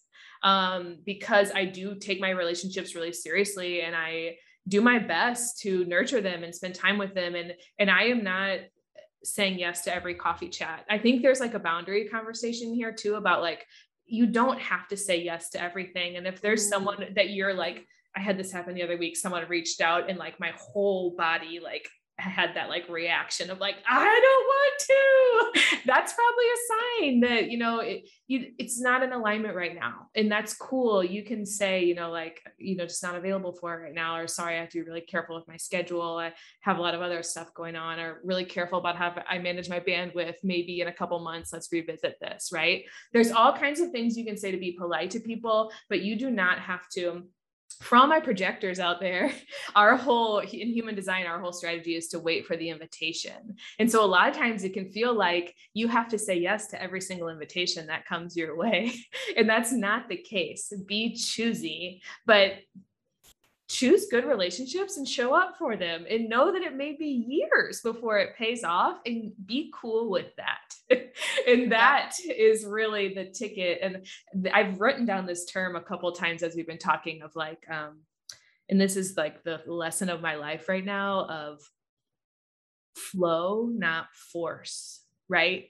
um 0.42 0.98
because 1.04 1.50
i 1.54 1.64
do 1.64 1.96
take 1.96 2.20
my 2.20 2.30
relationships 2.30 2.94
really 2.94 3.12
seriously 3.12 3.82
and 3.82 3.94
i 3.94 4.36
do 4.66 4.80
my 4.80 4.98
best 4.98 5.58
to 5.60 5.84
nurture 5.86 6.20
them 6.20 6.44
and 6.44 6.54
spend 6.54 6.74
time 6.74 6.98
with 6.98 7.14
them. 7.14 7.34
And 7.34 7.54
and 7.78 7.90
i 7.90 8.04
am 8.04 8.24
not 8.24 8.60
saying 9.24 9.58
yes 9.58 9.82
to 9.82 9.94
every 9.94 10.14
coffee 10.14 10.48
chat. 10.48 10.84
I 10.88 10.98
think 10.98 11.22
there's 11.22 11.40
like 11.40 11.54
a 11.54 11.58
boundary 11.58 12.08
conversation 12.08 12.72
here 12.72 12.92
too 12.92 13.16
about 13.16 13.42
like 13.42 13.66
you 14.08 14.26
don't 14.26 14.60
have 14.60 14.88
to 14.88 14.96
say 14.96 15.22
yes 15.22 15.50
to 15.50 15.62
everything. 15.62 16.16
And 16.16 16.26
if 16.26 16.40
there's 16.40 16.66
mm. 16.66 16.70
someone 16.70 17.04
that 17.14 17.30
you're 17.30 17.54
like, 17.54 17.86
I 18.18 18.20
had 18.20 18.36
this 18.36 18.50
happen 18.50 18.74
the 18.74 18.82
other 18.82 18.98
week, 18.98 19.16
someone 19.16 19.46
reached 19.48 19.80
out 19.80 20.10
and 20.10 20.18
like 20.18 20.40
my 20.40 20.52
whole 20.56 21.14
body 21.16 21.60
like 21.62 21.88
had 22.18 22.56
that 22.56 22.68
like 22.68 22.88
reaction 22.88 23.48
of 23.48 23.60
like 23.60 23.76
i 23.88 24.04
don't 24.04 24.44
want 24.44 24.78
to. 24.78 25.78
That's 25.86 26.12
probably 26.12 26.44
a 26.44 26.58
sign 26.68 27.20
that 27.20 27.50
you 27.50 27.58
know 27.58 27.78
it, 27.80 28.08
you, 28.26 28.52
it's 28.58 28.80
not 28.80 29.02
in 29.02 29.12
alignment 29.12 29.54
right 29.54 29.74
now. 29.74 30.08
And 30.14 30.30
that's 30.30 30.54
cool. 30.54 31.02
You 31.02 31.24
can 31.24 31.46
say 31.46 31.84
you 31.84 31.94
know 31.94 32.10
like 32.10 32.42
you 32.58 32.76
know 32.76 32.84
just 32.84 33.02
not 33.02 33.14
available 33.14 33.52
for 33.52 33.80
right 33.80 33.94
now 33.94 34.16
or 34.16 34.26
sorry 34.26 34.56
i 34.56 34.60
have 34.60 34.68
to 34.70 34.78
be 34.78 34.86
really 34.86 35.00
careful 35.00 35.36
with 35.36 35.48
my 35.48 35.56
schedule. 35.56 36.18
I 36.18 36.34
have 36.60 36.78
a 36.78 36.82
lot 36.82 36.94
of 36.94 37.00
other 37.00 37.22
stuff 37.22 37.54
going 37.54 37.76
on 37.76 37.98
or 37.98 38.20
really 38.24 38.44
careful 38.44 38.78
about 38.78 38.96
how 38.96 39.14
i 39.28 39.38
manage 39.38 39.70
my 39.70 39.80
bandwidth. 39.80 40.34
Maybe 40.42 40.80
in 40.80 40.88
a 40.88 40.92
couple 40.92 41.18
months 41.20 41.52
let's 41.52 41.72
revisit 41.72 42.16
this 42.20 42.50
right? 42.52 42.84
There's 43.12 43.30
all 43.30 43.56
kinds 43.56 43.80
of 43.80 43.90
things 43.90 44.16
you 44.16 44.24
can 44.24 44.36
say 44.36 44.50
to 44.50 44.58
be 44.58 44.72
polite 44.72 45.10
to 45.12 45.20
people 45.20 45.70
but 45.88 46.02
you 46.02 46.16
do 46.16 46.30
not 46.30 46.58
have 46.58 46.88
to 46.96 47.24
for 47.80 47.96
all 47.96 48.06
my 48.06 48.20
projectors 48.20 48.80
out 48.80 49.00
there, 49.00 49.32
our 49.76 49.96
whole 49.96 50.38
in 50.38 50.68
human 50.68 50.94
design, 50.94 51.26
our 51.26 51.40
whole 51.40 51.52
strategy 51.52 51.94
is 51.94 52.08
to 52.08 52.18
wait 52.18 52.46
for 52.46 52.56
the 52.56 52.70
invitation. 52.70 53.56
And 53.78 53.90
so 53.90 54.04
a 54.04 54.06
lot 54.06 54.28
of 54.28 54.36
times 54.36 54.64
it 54.64 54.74
can 54.74 54.90
feel 54.90 55.14
like 55.14 55.54
you 55.74 55.88
have 55.88 56.08
to 56.08 56.18
say 56.18 56.38
yes 56.38 56.68
to 56.68 56.82
every 56.82 57.00
single 57.00 57.28
invitation 57.28 57.86
that 57.86 58.06
comes 58.06 58.36
your 58.36 58.56
way. 58.58 58.92
And 59.36 59.48
that's 59.48 59.72
not 59.72 60.08
the 60.08 60.16
case. 60.16 60.72
Be 60.86 61.14
choosy, 61.14 62.02
but 62.26 62.52
choose 63.68 64.06
good 64.06 64.24
relationships 64.24 64.96
and 64.96 65.06
show 65.06 65.34
up 65.34 65.56
for 65.58 65.76
them 65.76 66.06
and 66.08 66.28
know 66.28 66.50
that 66.52 66.62
it 66.62 66.74
may 66.74 66.96
be 66.96 67.06
years 67.06 67.82
before 67.82 68.18
it 68.18 68.34
pays 68.36 68.64
off 68.64 68.98
and 69.04 69.32
be 69.44 69.70
cool 69.74 70.10
with 70.10 70.34
that. 70.36 70.74
and 71.46 71.70
that 71.70 72.14
is 72.24 72.64
really 72.64 73.12
the 73.12 73.26
ticket. 73.26 73.80
And 73.82 74.06
I've 74.54 74.80
written 74.80 75.04
down 75.04 75.26
this 75.26 75.44
term 75.44 75.76
a 75.76 75.82
couple 75.82 76.10
times 76.12 76.42
as 76.42 76.54
we've 76.56 76.66
been 76.66 76.78
talking 76.78 77.20
of 77.20 77.36
like, 77.36 77.62
um, 77.70 77.98
and 78.70 78.80
this 78.80 78.96
is 78.96 79.16
like 79.18 79.44
the 79.44 79.60
lesson 79.66 80.08
of 80.08 80.22
my 80.22 80.36
life 80.36 80.68
right 80.68 80.84
now 80.84 81.26
of 81.26 81.60
flow, 82.96 83.68
not 83.70 84.06
force, 84.32 85.02
right? 85.28 85.68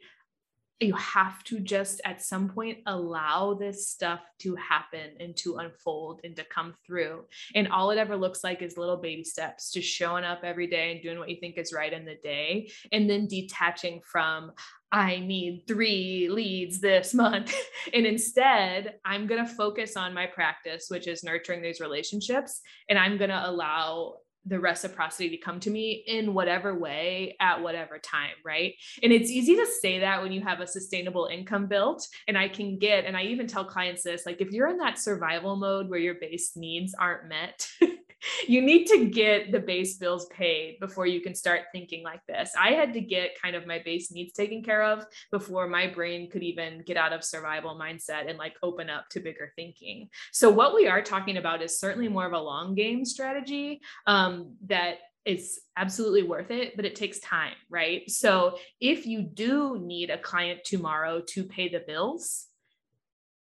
You 0.80 0.94
have 0.94 1.42
to 1.44 1.58
just 1.58 2.00
at 2.04 2.22
some 2.22 2.48
point 2.48 2.78
allow 2.86 3.54
this 3.54 3.88
stuff 3.88 4.20
to 4.38 4.54
happen 4.54 5.10
and 5.18 5.36
to 5.36 5.56
unfold 5.56 6.20
and 6.22 6.36
to 6.36 6.44
come 6.44 6.74
through. 6.86 7.24
And 7.54 7.68
all 7.68 7.90
it 7.90 7.98
ever 7.98 8.16
looks 8.16 8.44
like 8.44 8.62
is 8.62 8.76
little 8.76 8.96
baby 8.96 9.24
steps, 9.24 9.72
just 9.72 9.88
showing 9.88 10.24
up 10.24 10.40
every 10.44 10.68
day 10.68 10.92
and 10.92 11.02
doing 11.02 11.18
what 11.18 11.30
you 11.30 11.36
think 11.40 11.58
is 11.58 11.72
right 11.72 11.92
in 11.92 12.04
the 12.04 12.16
day, 12.22 12.70
and 12.92 13.10
then 13.10 13.26
detaching 13.26 14.00
from, 14.04 14.52
I 14.92 15.18
need 15.18 15.64
three 15.66 16.28
leads 16.30 16.80
this 16.80 17.12
month. 17.12 17.54
and 17.92 18.06
instead, 18.06 18.94
I'm 19.04 19.26
going 19.26 19.44
to 19.44 19.52
focus 19.52 19.96
on 19.96 20.14
my 20.14 20.26
practice, 20.26 20.86
which 20.88 21.08
is 21.08 21.24
nurturing 21.24 21.60
these 21.60 21.80
relationships. 21.80 22.60
And 22.88 22.98
I'm 22.98 23.18
going 23.18 23.30
to 23.30 23.50
allow 23.50 24.14
the 24.48 24.58
reciprocity 24.58 25.30
to 25.30 25.36
come 25.36 25.60
to 25.60 25.70
me 25.70 26.04
in 26.06 26.34
whatever 26.34 26.74
way 26.74 27.36
at 27.40 27.62
whatever 27.62 27.98
time, 27.98 28.34
right? 28.44 28.74
And 29.02 29.12
it's 29.12 29.30
easy 29.30 29.54
to 29.56 29.66
say 29.80 30.00
that 30.00 30.22
when 30.22 30.32
you 30.32 30.40
have 30.42 30.60
a 30.60 30.66
sustainable 30.66 31.28
income 31.30 31.66
built. 31.66 32.06
And 32.26 32.36
I 32.36 32.48
can 32.48 32.78
get, 32.78 33.04
and 33.04 33.16
I 33.16 33.24
even 33.24 33.46
tell 33.46 33.64
clients 33.64 34.02
this 34.02 34.26
like, 34.26 34.40
if 34.40 34.50
you're 34.50 34.68
in 34.68 34.78
that 34.78 34.98
survival 34.98 35.56
mode 35.56 35.88
where 35.88 35.98
your 35.98 36.14
base 36.14 36.56
needs 36.56 36.94
aren't 36.94 37.28
met, 37.28 37.68
you 38.46 38.60
need 38.60 38.86
to 38.86 39.06
get 39.06 39.52
the 39.52 39.60
base 39.60 39.96
bills 39.96 40.26
paid 40.26 40.78
before 40.80 41.06
you 41.06 41.20
can 41.20 41.34
start 41.34 41.62
thinking 41.72 42.02
like 42.02 42.24
this. 42.26 42.52
I 42.58 42.72
had 42.72 42.92
to 42.94 43.00
get 43.00 43.40
kind 43.40 43.54
of 43.54 43.66
my 43.66 43.80
base 43.84 44.10
needs 44.10 44.32
taken 44.32 44.62
care 44.62 44.82
of 44.82 45.04
before 45.30 45.68
my 45.68 45.86
brain 45.86 46.30
could 46.30 46.42
even 46.42 46.82
get 46.86 46.96
out 46.96 47.12
of 47.12 47.24
survival 47.24 47.78
mindset 47.80 48.28
and 48.28 48.38
like 48.38 48.56
open 48.62 48.90
up 48.90 49.08
to 49.10 49.20
bigger 49.20 49.52
thinking. 49.56 50.08
So, 50.32 50.50
what 50.50 50.74
we 50.74 50.88
are 50.88 51.02
talking 51.02 51.36
about 51.36 51.62
is 51.62 51.78
certainly 51.78 52.08
more 52.08 52.26
of 52.26 52.32
a 52.32 52.40
long 52.40 52.74
game 52.74 53.04
strategy 53.04 53.80
um, 54.06 54.54
that 54.66 54.96
is 55.24 55.60
absolutely 55.76 56.22
worth 56.22 56.50
it, 56.50 56.74
but 56.74 56.84
it 56.84 56.96
takes 56.96 57.18
time, 57.20 57.54
right? 57.68 58.08
So, 58.10 58.58
if 58.80 59.06
you 59.06 59.22
do 59.22 59.78
need 59.80 60.10
a 60.10 60.18
client 60.18 60.60
tomorrow 60.64 61.22
to 61.28 61.44
pay 61.44 61.68
the 61.68 61.84
bills, 61.86 62.46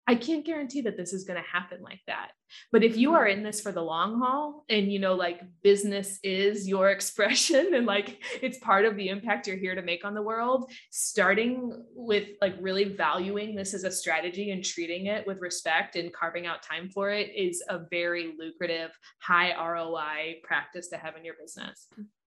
I 0.07 0.15
can't 0.15 0.45
guarantee 0.45 0.81
that 0.81 0.97
this 0.97 1.13
is 1.13 1.23
going 1.23 1.41
to 1.41 1.49
happen 1.49 1.81
like 1.81 2.01
that. 2.07 2.31
But 2.71 2.83
if 2.83 2.97
you 2.97 3.13
are 3.13 3.27
in 3.27 3.43
this 3.43 3.61
for 3.61 3.71
the 3.71 3.81
long 3.81 4.19
haul 4.19 4.65
and 4.69 4.91
you 4.91 4.99
know, 4.99 5.13
like 5.13 5.41
business 5.61 6.19
is 6.23 6.67
your 6.67 6.89
expression 6.97 7.73
and 7.73 7.85
like 7.85 8.21
it's 8.41 8.59
part 8.59 8.85
of 8.85 8.95
the 8.95 9.09
impact 9.09 9.47
you're 9.47 9.57
here 9.57 9.75
to 9.75 9.81
make 9.81 10.05
on 10.05 10.13
the 10.13 10.21
world, 10.21 10.71
starting 10.91 11.83
with 11.95 12.29
like 12.41 12.55
really 12.59 12.85
valuing 12.85 13.55
this 13.55 13.73
as 13.73 13.83
a 13.83 13.91
strategy 13.91 14.51
and 14.51 14.63
treating 14.63 15.07
it 15.07 15.25
with 15.27 15.39
respect 15.41 15.95
and 15.95 16.13
carving 16.13 16.45
out 16.45 16.63
time 16.63 16.89
for 16.89 17.09
it 17.09 17.31
is 17.35 17.63
a 17.69 17.79
very 17.89 18.33
lucrative, 18.37 18.91
high 19.19 19.53
ROI 19.53 20.41
practice 20.43 20.87
to 20.89 20.97
have 20.97 21.15
in 21.15 21.25
your 21.25 21.35
business. 21.39 21.87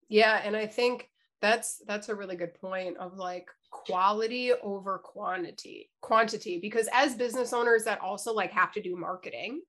Yeah. 0.08 0.40
And 0.44 0.56
I 0.56 0.66
think 0.66 1.08
that's 1.40 1.82
that's 1.86 2.08
a 2.08 2.14
really 2.14 2.36
good 2.36 2.54
point 2.54 2.96
of 2.96 3.16
like 3.16 3.48
quality 3.70 4.52
over 4.62 4.98
quantity 4.98 5.90
quantity 6.00 6.58
because 6.58 6.88
as 6.92 7.14
business 7.16 7.52
owners 7.52 7.84
that 7.84 8.00
also 8.00 8.32
like 8.32 8.52
have 8.52 8.72
to 8.72 8.80
do 8.80 8.96
marketing 8.96 9.60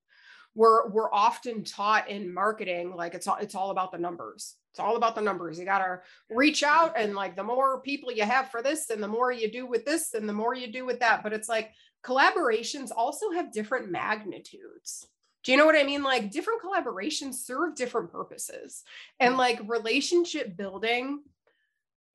we're 0.55 0.87
we're 0.89 1.13
often 1.13 1.63
taught 1.63 2.09
in 2.09 2.33
marketing 2.33 2.95
like 2.95 3.13
it's 3.13 3.27
all 3.27 3.37
it's 3.39 3.55
all 3.55 3.71
about 3.71 3.91
the 3.91 3.97
numbers. 3.97 4.55
It's 4.71 4.79
all 4.79 4.97
about 4.97 5.15
the 5.15 5.21
numbers. 5.21 5.57
You 5.57 5.63
got 5.63 5.79
to 5.79 6.01
reach 6.29 6.61
out 6.61 6.95
and 6.97 7.15
like 7.15 7.35
the 7.37 7.43
more 7.43 7.79
people 7.81 8.11
you 8.11 8.23
have 8.23 8.49
for 8.49 8.61
this 8.61 8.89
and 8.89 9.01
the 9.01 9.07
more 9.07 9.31
you 9.31 9.49
do 9.49 9.65
with 9.65 9.85
this 9.85 10.13
and 10.13 10.27
the 10.27 10.33
more 10.33 10.53
you 10.53 10.71
do 10.71 10.85
with 10.85 10.99
that. 10.99 11.23
But 11.23 11.31
it's 11.31 11.47
like 11.47 11.71
collaborations 12.03 12.89
also 12.95 13.31
have 13.31 13.53
different 13.53 13.89
magnitudes. 13.89 15.07
Do 15.45 15.51
you 15.51 15.57
know 15.57 15.65
what 15.65 15.77
I 15.77 15.83
mean? 15.83 16.03
Like 16.03 16.31
different 16.31 16.61
collaborations 16.61 17.35
serve 17.35 17.75
different 17.75 18.11
purposes. 18.11 18.83
And 19.19 19.37
like 19.37 19.61
relationship 19.65 20.57
building 20.57 21.21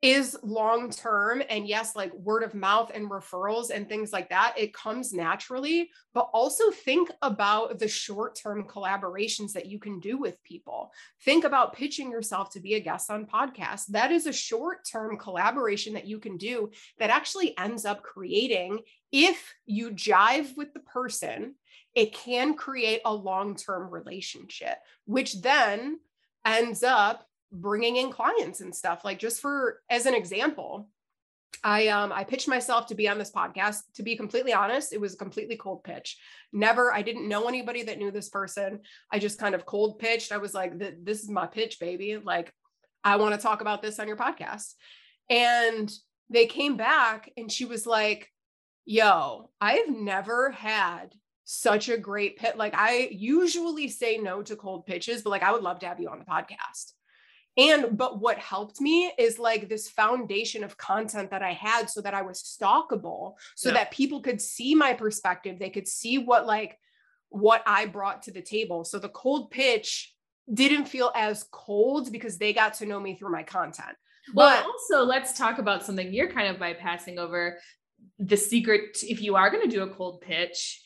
is 0.03 0.37
long 0.43 0.91
term 0.91 1.43
and 1.51 1.69
yes 1.69 1.95
like 1.95 2.13
word 2.15 2.43
of 2.43 2.55
mouth 2.55 2.91
and 2.95 3.11
referrals 3.11 3.69
and 3.69 3.87
things 3.87 4.13
like 4.13 4.31
that 4.31 4.55
it 4.57 4.73
comes 4.73 5.13
naturally 5.13 5.91
but 6.15 6.31
also 6.33 6.71
think 6.71 7.11
about 7.23 7.79
the 7.79 7.87
short 7.89 8.35
term 8.35 8.67
collaborations 8.67 9.53
that 9.53 9.67
you 9.67 9.79
can 9.79 10.01
do 10.01 10.19
with 10.19 10.43
people. 10.43 10.91
Think 11.25 11.45
about 11.45 11.75
pitching 11.75 12.11
yourself 12.11 12.51
to 12.51 12.61
be 12.61 12.75
a 12.75 12.81
guest 12.81 13.11
on 13.11 13.27
podcasts. 13.27 13.87
That 13.87 14.11
is 14.11 14.27
a 14.27 14.33
short 14.33 14.79
term 14.91 15.17
collaboration 15.17 15.95
that 15.95 16.07
you 16.07 16.19
can 16.19 16.37
do 16.37 16.71
that 16.99 17.11
actually 17.11 17.57
ends 17.59 17.85
up 17.85 18.03
creating 18.03 18.81
if 19.13 19.55
you 19.67 19.91
jive 19.91 20.57
with 20.57 20.73
the 20.73 20.81
person 20.81 21.55
it 21.95 22.13
can 22.13 22.55
create 22.55 23.01
a 23.05 23.13
long 23.13 23.57
term 23.57 23.91
relationship 23.91 24.79
which 25.07 25.41
then 25.43 25.99
ends 26.45 26.83
up 26.83 27.27
bringing 27.53 27.97
in 27.97 28.11
clients 28.11 28.61
and 28.61 28.75
stuff 28.75 29.05
like 29.05 29.19
just 29.19 29.41
for 29.41 29.81
as 29.91 30.07
an 30.07 30.15
example 30.15 30.89
i 31.65 31.89
um 31.89 32.13
i 32.13 32.23
pitched 32.23 32.47
myself 32.47 32.87
to 32.87 32.95
be 32.95 33.09
on 33.09 33.19
this 33.19 33.33
podcast. 33.33 33.81
To 33.95 34.03
be 34.03 34.17
completely 34.17 34.53
honest 34.53 34.93
it 34.93 35.01
was 35.01 35.15
a 35.15 35.19
completely 35.19 35.57
cold 35.57 35.85
pitch. 35.85 36.19
Never 36.53 36.93
i 36.93 37.03
didn't 37.03 37.29
know 37.29 37.49
anybody 37.49 37.83
that 37.85 37.99
knew 37.99 38.11
this 38.11 38.29
person. 38.29 38.81
I 39.11 39.19
just 39.19 39.39
kind 39.39 39.55
of 39.55 39.67
cold 39.67 39.99
pitched. 39.99 40.33
I 40.33 40.39
was 40.39 40.55
like 40.55 40.79
this 40.79 41.23
is 41.23 41.29
my 41.29 41.47
pitch 41.47 41.79
baby. 41.81 42.17
Like 42.23 42.53
i 43.03 43.17
want 43.17 43.35
to 43.35 43.41
talk 43.41 43.61
about 43.61 43.83
this 43.83 43.99
on 43.99 44.09
your 44.09 44.17
podcast. 44.17 44.75
And 45.29 45.91
they 46.31 46.47
came 46.47 46.77
back 46.77 47.31
and 47.37 47.51
she 47.51 47.65
was 47.65 47.87
like 47.87 48.31
yo 48.87 49.51
i've 49.61 49.89
never 49.89 50.51
had 50.51 51.13
such 51.45 51.89
a 51.89 51.99
great 51.99 52.39
pit 52.39 52.57
like 52.57 52.75
i 52.75 53.09
usually 53.11 53.89
say 53.89 54.17
no 54.17 54.43
to 54.43 54.57
cold 54.57 54.87
pitches 54.87 55.23
but 55.23 55.31
like 55.31 55.43
i 55.43 55.53
would 55.53 55.63
love 55.63 55.79
to 55.81 55.87
have 55.87 56.01
you 56.01 56.09
on 56.09 56.19
the 56.19 56.25
podcast 56.25 56.93
and 57.61 57.99
but 57.99 58.21
what 58.21 58.39
helped 58.39 58.81
me 58.81 59.13
is 59.19 59.39
like 59.39 59.69
this 59.69 59.89
foundation 59.89 60.65
of 60.65 60.79
content 60.79 61.31
that 61.31 61.43
I 61.43 61.53
had 61.53 61.91
so 61.91 62.01
that 62.01 62.15
I 62.15 62.23
was 62.23 62.43
stalkable, 62.43 63.35
so 63.55 63.69
yeah. 63.69 63.75
that 63.75 63.91
people 63.91 64.21
could 64.21 64.41
see 64.41 64.75
my 64.75 64.95
perspective. 64.95 65.59
They 65.59 65.71
could 65.71 65.87
see 65.87 66.19
what 66.19 66.47
like 66.47 66.79
what 67.29 67.63
I 67.67 67.87
brought 67.87 68.23
to 68.23 68.33
the 68.33 68.43
table. 68.43 68.85
So 68.85 68.99
the 68.99 69.11
cold 69.11 69.51
pitch 69.51 70.15
didn't 70.53 70.87
feel 70.87 71.13
as 71.15 71.45
cold 71.53 72.11
because 72.11 72.39
they 72.39 72.53
got 72.53 72.75
to 72.75 72.87
know 72.87 72.99
me 72.99 73.15
through 73.15 73.31
my 73.31 73.43
content. 73.43 73.97
Well, 74.35 74.57
but, 74.57 74.67
also 74.67 75.05
let's 75.05 75.37
talk 75.37 75.59
about 75.59 75.85
something 75.85 76.13
you're 76.13 76.31
kind 76.31 76.49
of 76.49 76.57
bypassing 76.57 77.19
over 77.19 77.59
the 78.19 78.37
secret. 78.37 78.99
If 79.03 79.21
you 79.21 79.37
are 79.37 79.51
going 79.51 79.69
to 79.69 79.77
do 79.77 79.83
a 79.83 79.95
cold 79.95 80.23
pitch, 80.23 80.83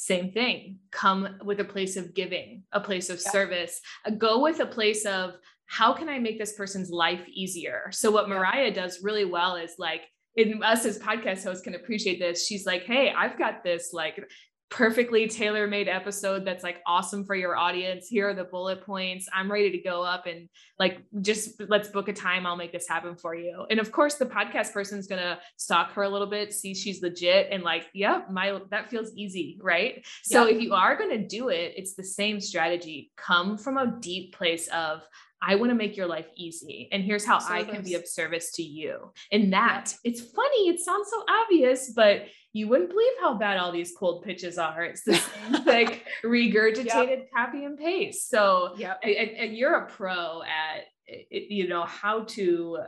same 0.00 0.32
thing. 0.32 0.78
Come 0.90 1.36
with 1.44 1.60
a 1.60 1.64
place 1.64 1.96
of 1.96 2.14
giving, 2.14 2.62
a 2.72 2.80
place 2.80 3.10
of 3.10 3.20
yeah. 3.24 3.32
service. 3.32 3.80
Uh, 4.06 4.10
go 4.10 4.40
with 4.40 4.60
a 4.60 4.66
place 4.66 5.04
of 5.04 5.34
how 5.70 5.92
can 5.92 6.08
I 6.08 6.18
make 6.18 6.36
this 6.36 6.54
person's 6.54 6.90
life 6.90 7.22
easier? 7.28 7.90
So 7.92 8.10
what 8.10 8.28
Mariah 8.28 8.74
does 8.74 9.04
really 9.04 9.24
well 9.24 9.54
is 9.54 9.76
like, 9.78 10.02
and 10.36 10.64
us 10.64 10.84
as 10.84 10.98
podcast 10.98 11.44
hosts 11.44 11.62
can 11.62 11.76
appreciate 11.76 12.18
this. 12.18 12.44
She's 12.44 12.66
like, 12.66 12.82
hey, 12.82 13.14
I've 13.16 13.38
got 13.38 13.62
this 13.62 13.90
like 13.92 14.20
perfectly 14.68 15.28
tailor-made 15.28 15.88
episode 15.88 16.44
that's 16.44 16.64
like 16.64 16.78
awesome 16.88 17.24
for 17.24 17.36
your 17.36 17.56
audience. 17.56 18.08
Here 18.08 18.28
are 18.30 18.34
the 18.34 18.44
bullet 18.44 18.84
points. 18.84 19.28
I'm 19.32 19.50
ready 19.50 19.70
to 19.70 19.78
go 19.78 20.02
up 20.02 20.26
and 20.26 20.48
like 20.80 21.02
just 21.20 21.62
let's 21.68 21.88
book 21.88 22.08
a 22.08 22.12
time. 22.12 22.46
I'll 22.46 22.56
make 22.56 22.72
this 22.72 22.88
happen 22.88 23.16
for 23.16 23.36
you. 23.36 23.64
And 23.70 23.78
of 23.78 23.92
course, 23.92 24.16
the 24.16 24.26
podcast 24.26 24.72
person's 24.72 25.06
gonna 25.06 25.38
stalk 25.56 25.92
her 25.92 26.02
a 26.02 26.08
little 26.08 26.28
bit, 26.28 26.52
see 26.52 26.74
she's 26.74 27.00
legit, 27.00 27.46
and 27.52 27.62
like, 27.62 27.86
yeah, 27.94 28.22
my 28.28 28.58
that 28.70 28.90
feels 28.90 29.12
easy, 29.14 29.56
right? 29.62 30.04
So 30.24 30.48
if 30.48 30.60
you 30.60 30.74
are 30.74 30.96
gonna 30.96 31.28
do 31.28 31.48
it, 31.48 31.74
it's 31.76 31.94
the 31.94 32.04
same 32.04 32.40
strategy. 32.40 33.12
Come 33.16 33.56
from 33.56 33.76
a 33.76 33.98
deep 34.00 34.34
place 34.34 34.66
of 34.68 35.02
I 35.42 35.54
want 35.54 35.70
to 35.70 35.74
make 35.74 35.96
your 35.96 36.06
life 36.06 36.26
easy. 36.36 36.88
And 36.92 37.02
here's 37.02 37.24
how 37.24 37.38
I 37.48 37.64
can 37.64 37.82
be 37.82 37.94
of 37.94 38.06
service 38.06 38.52
to 38.52 38.62
you. 38.62 39.12
And 39.32 39.52
that 39.52 39.94
yeah. 40.04 40.10
it's 40.10 40.20
funny, 40.20 40.68
it 40.68 40.80
sounds 40.80 41.08
so 41.10 41.24
obvious, 41.28 41.92
but 41.94 42.26
you 42.52 42.68
wouldn't 42.68 42.90
believe 42.90 43.12
how 43.20 43.34
bad 43.34 43.58
all 43.58 43.72
these 43.72 43.94
cold 43.96 44.24
pitches 44.24 44.58
are. 44.58 44.82
It's 44.84 45.02
the 45.02 45.14
same 45.14 45.52
like 45.64 46.06
regurgitated 46.24 46.84
yep. 46.86 47.30
copy 47.34 47.64
and 47.64 47.78
paste. 47.78 48.28
So 48.28 48.74
yeah, 48.76 48.94
and 49.02 49.56
you're 49.56 49.74
a 49.74 49.86
pro 49.86 50.42
at 50.42 50.84
you 51.30 51.68
know 51.68 51.84
how 51.84 52.24
to 52.24 52.78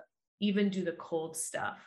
even 0.41 0.69
do 0.69 0.85
the 0.85 0.93
cold 0.93 1.37
stuff 1.37 1.79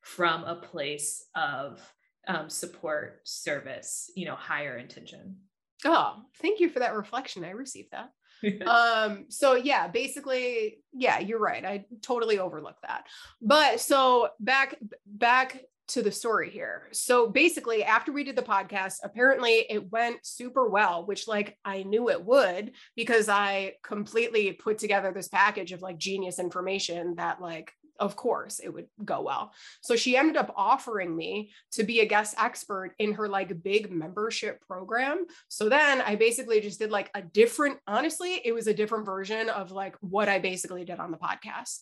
from 0.00 0.44
a 0.44 0.54
place 0.54 1.24
of 1.34 1.80
um, 2.28 2.48
support, 2.48 3.20
service, 3.24 4.10
you 4.14 4.26
know, 4.26 4.36
higher 4.36 4.76
intention. 4.76 5.36
Oh, 5.84 6.22
thank 6.40 6.60
you 6.60 6.68
for 6.68 6.78
that 6.78 6.94
reflection. 6.94 7.44
I 7.44 7.50
received 7.50 7.90
that. 7.92 8.10
um 8.66 9.24
so 9.28 9.54
yeah 9.54 9.88
basically 9.88 10.78
yeah 10.92 11.18
you're 11.18 11.38
right 11.38 11.64
i 11.64 11.84
totally 12.02 12.38
overlooked 12.38 12.82
that 12.82 13.06
but 13.40 13.80
so 13.80 14.28
back 14.40 14.76
back 15.06 15.64
to 15.86 16.02
the 16.02 16.10
story 16.10 16.50
here. 16.50 16.88
So 16.92 17.28
basically, 17.28 17.84
after 17.84 18.12
we 18.12 18.24
did 18.24 18.36
the 18.36 18.42
podcast, 18.42 19.00
apparently 19.02 19.66
it 19.68 19.90
went 19.92 20.24
super 20.24 20.68
well, 20.68 21.04
which 21.04 21.28
like 21.28 21.58
I 21.64 21.82
knew 21.82 22.08
it 22.08 22.24
would 22.24 22.72
because 22.96 23.28
I 23.28 23.74
completely 23.82 24.52
put 24.52 24.78
together 24.78 25.12
this 25.12 25.28
package 25.28 25.72
of 25.72 25.82
like 25.82 25.98
genius 25.98 26.38
information 26.38 27.16
that 27.16 27.40
like 27.40 27.72
of 27.98 28.16
course 28.16 28.58
it 28.58 28.68
would 28.68 28.86
go 29.04 29.22
well. 29.22 29.52
So 29.80 29.96
she 29.96 30.16
ended 30.16 30.36
up 30.36 30.52
offering 30.56 31.14
me 31.14 31.52
to 31.72 31.84
be 31.84 32.00
a 32.00 32.06
guest 32.06 32.34
expert 32.38 32.94
in 32.98 33.12
her 33.14 33.28
like 33.28 33.62
big 33.62 33.90
membership 33.90 34.60
program. 34.66 35.26
So 35.48 35.68
then 35.68 36.00
I 36.00 36.16
basically 36.16 36.60
just 36.60 36.78
did 36.78 36.90
like 36.90 37.10
a 37.14 37.22
different, 37.22 37.78
honestly, 37.86 38.40
it 38.44 38.52
was 38.52 38.66
a 38.66 38.74
different 38.74 39.06
version 39.06 39.48
of 39.48 39.70
like 39.70 39.96
what 40.00 40.28
I 40.28 40.38
basically 40.38 40.84
did 40.84 40.98
on 40.98 41.10
the 41.10 41.18
podcast. 41.18 41.80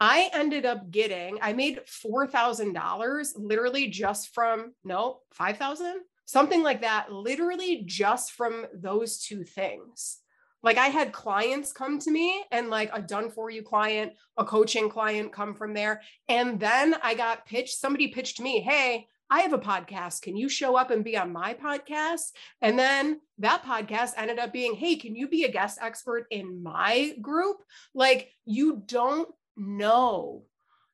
I 0.00 0.30
ended 0.32 0.64
up 0.64 0.90
getting, 0.90 1.38
I 1.40 1.52
made 1.52 1.80
$4,000 1.86 3.28
literally 3.36 3.88
just 3.88 4.34
from, 4.34 4.72
no, 4.84 5.20
5,000, 5.32 6.00
something 6.24 6.62
like 6.62 6.80
that, 6.80 7.12
literally 7.12 7.82
just 7.84 8.32
from 8.32 8.66
those 8.74 9.18
two 9.18 9.44
things. 9.44 10.21
Like 10.62 10.78
I 10.78 10.88
had 10.88 11.12
clients 11.12 11.72
come 11.72 11.98
to 12.00 12.10
me 12.10 12.44
and 12.50 12.70
like 12.70 12.90
a 12.92 13.02
done 13.02 13.30
for 13.30 13.50
you 13.50 13.62
client, 13.62 14.12
a 14.36 14.44
coaching 14.44 14.88
client 14.88 15.32
come 15.32 15.54
from 15.54 15.74
there. 15.74 16.02
And 16.28 16.60
then 16.60 16.94
I 17.02 17.14
got 17.14 17.46
pitched, 17.46 17.78
somebody 17.78 18.08
pitched 18.08 18.40
me, 18.40 18.60
hey, 18.60 19.06
I 19.30 19.40
have 19.40 19.54
a 19.54 19.58
podcast. 19.58 20.20
Can 20.20 20.36
you 20.36 20.48
show 20.48 20.76
up 20.76 20.90
and 20.90 21.02
be 21.02 21.16
on 21.16 21.32
my 21.32 21.54
podcast? 21.54 22.32
And 22.60 22.78
then 22.78 23.18
that 23.38 23.64
podcast 23.64 24.12
ended 24.18 24.38
up 24.38 24.52
being, 24.52 24.74
hey, 24.74 24.96
can 24.96 25.16
you 25.16 25.26
be 25.26 25.44
a 25.44 25.50
guest 25.50 25.78
expert 25.80 26.26
in 26.30 26.62
my 26.62 27.14
group? 27.22 27.56
Like, 27.94 28.30
you 28.44 28.82
don't 28.84 29.28
know 29.56 30.44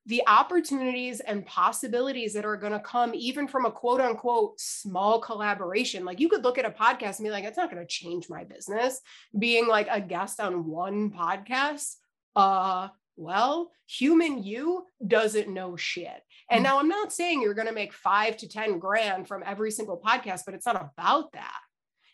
the 0.08 0.22
opportunities 0.26 1.20
and 1.20 1.44
possibilities 1.44 2.32
that 2.32 2.46
are 2.46 2.56
going 2.56 2.72
to 2.72 2.80
come 2.80 3.14
even 3.14 3.46
from 3.46 3.66
a 3.66 3.70
quote 3.70 4.00
unquote 4.00 4.58
small 4.58 5.20
collaboration. 5.20 6.06
Like 6.06 6.18
you 6.18 6.30
could 6.30 6.42
look 6.42 6.56
at 6.56 6.64
a 6.64 6.70
podcast 6.70 7.18
and 7.18 7.26
be 7.26 7.30
like, 7.30 7.44
it's 7.44 7.58
not 7.58 7.70
going 7.70 7.82
to 7.82 7.86
change 7.86 8.30
my 8.30 8.42
business 8.44 9.00
being 9.38 9.68
like 9.68 9.86
a 9.90 10.00
guest 10.00 10.40
on 10.40 10.66
one 10.66 11.10
podcast. 11.10 11.96
Uh, 12.34 12.88
well, 13.16 13.70
human 13.86 14.42
you 14.42 14.86
doesn't 15.06 15.52
know 15.52 15.76
shit. 15.76 16.22
And 16.50 16.60
hmm. 16.60 16.64
now 16.64 16.78
I'm 16.78 16.88
not 16.88 17.12
saying 17.12 17.42
you're 17.42 17.52
going 17.52 17.68
to 17.68 17.74
make 17.74 17.92
five 17.92 18.38
to 18.38 18.48
10 18.48 18.78
grand 18.78 19.28
from 19.28 19.42
every 19.44 19.70
single 19.70 20.00
podcast, 20.00 20.42
but 20.46 20.54
it's 20.54 20.66
not 20.66 20.90
about 20.96 21.32
that. 21.32 21.60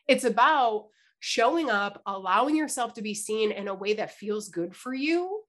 It's 0.09 0.25
about 0.25 0.87
showing 1.21 1.71
up, 1.71 2.03
allowing 2.07 2.57
yourself 2.57 2.95
to 2.95 3.03
be 3.03 3.15
seen 3.15 3.53
in 3.53 3.69
a 3.69 3.75
way 3.75 3.95
that 3.95 4.17
feels 4.17 4.49
good 4.49 4.75
for 4.75 4.93
you 4.93 5.43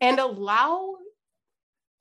and 0.00 0.20
allow 0.20 0.94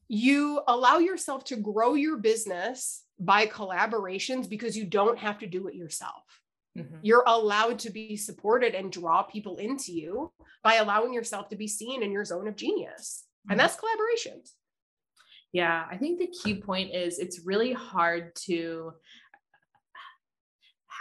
you 0.07 0.61
allow 0.67 0.99
yourself 0.99 1.43
to 1.45 1.55
grow 1.55 1.95
your 1.95 2.17
business 2.17 3.03
by 3.19 3.45
collaborations 3.45 4.49
because 4.49 4.77
you 4.77 4.85
don't 4.85 5.17
have 5.17 5.39
to 5.39 5.47
do 5.47 5.67
it 5.67 5.75
yourself. 5.75 6.23
Mm-hmm. 6.77 6.97
You're 7.01 7.23
allowed 7.25 7.79
to 7.79 7.89
be 7.89 8.15
supported 8.15 8.75
and 8.75 8.91
draw 8.91 9.23
people 9.23 9.57
into 9.57 9.91
you 9.91 10.31
by 10.63 10.75
allowing 10.75 11.13
yourself 11.13 11.49
to 11.49 11.55
be 11.55 11.67
seen 11.67 12.03
in 12.03 12.11
your 12.11 12.23
zone 12.23 12.47
of 12.47 12.55
genius. 12.55 13.25
Mm-hmm. 13.25 13.51
And 13.51 13.59
that's 13.59 13.75
collaborations. 13.75 14.51
Yeah, 15.51 15.85
I 15.89 15.97
think 15.97 16.19
the 16.19 16.27
key 16.43 16.61
point 16.61 16.93
is 16.93 17.19
it's 17.19 17.45
really 17.45 17.73
hard 17.73 18.35
to 18.45 18.93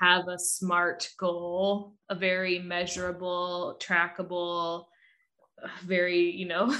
have 0.01 0.29
a 0.29 0.39
smart 0.39 1.11
goal, 1.19 1.95
a 2.09 2.15
very 2.15 2.59
measurable, 2.59 3.79
trackable, 3.81 4.87
very, 5.83 6.31
you 6.31 6.47
know, 6.47 6.77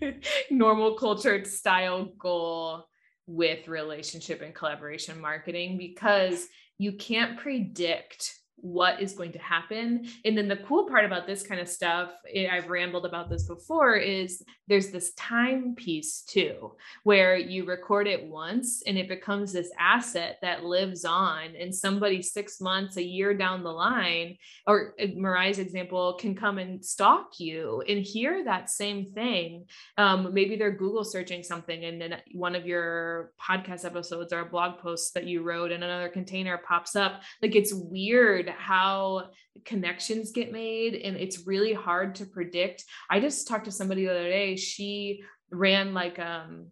normal 0.50 0.94
cultured 0.94 1.46
style 1.46 2.06
goal 2.18 2.86
with 3.26 3.68
relationship 3.68 4.42
and 4.42 4.54
collaboration 4.54 5.20
marketing 5.20 5.78
because 5.78 6.46
you 6.78 6.92
can't 6.92 7.38
predict 7.38 8.39
what 8.62 9.00
is 9.00 9.12
going 9.12 9.32
to 9.32 9.38
happen. 9.38 10.06
And 10.24 10.36
then 10.36 10.48
the 10.48 10.56
cool 10.56 10.88
part 10.88 11.04
about 11.04 11.26
this 11.26 11.42
kind 11.42 11.60
of 11.60 11.68
stuff, 11.68 12.10
eh, 12.34 12.48
I've 12.50 12.68
rambled 12.68 13.06
about 13.06 13.30
this 13.30 13.44
before, 13.46 13.96
is 13.96 14.42
there's 14.68 14.90
this 14.90 15.12
time 15.14 15.74
piece 15.74 16.22
too, 16.22 16.72
where 17.04 17.36
you 17.36 17.64
record 17.64 18.06
it 18.06 18.24
once 18.24 18.82
and 18.86 18.98
it 18.98 19.08
becomes 19.08 19.52
this 19.52 19.70
asset 19.78 20.38
that 20.42 20.64
lives 20.64 21.04
on. 21.04 21.56
And 21.58 21.74
somebody 21.74 22.22
six 22.22 22.60
months, 22.60 22.96
a 22.96 23.02
year 23.02 23.34
down 23.34 23.62
the 23.62 23.72
line, 23.72 24.36
or 24.66 24.94
eh, 24.98 25.08
Mariah's 25.16 25.58
example, 25.58 26.14
can 26.14 26.34
come 26.34 26.58
and 26.58 26.84
stalk 26.84 27.38
you 27.38 27.82
and 27.88 28.04
hear 28.04 28.44
that 28.44 28.70
same 28.70 29.06
thing. 29.06 29.66
Um, 29.96 30.32
maybe 30.34 30.56
they're 30.56 30.70
Google 30.70 31.04
searching 31.04 31.42
something 31.42 31.84
and 31.84 32.00
then 32.00 32.16
one 32.32 32.54
of 32.54 32.66
your 32.66 33.32
podcast 33.40 33.84
episodes 33.84 34.32
or 34.32 34.40
a 34.40 34.46
blog 34.46 34.78
post 34.78 35.14
that 35.14 35.26
you 35.26 35.42
wrote 35.42 35.72
in 35.72 35.82
another 35.82 36.08
container 36.08 36.58
pops 36.58 36.96
up. 36.96 37.22
Like 37.42 37.54
it's 37.54 37.72
weird 37.72 38.49
how 38.58 39.30
connections 39.64 40.32
get 40.32 40.52
made 40.52 40.94
and 40.94 41.16
it's 41.16 41.46
really 41.46 41.72
hard 41.72 42.14
to 42.16 42.26
predict. 42.26 42.84
I 43.08 43.20
just 43.20 43.48
talked 43.48 43.66
to 43.66 43.72
somebody 43.72 44.04
the 44.04 44.10
other 44.10 44.28
day. 44.28 44.56
She 44.56 45.22
ran 45.50 45.94
like 45.94 46.18
um 46.18 46.68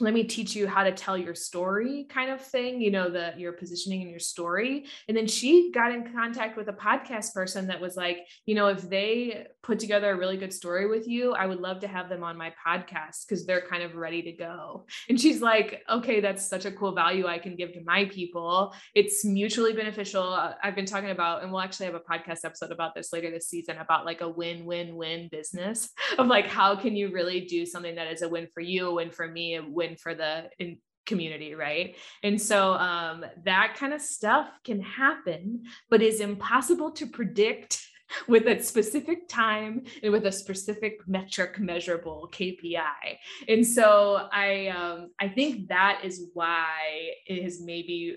let 0.00 0.14
me 0.14 0.22
teach 0.24 0.54
you 0.54 0.68
how 0.68 0.84
to 0.84 0.92
tell 0.92 1.16
your 1.16 1.34
story 1.34 2.06
kind 2.08 2.30
of 2.30 2.40
thing 2.40 2.80
you 2.80 2.90
know 2.90 3.08
the 3.08 3.32
your 3.36 3.52
positioning 3.52 4.02
and 4.02 4.10
your 4.10 4.20
story 4.20 4.86
and 5.08 5.16
then 5.16 5.26
she 5.26 5.72
got 5.72 5.92
in 5.92 6.12
contact 6.12 6.56
with 6.56 6.68
a 6.68 6.72
podcast 6.72 7.32
person 7.34 7.66
that 7.66 7.80
was 7.80 7.96
like 7.96 8.18
you 8.46 8.54
know 8.54 8.68
if 8.68 8.88
they 8.88 9.46
put 9.62 9.78
together 9.78 10.10
a 10.10 10.16
really 10.16 10.36
good 10.36 10.52
story 10.52 10.86
with 10.86 11.06
you 11.08 11.32
i 11.34 11.46
would 11.46 11.60
love 11.60 11.80
to 11.80 11.88
have 11.88 12.08
them 12.08 12.22
on 12.22 12.36
my 12.36 12.52
podcast 12.66 13.26
because 13.26 13.44
they're 13.44 13.66
kind 13.68 13.82
of 13.82 13.96
ready 13.96 14.22
to 14.22 14.32
go. 14.32 14.86
And 15.08 15.20
she's 15.20 15.42
like 15.42 15.82
okay 15.88 16.20
that's 16.20 16.48
such 16.48 16.64
a 16.64 16.72
cool 16.72 16.92
value 16.92 17.26
i 17.26 17.38
can 17.38 17.56
give 17.56 17.72
to 17.72 17.82
my 17.84 18.06
people. 18.06 18.74
It's 18.94 19.24
mutually 19.24 19.72
beneficial. 19.72 20.22
Uh, 20.22 20.54
i've 20.62 20.74
been 20.74 20.86
talking 20.86 21.10
about 21.10 21.42
and 21.42 21.52
we'll 21.52 21.60
actually 21.60 21.86
have 21.86 21.94
a 21.94 22.00
podcast 22.00 22.44
episode 22.44 22.70
about 22.70 22.94
this 22.94 23.12
later 23.12 23.30
this 23.30 23.48
season 23.48 23.78
about 23.78 24.04
like 24.04 24.20
a 24.20 24.28
win-win-win 24.28 25.28
business 25.30 25.90
of 26.18 26.26
like 26.26 26.46
how 26.46 26.76
can 26.76 26.96
you 26.96 27.12
really 27.12 27.40
do 27.40 27.66
something 27.66 27.96
that 27.96 28.12
is 28.12 28.22
a 28.22 28.28
win 28.28 28.48
for 28.52 28.60
you 28.60 28.88
a 28.88 28.94
win 28.94 29.10
for 29.10 29.26
me 29.26 29.56
a 29.56 29.62
win 29.62 29.96
for 29.96 30.14
the 30.14 30.48
in, 30.58 30.78
community 31.08 31.54
right? 31.54 31.96
And 32.22 32.40
so 32.40 32.74
um, 32.74 33.24
that 33.44 33.74
kind 33.76 33.92
of 33.92 34.00
stuff 34.00 34.48
can 34.62 34.80
happen 34.80 35.64
but 35.90 36.02
is 36.02 36.20
impossible 36.20 36.92
to 36.92 37.06
predict 37.06 37.82
with 38.28 38.46
a 38.46 38.62
specific 38.62 39.28
time 39.28 39.84
and 40.02 40.12
with 40.12 40.26
a 40.26 40.32
specific 40.32 41.00
metric 41.06 41.58
measurable 41.58 42.28
KPI. 42.32 43.18
And 43.48 43.66
so 43.66 44.28
I 44.32 44.68
um, 44.68 45.10
I 45.18 45.28
think 45.28 45.68
that 45.68 46.00
is 46.04 46.28
why 46.34 47.12
it 47.26 47.42
has 47.42 47.60
maybe 47.60 48.16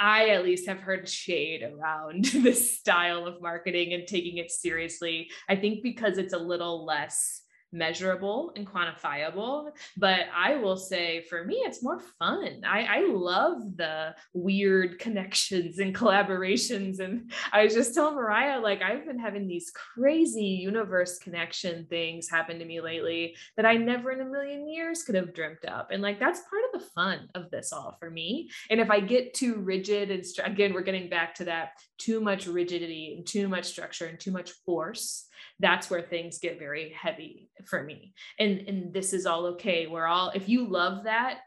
I 0.00 0.30
at 0.30 0.44
least 0.44 0.68
have 0.68 0.80
heard 0.80 1.08
shade 1.08 1.62
around 1.62 2.24
this 2.36 2.78
style 2.78 3.26
of 3.26 3.42
marketing 3.42 3.92
and 3.92 4.06
taking 4.06 4.38
it 4.38 4.50
seriously. 4.50 5.30
I 5.48 5.56
think 5.56 5.82
because 5.82 6.18
it's 6.18 6.32
a 6.32 6.38
little 6.38 6.84
less 6.84 7.41
measurable 7.72 8.52
and 8.56 8.66
quantifiable. 8.66 9.70
But 9.96 10.26
I 10.34 10.56
will 10.56 10.76
say 10.76 11.22
for 11.22 11.44
me, 11.44 11.56
it's 11.56 11.82
more 11.82 12.00
fun. 12.18 12.62
I, 12.66 12.84
I 12.84 13.06
love 13.06 13.76
the 13.76 14.14
weird 14.34 14.98
connections 14.98 15.78
and 15.78 15.94
collaborations. 15.94 17.00
And 17.00 17.32
I 17.52 17.64
was 17.64 17.74
just 17.74 17.94
telling 17.94 18.16
Mariah, 18.16 18.60
like, 18.60 18.82
I've 18.82 19.06
been 19.06 19.18
having 19.18 19.46
these 19.46 19.70
crazy 19.70 20.44
universe 20.44 21.18
connection 21.18 21.86
things 21.86 22.28
happen 22.28 22.58
to 22.58 22.64
me 22.64 22.80
lately 22.80 23.36
that 23.56 23.66
I 23.66 23.76
never 23.76 24.12
in 24.12 24.20
a 24.20 24.24
million 24.24 24.68
years 24.68 25.02
could 25.02 25.14
have 25.14 25.34
dreamt 25.34 25.64
up. 25.66 25.90
And 25.90 26.02
like, 26.02 26.20
that's 26.20 26.40
part 26.40 26.62
of 26.72 26.80
the 26.80 26.86
fun 26.88 27.28
of 27.34 27.50
this 27.50 27.72
all 27.72 27.96
for 27.98 28.10
me. 28.10 28.50
And 28.70 28.80
if 28.80 28.90
I 28.90 29.00
get 29.00 29.34
too 29.34 29.56
rigid 29.56 30.10
and 30.10 30.24
again, 30.44 30.72
we're 30.72 30.82
getting 30.82 31.08
back 31.08 31.34
to 31.36 31.44
that 31.44 31.72
too 31.98 32.20
much 32.20 32.46
rigidity 32.46 33.14
and 33.16 33.26
too 33.26 33.48
much 33.48 33.64
structure 33.64 34.06
and 34.06 34.18
too 34.18 34.30
much 34.30 34.50
force 34.66 35.28
that's 35.62 35.88
where 35.88 36.02
things 36.02 36.38
get 36.38 36.58
very 36.58 36.90
heavy 36.90 37.48
for 37.64 37.82
me. 37.82 38.12
And 38.38 38.68
and 38.68 38.92
this 38.92 39.14
is 39.14 39.24
all 39.24 39.46
okay. 39.46 39.86
We're 39.86 40.06
all 40.06 40.32
if 40.34 40.48
you 40.48 40.66
love 40.66 41.04
that 41.04 41.38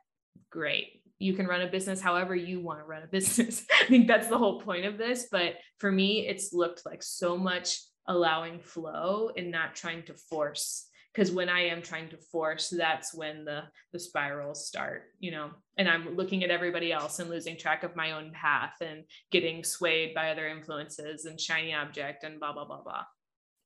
great. 0.49 1.01
You 1.19 1.33
can 1.33 1.47
run 1.47 1.61
a 1.61 1.67
business 1.67 2.01
however 2.01 2.35
you 2.35 2.61
want 2.61 2.79
to 2.79 2.85
run 2.85 3.03
a 3.03 3.07
business. 3.11 3.65
I 3.81 3.85
think 3.85 4.07
that's 4.07 4.27
the 4.27 4.37
whole 4.37 4.61
point 4.61 4.85
of 4.85 4.97
this 4.97 5.27
but 5.31 5.55
for 5.79 5.91
me 5.91 6.27
it's 6.27 6.53
looked 6.53 6.85
like 6.85 7.03
so 7.03 7.37
much 7.37 7.79
allowing 8.07 8.59
flow 8.59 9.31
and 9.35 9.51
not 9.51 9.75
trying 9.75 10.03
to 10.03 10.13
force 10.13 10.87
because 11.13 11.31
when 11.31 11.49
i 11.49 11.61
am 11.61 11.81
trying 11.81 12.09
to 12.09 12.17
force 12.17 12.69
that's 12.69 13.13
when 13.13 13.45
the 13.45 13.63
the 13.93 13.99
spirals 13.99 14.67
start 14.67 15.03
you 15.19 15.31
know? 15.31 15.49
And 15.77 15.89
i'm 15.89 16.15
looking 16.15 16.43
at 16.43 16.51
everybody 16.51 16.91
else 16.91 17.19
and 17.19 17.29
losing 17.29 17.57
track 17.57 17.83
of 17.83 17.95
my 17.95 18.11
own 18.11 18.31
path 18.31 18.75
and 18.81 19.03
getting 19.31 19.63
swayed 19.63 20.13
by 20.13 20.29
other 20.29 20.47
influences 20.47 21.25
and 21.25 21.39
shiny 21.39 21.73
object 21.73 22.23
and 22.23 22.39
blah 22.39 22.53
blah 22.53 22.65
blah 22.65 22.81
blah 22.81 23.03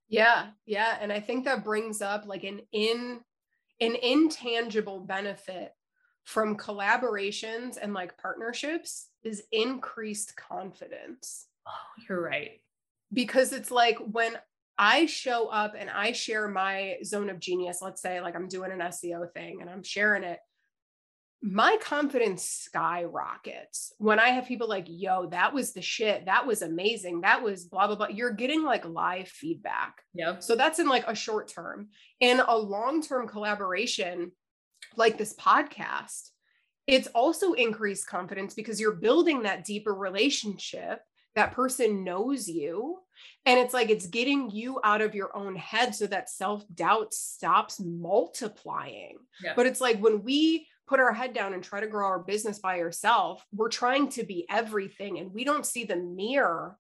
yeah 0.10 0.48
yeah 0.66 0.98
and 1.02 1.14
i 1.14 1.20
think 1.20 1.46
that 1.46 1.64
brings 1.64 2.02
up 2.02 2.26
like 2.26 2.44
an 2.44 2.60
in 2.72 3.22
an 3.80 3.96
intangible 3.96 5.00
benefit 5.00 5.74
from 6.30 6.56
collaborations 6.56 7.78
and 7.82 7.92
like 7.92 8.16
partnerships 8.20 9.08
is 9.24 9.44
increased 9.52 10.36
confidence. 10.36 11.48
Oh 11.68 12.04
you're 12.08 12.22
right. 12.22 12.62
Because 13.12 13.52
it's 13.52 13.72
like 13.72 13.98
when 13.98 14.38
I 14.78 15.08
show 15.08 15.48
up 15.48 15.74
and 15.78 15.90
I 15.90 16.12
share 16.12 16.48
my 16.48 16.98
zone 17.04 17.32
of 17.32 17.40
genius, 17.40 17.80
let's 17.82 18.02
say 18.02 18.22
like 18.22 18.36
I'm 18.36 18.48
doing 18.48 18.72
an 18.72 18.78
SEO 18.78 19.32
thing 19.34 19.62
and 19.62 19.70
I'm 19.70 19.82
sharing 19.82 20.24
it, 20.24 20.40
my 21.42 21.78
confidence 21.82 22.44
skyrockets 22.44 23.94
when 23.98 24.20
I 24.20 24.30
have 24.30 24.48
people 24.48 24.68
like, 24.68 24.86
yo, 24.88 25.28
that 25.28 25.54
was 25.54 25.74
the 25.74 25.82
shit. 25.82 26.26
That 26.26 26.46
was 26.46 26.62
amazing. 26.62 27.22
That 27.22 27.42
was 27.44 27.66
blah, 27.66 27.88
blah, 27.88 27.96
blah. 27.96 28.08
You're 28.08 28.34
getting 28.34 28.64
like 28.64 28.86
live 28.86 29.30
feedback. 29.30 30.02
Yeah. 30.14 30.40
So 30.40 30.56
that's 30.56 30.80
in 30.80 30.90
like 30.90 31.06
a 31.08 31.16
short 31.16 31.48
term. 31.48 31.90
In 32.20 32.42
a 32.42 32.58
long 32.58 33.02
term 33.02 33.28
collaboration, 33.28 34.34
like 34.98 35.18
this 35.18 35.34
podcast, 35.34 36.32
it's 36.88 37.08
also 37.08 37.54
increased 37.54 38.08
confidence 38.08 38.54
because 38.54 38.82
you're 38.82 38.96
building 38.96 39.44
that 39.44 39.64
deeper 39.64 39.94
relationship 39.94 41.02
that 41.36 41.54
person 41.54 42.04
knows 42.04 42.48
you 42.48 42.98
and 43.46 43.60
it's 43.60 43.74
like 43.74 43.90
it's 43.90 44.08
getting 44.08 44.50
you 44.50 44.80
out 44.84 45.02
of 45.02 45.16
your 45.16 45.36
own 45.38 45.56
head 45.56 45.94
so 45.94 46.08
that 46.08 46.30
self-doubt 46.30 47.14
stops 47.14 47.80
multiplying 47.80 49.18
yeah. 49.44 49.54
but 49.56 49.66
it's 49.66 49.80
like 49.80 50.00
when 50.00 50.24
we 50.24 50.68
put 50.90 51.00
our 51.00 51.14
head 51.14 51.34
down 51.34 51.54
and 51.54 51.64
try 51.64 51.80
to 51.80 51.88
grow 51.88 52.08
our 52.08 52.20
business 52.20 52.58
by 52.58 52.80
ourselves 52.80 53.44
we're 53.54 53.70
trying 53.70 54.10
to 54.10 54.24
be 54.24 54.46
everything 54.50 55.20
and 55.20 55.32
we 55.32 55.44
don't 55.44 55.66
see 55.66 55.84
the 55.84 55.96
mirror 55.96 56.78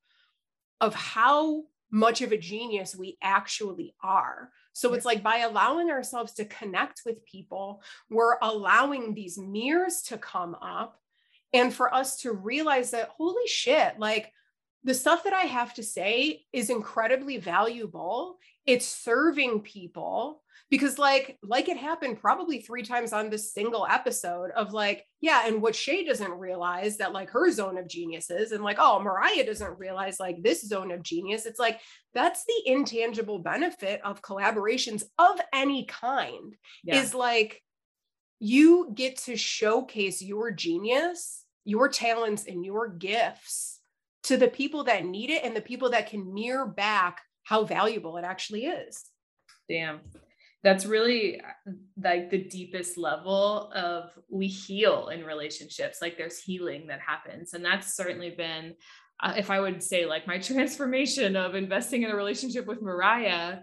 of 0.82 0.96
how 0.96 1.64
much 1.92 2.22
of 2.22 2.32
a 2.32 2.38
genius 2.38 2.96
we 2.96 3.18
actually 3.22 3.94
are 4.04 4.52
so 4.74 4.94
it's 4.94 5.06
like 5.06 5.22
by 5.22 5.40
allowing 5.40 5.92
ourselves 5.92 6.34
to 6.34 6.46
connect 6.46 7.02
with 7.06 7.24
people 7.26 7.82
we're 8.10 8.38
allowing 8.42 9.14
these 9.14 9.38
mirrors 9.38 10.02
to 10.02 10.18
come 10.18 10.56
up 10.62 11.00
and 11.54 11.74
for 11.74 11.94
us 11.94 12.18
to 12.18 12.32
realize 12.32 12.92
that 12.92 13.10
holy 13.18 13.48
shit 13.48 14.00
like 14.00 14.34
the 14.84 14.94
stuff 14.94 15.24
that 15.24 15.34
I 15.34 15.42
have 15.42 15.74
to 15.76 15.84
say 15.84 16.46
is 16.54 16.70
incredibly 16.70 17.38
valuable. 17.38 18.40
It's 18.66 18.88
serving 18.88 19.62
people 19.62 20.42
because 20.70 21.00
like 21.00 21.38
like 21.44 21.68
it 21.70 21.78
happened 21.78 22.20
probably 22.20 22.62
three 22.62 22.84
times 22.84 23.14
on 23.14 23.30
this 23.30 23.54
single 23.54 23.88
episode 23.90 24.52
of 24.52 24.74
like 24.74 25.06
yeah 25.22 25.48
and 25.48 25.62
what 25.62 25.76
shay 25.76 26.04
doesn't 26.04 26.32
realize 26.32 26.98
that 26.98 27.14
like 27.14 27.30
her 27.30 27.52
zone 27.52 27.78
of 27.78 27.88
genius 27.88 28.30
is 28.30 28.52
and 28.52 28.64
like 28.64 28.78
oh 28.80 29.00
mariah 29.00 29.46
doesn't 29.46 29.80
realize 29.80 30.20
like 30.20 30.42
this 30.42 30.68
zone 30.68 30.92
of 30.92 31.04
genius 31.04 31.46
it's 31.46 31.60
like 31.60 31.80
that's 32.14 32.46
the 32.46 32.72
intangible 32.72 33.40
benefit 33.40 34.02
of 34.04 34.22
collaborations 34.22 35.04
of 35.18 35.40
any 35.54 35.86
kind 35.86 36.56
yeah. 36.84 37.02
is 37.02 37.14
like 37.14 37.62
you 38.40 38.92
get 38.94 39.18
to 39.18 39.36
showcase 39.36 40.22
your 40.22 40.52
genius 40.52 41.46
your 41.66 41.90
talents 41.90 42.46
and 42.48 42.66
your 42.66 42.88
gifts 42.88 43.80
to 44.24 44.38
the 44.38 44.48
people 44.48 44.84
that 44.86 45.06
need 45.06 45.30
it 45.30 45.44
and 45.44 45.56
the 45.56 45.62
people 45.62 45.92
that 45.92 46.10
can 46.10 46.34
mirror 46.34 46.66
back 46.66 47.22
how 47.44 47.64
valuable 47.64 48.18
it 48.18 48.24
actually 48.24 48.66
is. 48.66 49.06
Damn. 49.68 50.02
That's 50.64 50.86
really 50.86 51.40
uh, 51.40 51.72
like 52.04 52.30
the 52.30 52.44
deepest 52.44 52.98
level 52.98 53.72
of 53.74 54.12
we 54.30 54.48
heal 54.48 55.08
in 55.08 55.24
relationships. 55.24 56.00
Like 56.02 56.18
there's 56.18 56.40
healing 56.40 56.88
that 56.88 57.00
happens. 57.00 57.54
And 57.54 57.64
that's 57.64 57.96
certainly 57.96 58.32
been, 58.32 58.76
uh, 59.22 59.34
if 59.38 59.50
I 59.50 59.60
would 59.60 59.82
say, 59.82 60.06
like 60.06 60.28
my 60.28 60.38
transformation 60.40 61.36
of 61.36 61.56
investing 61.56 62.04
in 62.04 62.12
a 62.12 62.16
relationship 62.16 62.66
with 62.66 62.82
Mariah 62.82 63.60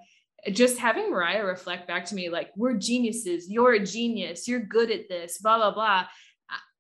just 0.53 0.79
having 0.79 1.11
Mariah 1.11 1.45
reflect 1.45 1.89
back 1.89 2.05
to 2.07 2.15
me, 2.15 2.29
like, 2.29 2.51
we're 2.57 2.75
geniuses, 2.75 3.51
you're 3.51 3.75
a 3.75 3.85
genius, 3.85 4.47
you're 4.47 4.61
good 4.61 4.91
at 4.91 5.09
this, 5.09 5.39
blah, 5.39 5.57
blah, 5.57 5.75
blah. 5.75 6.07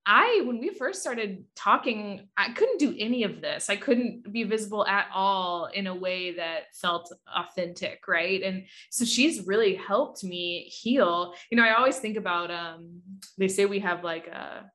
I, 0.06 0.42
when 0.46 0.60
we 0.60 0.70
first 0.70 1.00
started 1.00 1.44
talking, 1.56 2.28
I 2.36 2.52
couldn't 2.52 2.78
do 2.78 2.94
any 2.96 3.24
of 3.24 3.40
this. 3.40 3.68
I 3.68 3.74
couldn't 3.74 4.32
be 4.32 4.44
visible 4.44 4.86
at 4.86 5.08
all 5.12 5.66
in 5.66 5.88
a 5.88 5.94
way 5.94 6.36
that 6.36 6.74
felt 6.74 7.12
authentic. 7.34 8.06
Right. 8.06 8.40
And 8.42 8.66
so 8.90 9.04
she's 9.04 9.46
really 9.46 9.74
helped 9.74 10.22
me 10.22 10.60
heal. 10.70 11.34
You 11.50 11.56
know, 11.56 11.64
I 11.64 11.74
always 11.74 11.98
think 11.98 12.16
about, 12.16 12.52
um, 12.52 13.02
they 13.36 13.48
say 13.48 13.66
we 13.66 13.80
have 13.80 14.04
like 14.04 14.28
a, 14.28 14.70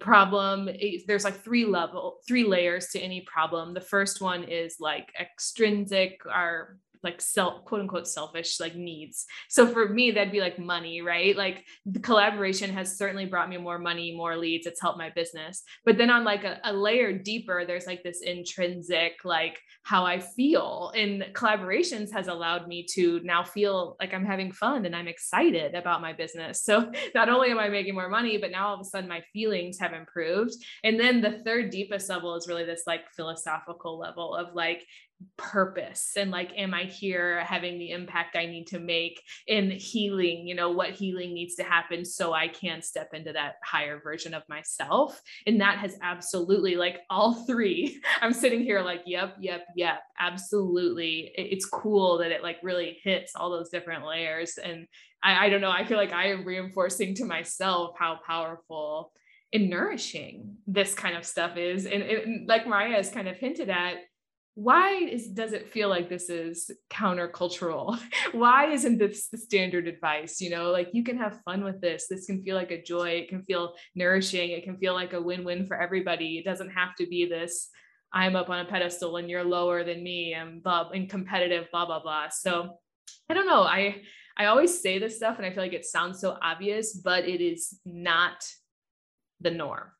problem 0.00 0.68
there's 1.06 1.22
like 1.22 1.44
three 1.44 1.64
level 1.64 2.18
three 2.26 2.42
layers 2.42 2.88
to 2.88 2.98
any 2.98 3.20
problem 3.20 3.72
the 3.72 3.80
first 3.80 4.20
one 4.20 4.42
is 4.42 4.78
like 4.80 5.12
extrinsic 5.20 6.20
our 6.28 6.78
like 7.04 7.20
self 7.20 7.64
quote 7.64 7.82
unquote 7.82 8.08
selfish 8.08 8.58
like 8.58 8.74
needs. 8.74 9.26
So 9.48 9.66
for 9.66 9.88
me 9.88 10.10
that'd 10.10 10.32
be 10.32 10.40
like 10.40 10.58
money 10.58 11.02
right? 11.02 11.36
Like 11.36 11.64
the 11.86 12.00
collaboration 12.00 12.70
has 12.70 12.96
certainly 12.96 13.26
brought 13.26 13.48
me 13.48 13.56
more 13.56 13.78
money 13.78 14.14
more 14.16 14.36
leads. 14.36 14.66
It's 14.66 14.80
helped 14.80 14.98
my 14.98 15.10
business. 15.10 15.62
But 15.84 15.98
then 15.98 16.10
on 16.10 16.24
like 16.24 16.44
a, 16.44 16.58
a 16.64 16.72
layer 16.72 17.12
deeper 17.12 17.64
there's 17.66 17.86
like 17.86 18.02
this 18.02 18.22
intrinsic 18.22 19.24
like 19.24 19.58
how 19.82 20.04
i 20.04 20.18
feel. 20.18 20.92
And 20.96 21.26
collaborations 21.32 22.10
has 22.12 22.28
allowed 22.28 22.66
me 22.66 22.86
to 22.94 23.20
now 23.22 23.44
feel 23.44 23.96
like 24.00 24.14
i'm 24.14 24.24
having 24.24 24.50
fun 24.50 24.86
and 24.86 24.96
i'm 24.96 25.08
excited 25.08 25.74
about 25.74 26.00
my 26.00 26.12
business. 26.12 26.62
So 26.62 26.90
not 27.14 27.28
only 27.28 27.50
am 27.50 27.58
i 27.58 27.68
making 27.68 27.94
more 27.94 28.08
money 28.08 28.38
but 28.38 28.50
now 28.50 28.68
all 28.68 28.74
of 28.74 28.80
a 28.80 28.84
sudden 28.84 29.08
my 29.08 29.22
feelings 29.32 29.78
have 29.78 29.92
improved. 29.92 30.54
And 30.82 30.98
then 30.98 31.20
the 31.20 31.42
third 31.44 31.70
deepest 31.70 32.08
level 32.08 32.34
is 32.34 32.48
really 32.48 32.64
this 32.64 32.84
like 32.86 33.02
philosophical 33.14 33.98
level 33.98 34.34
of 34.34 34.54
like 34.54 34.86
purpose 35.36 36.12
and 36.16 36.30
like 36.30 36.50
am 36.56 36.74
i 36.74 36.84
here 36.84 37.40
having 37.40 37.78
the 37.78 37.90
impact 37.90 38.36
i 38.36 38.46
need 38.46 38.66
to 38.66 38.78
make 38.78 39.22
in 39.46 39.70
healing 39.70 40.46
you 40.46 40.54
know 40.54 40.70
what 40.70 40.90
healing 40.90 41.32
needs 41.32 41.54
to 41.54 41.62
happen 41.62 42.04
so 42.04 42.32
i 42.32 42.46
can 42.46 42.82
step 42.82 43.10
into 43.14 43.32
that 43.32 43.54
higher 43.64 44.00
version 44.00 44.34
of 44.34 44.42
myself? 44.48 45.20
And 45.46 45.60
that 45.60 45.78
has 45.78 45.96
absolutely 46.02 46.76
like 46.76 46.98
all 47.10 47.44
three 47.46 48.00
i'm 48.20 48.32
sitting 48.32 48.62
here 48.62 48.82
like 48.82 49.02
yep 49.06 49.36
yep 49.40 49.66
yep 49.76 50.02
absolutely. 50.18 51.32
It's 51.36 51.66
cool 51.66 52.18
that 52.18 52.30
it 52.30 52.42
like 52.42 52.58
really 52.62 52.98
hits 53.02 53.32
all 53.34 53.50
those 53.50 53.68
different 53.68 54.06
layers. 54.06 54.58
And 54.58 54.86
i, 55.22 55.46
I 55.46 55.48
don't 55.48 55.60
know 55.60 55.70
i 55.70 55.84
feel 55.84 55.98
like 55.98 56.12
i 56.12 56.28
am 56.28 56.44
reinforcing 56.44 57.14
to 57.16 57.24
myself 57.24 57.96
how 57.98 58.20
powerful 58.26 59.12
and 59.52 59.70
nourishing 59.70 60.56
this 60.66 60.94
kind 60.94 61.16
of 61.16 61.24
stuff 61.24 61.56
is. 61.56 61.86
And, 61.86 62.02
and 62.02 62.48
like 62.48 62.66
mariah 62.66 62.96
has 62.96 63.10
kind 63.10 63.28
of 63.28 63.36
hinted 63.36 63.70
at 63.70 63.98
why 64.54 64.94
is 64.94 65.26
does 65.28 65.52
it 65.52 65.72
feel 65.72 65.88
like 65.88 66.08
this 66.08 66.30
is 66.30 66.70
countercultural? 66.88 67.98
Why 68.32 68.66
isn't 68.66 68.98
this 68.98 69.26
the 69.28 69.36
standard 69.36 69.88
advice? 69.88 70.40
You 70.40 70.50
know 70.50 70.70
like 70.70 70.90
you 70.92 71.02
can 71.02 71.18
have 71.18 71.40
fun 71.44 71.64
with 71.64 71.80
this. 71.80 72.06
This 72.08 72.26
can 72.26 72.42
feel 72.44 72.54
like 72.54 72.70
a 72.70 72.82
joy. 72.82 73.08
It 73.08 73.28
can 73.28 73.42
feel 73.42 73.74
nourishing. 73.96 74.50
It 74.50 74.62
can 74.62 74.76
feel 74.78 74.94
like 74.94 75.12
a 75.12 75.20
win-win 75.20 75.66
for 75.66 75.80
everybody. 75.80 76.38
It 76.38 76.44
doesn't 76.44 76.70
have 76.70 76.94
to 76.96 77.06
be 77.06 77.26
this 77.26 77.68
i'm 78.16 78.36
up 78.36 78.48
on 78.48 78.60
a 78.60 78.64
pedestal 78.64 79.16
and 79.16 79.28
you're 79.28 79.42
lower 79.42 79.82
than 79.82 80.04
me. 80.04 80.34
And 80.34 80.62
blah 80.62 80.88
and 80.90 81.10
competitive 81.10 81.66
blah 81.72 81.86
blah 81.86 82.00
blah. 82.00 82.28
So 82.28 82.78
i 83.28 83.34
don't 83.34 83.46
know. 83.46 83.62
I 83.64 84.02
i 84.36 84.46
always 84.46 84.80
say 84.80 84.98
this 85.00 85.16
stuff 85.16 85.36
and 85.38 85.46
i 85.46 85.50
feel 85.50 85.62
like 85.62 85.72
it 85.72 85.84
sounds 85.84 86.20
so 86.20 86.36
obvious 86.42 86.92
but 86.92 87.24
it 87.24 87.40
is 87.40 87.78
not 87.84 88.44
the 89.40 89.50
norm 89.50 89.90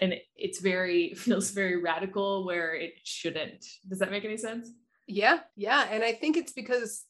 and 0.00 0.14
it's 0.36 0.60
very 0.60 1.14
feels 1.16 1.50
very 1.50 1.80
radical 1.80 2.44
where 2.44 2.74
it 2.74 2.94
shouldn't. 3.04 3.64
Does 3.88 3.98
that 3.98 4.10
make 4.10 4.24
any 4.24 4.36
sense? 4.36 4.70
Yeah 5.06 5.40
yeah 5.56 5.86
and 5.90 6.04
i 6.04 6.12
think 6.12 6.36
it's 6.36 6.52
because 6.52 7.04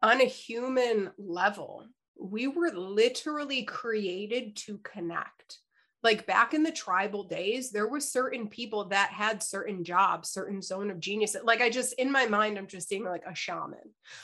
on 0.00 0.20
a 0.20 0.24
human 0.24 1.10
level 1.18 1.86
we 2.20 2.46
were 2.46 2.70
literally 2.70 3.64
created 3.64 4.54
to 4.54 4.78
connect. 4.78 5.58
Like 6.04 6.26
back 6.26 6.52
in 6.52 6.62
the 6.62 6.70
tribal 6.70 7.24
days 7.24 7.70
there 7.70 7.88
were 7.88 8.00
certain 8.00 8.48
people 8.48 8.86
that 8.86 9.10
had 9.10 9.42
certain 9.42 9.82
jobs 9.82 10.30
certain 10.30 10.62
zone 10.62 10.90
of 10.90 11.00
genius. 11.00 11.36
Like 11.42 11.60
i 11.60 11.68
just 11.70 11.94
in 11.94 12.12
my 12.12 12.26
mind 12.26 12.58
i'm 12.58 12.66
just 12.68 12.88
seeing 12.88 13.04
like 13.04 13.24
a 13.26 13.34
shaman. 13.34 13.78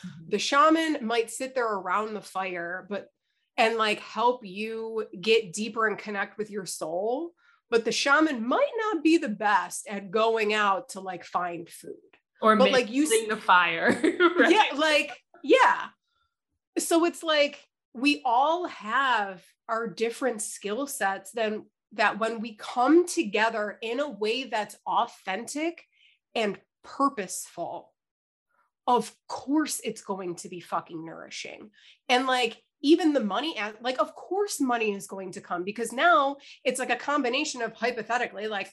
Mm-hmm. 0.07 0.31
the 0.31 0.39
shaman 0.39 0.99
might 1.05 1.31
sit 1.31 1.55
there 1.55 1.73
around 1.73 2.15
the 2.15 2.21
fire 2.21 2.87
but 2.89 3.09
and 3.57 3.77
like 3.77 4.01
help 4.01 4.47
you 4.47 5.07
get 5.21 5.53
deeper 5.53 5.89
and 5.89 5.99
connect 5.99 6.39
with 6.39 6.51
your 6.51 6.67
soul 6.67 7.33
but 7.71 7.85
the 7.85 7.93
shaman 7.93 8.47
might 8.47 8.71
not 8.79 9.03
be 9.03 9.19
the 9.19 9.29
best 9.29 9.87
at 9.89 10.11
going 10.11 10.55
out 10.55 10.91
to 10.91 11.01
like 11.01 11.25
find 11.25 11.69
food 11.69 11.95
or 12.41 12.57
but 12.57 12.73
like 12.73 12.91
using 12.91 13.29
the 13.29 13.37
fire 13.37 13.89
right? 14.39 14.51
yeah 14.51 14.77
like 14.77 15.13
yeah 15.43 15.87
so 16.79 17.05
it's 17.05 17.23
like 17.23 17.61
we 17.95 18.23
all 18.25 18.67
have 18.67 19.43
our 19.69 19.87
different 19.87 20.41
skill 20.41 20.87
sets 20.87 21.33
then 21.33 21.65
that 21.93 22.19
when 22.19 22.41
we 22.41 22.55
come 22.55 23.07
together 23.07 23.79
in 23.83 23.99
a 23.99 24.09
way 24.09 24.45
that's 24.45 24.77
authentic 24.87 25.85
and 26.35 26.59
purposeful 26.85 27.93
of 28.89 29.15
course 29.29 29.81
it's 29.85 30.01
going 30.01 30.35
to 30.37 30.49
be 30.49 30.61
fucking 30.61 31.05
nourishing. 31.05 31.71
And 32.09 32.27
like 32.27 32.57
even 32.83 33.13
the 33.13 33.21
money 33.21 33.57
like 33.81 34.01
of 34.01 34.15
course 34.15 34.61
money 34.61 34.93
is 34.93 35.07
going 35.07 35.33
to 35.33 35.41
come 35.41 35.65
because 35.65 35.93
now 35.93 36.37
it's 36.65 36.79
like 36.79 36.91
a 36.91 36.97
combination 36.97 37.61
of 37.63 37.73
hypothetically 37.73 38.47
like 38.47 38.73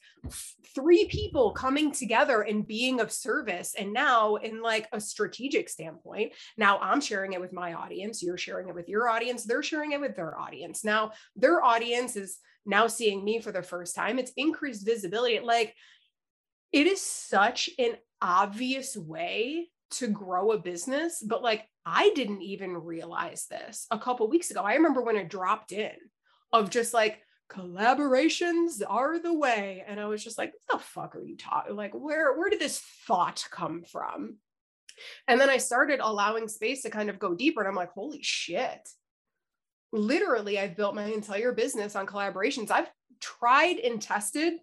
three 0.75 1.05
people 1.05 1.51
coming 1.51 1.91
together 1.91 2.41
and 2.41 2.67
being 2.67 2.99
of 2.99 3.11
service. 3.11 3.75
And 3.77 3.93
now 3.93 4.35
in 4.35 4.61
like 4.61 4.87
a 4.91 4.99
strategic 4.99 5.69
standpoint 5.69 6.33
now 6.57 6.77
i'm 6.79 7.01
sharing 7.01 7.33
it 7.33 7.41
with 7.41 7.53
my 7.53 7.73
audience 7.73 8.21
you're 8.21 8.37
sharing 8.37 8.69
it 8.69 8.75
with 8.75 8.89
your 8.89 9.09
audience 9.09 9.43
they're 9.43 9.63
sharing 9.63 9.91
it 9.91 10.01
with 10.01 10.15
their 10.15 10.37
audience. 10.37 10.83
Now 10.83 11.11
their 11.35 11.63
audience 11.63 12.15
is 12.15 12.39
now 12.65 12.87
seeing 12.87 13.23
me 13.23 13.39
for 13.39 13.51
the 13.51 13.61
first 13.61 13.95
time. 13.95 14.19
It's 14.19 14.31
increased 14.37 14.85
visibility. 14.85 15.39
Like 15.39 15.75
it 16.71 16.87
is 16.87 17.01
such 17.01 17.69
an 17.79 17.95
obvious 18.21 18.97
way 18.97 19.69
to 19.97 20.07
grow 20.07 20.51
a 20.51 20.59
business 20.59 21.23
but 21.25 21.43
like 21.43 21.67
I 21.85 22.11
didn't 22.15 22.41
even 22.41 22.73
realize 22.73 23.45
this 23.49 23.85
a 23.91 23.99
couple 23.99 24.27
weeks 24.27 24.49
ago. 24.49 24.61
I 24.61 24.73
remember 24.73 25.01
when 25.01 25.17
it 25.17 25.29
dropped 25.29 25.71
in 25.71 25.91
of 26.51 26.71
just 26.71 26.93
like 26.93 27.21
collaborations 27.49 28.81
are 28.87 29.19
the 29.19 29.33
way. 29.33 29.83
And 29.87 29.99
I 29.99 30.05
was 30.05 30.23
just 30.23 30.37
like, 30.37 30.53
what 30.53 30.79
the 30.79 30.83
fuck 30.83 31.15
are 31.15 31.23
you 31.23 31.37
talking? 31.37 31.75
Like, 31.75 31.93
where, 31.93 32.35
where 32.37 32.49
did 32.49 32.59
this 32.59 32.81
thought 33.05 33.45
come 33.51 33.83
from? 33.83 34.37
And 35.27 35.39
then 35.39 35.49
I 35.49 35.57
started 35.57 35.99
allowing 36.01 36.47
space 36.47 36.81
to 36.83 36.89
kind 36.89 37.09
of 37.09 37.19
go 37.19 37.35
deeper. 37.35 37.61
And 37.61 37.67
I'm 37.67 37.75
like, 37.75 37.91
holy 37.91 38.23
shit. 38.23 38.89
Literally, 39.91 40.57
I've 40.57 40.75
built 40.75 40.95
my 40.95 41.05
entire 41.05 41.51
business 41.51 41.95
on 41.95 42.07
collaborations. 42.07 42.71
I've 42.71 42.89
tried 43.21 43.77
and 43.77 44.01
tested 44.01 44.53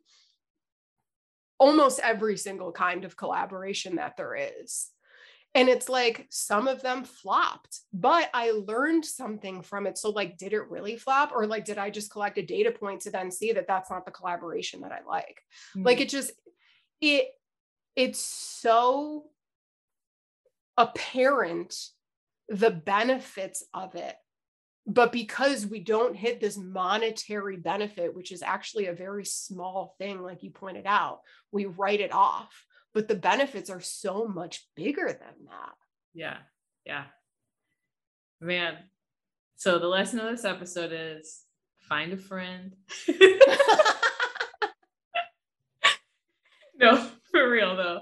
almost 1.59 2.01
every 2.01 2.37
single 2.37 2.73
kind 2.73 3.05
of 3.05 3.17
collaboration 3.17 3.97
that 3.97 4.17
there 4.17 4.35
is. 4.35 4.89
And 5.55 5.69
it's 5.69 5.89
like 5.89 6.27
some 6.31 6.67
of 6.67 6.81
them 6.81 7.05
flopped, 7.05 7.81
but 7.93 8.31
I 8.33 8.53
learned 8.53 9.05
something 9.05 9.61
from 9.61 9.87
it. 9.87 9.99
So, 9.99 10.09
like, 10.09 10.39
did 10.39 10.55
it 10.55 10.71
really 10.71 10.97
flop? 10.97 11.31
Or, 11.35 11.47
like, 11.47 11.67
did 11.67 11.77
I 11.77 11.91
just 11.91 12.11
collect 12.11 12.39
a 12.39 12.43
data 12.43 12.71
point 12.71 13.03
to 13.03 13.11
then 13.11 13.31
see 13.31 13.53
that 13.53 13.67
that's 13.69 13.91
not 13.91 14.07
the 14.07 14.13
collaboration 14.13 14.81
that 14.81 14.93
I 14.93 15.07
like? 15.07 15.43
Mm-hmm. 15.77 15.83
Like, 15.83 16.01
it 16.01 16.09
just, 16.09 16.33
it, 17.03 17.27
it's 17.97 18.19
so 18.19 19.25
apparent 20.79 21.75
the 22.49 22.71
benefits 22.71 23.63
of 23.75 23.95
it. 23.95 24.17
But 24.87 25.13
because 25.13 25.67
we 25.67 25.81
don't 25.81 26.17
hit 26.17 26.41
this 26.41 26.57
monetary 26.57 27.57
benefit, 27.57 28.17
which 28.17 28.33
is 28.33 28.43
actually 28.43 28.87
a 28.87 28.95
very 28.95 29.25
small 29.25 29.95
thing, 29.99 30.23
like 30.23 30.43
you 30.43 30.51
pointed 30.51 30.87
out, 30.87 31.21
we 31.53 31.67
write 31.67 32.01
it 32.01 32.13
off 32.13 32.67
but 32.95 33.09
the 33.09 33.15
benefits 33.15 33.71
are 33.71 33.81
so 33.81 34.27
much 34.27 34.67
bigger 34.77 35.07
than 35.07 35.47
that. 35.47 35.75
Yeah. 36.15 36.39
Yeah. 36.85 37.05
Man. 38.41 38.77
So 39.57 39.79
the 39.79 39.87
lesson 39.87 40.19
of 40.21 40.31
this 40.31 40.45
episode 40.45 40.93
is 40.93 41.45
find 41.81 42.13
a 42.13 42.17
friend. 42.17 42.75
no, 46.77 47.09
for 47.31 47.49
real 47.51 47.77
though. 47.77 48.01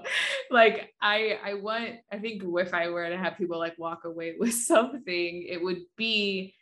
Like 0.49 0.93
I 1.01 1.39
I 1.43 1.53
want 1.55 1.95
I 2.11 2.17
think 2.17 2.43
if 2.43 2.73
I 2.73 2.89
were 2.89 3.09
to 3.09 3.17
have 3.17 3.37
people 3.37 3.59
like 3.59 3.77
walk 3.77 4.05
away 4.05 4.35
with 4.39 4.53
something, 4.53 5.45
it 5.47 5.61
would 5.61 5.81
be 5.95 6.55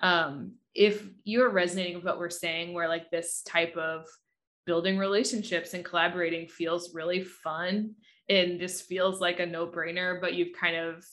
um 0.00 0.52
if 0.74 1.06
you're 1.24 1.50
resonating 1.50 1.96
with 1.96 2.04
what 2.04 2.18
we're 2.18 2.30
saying, 2.30 2.72
where 2.72 2.88
like 2.88 3.10
this 3.10 3.42
type 3.42 3.76
of 3.76 4.06
building 4.64 4.98
relationships 4.98 5.74
and 5.74 5.84
collaborating 5.84 6.48
feels 6.48 6.94
really 6.94 7.22
fun. 7.22 7.94
And 8.28 8.60
just 8.60 8.86
feels 8.86 9.20
like 9.20 9.40
a 9.40 9.46
no-brainer 9.46 10.20
but 10.20 10.34
you've 10.34 10.56
kind 10.58 10.76
of 10.76 11.04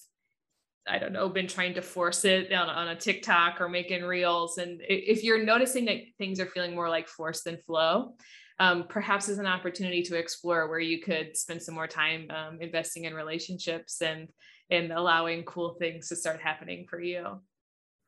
i 0.88 1.00
don't 1.00 1.12
know 1.12 1.28
been 1.28 1.48
trying 1.48 1.74
to 1.74 1.82
force 1.82 2.24
it 2.24 2.54
on, 2.54 2.70
on 2.70 2.90
a 2.90 2.96
tiktok 2.96 3.60
or 3.60 3.68
making 3.68 4.04
reels. 4.04 4.58
And 4.58 4.80
if 4.88 5.24
you're 5.24 5.44
noticing 5.44 5.86
that 5.86 5.98
things 6.18 6.40
are 6.40 6.46
feeling 6.46 6.76
more 6.76 6.88
like 6.88 7.08
force 7.08 7.42
than 7.42 7.58
flow 7.58 8.14
um, 8.60 8.86
perhaps 8.88 9.30
is 9.30 9.40
an 9.40 9.48
opportunity 9.48 10.04
to 10.04 10.18
explore 10.18 10.68
where 10.70 10.80
you 10.80 11.02
could 11.02 11.36
spend 11.36 11.62
some 11.62 11.76
more 11.76 11.88
time 11.88 12.30
um, 12.30 12.62
investing 12.62 13.06
in 13.06 13.14
relationships 13.14 14.02
and 14.02 14.28
and 14.70 14.92
allowing 14.92 15.44
cool 15.44 15.74
things 15.80 16.10
to 16.10 16.16
start 16.16 16.40
happening 16.40 16.86
for 16.88 17.02
you. 17.02 17.42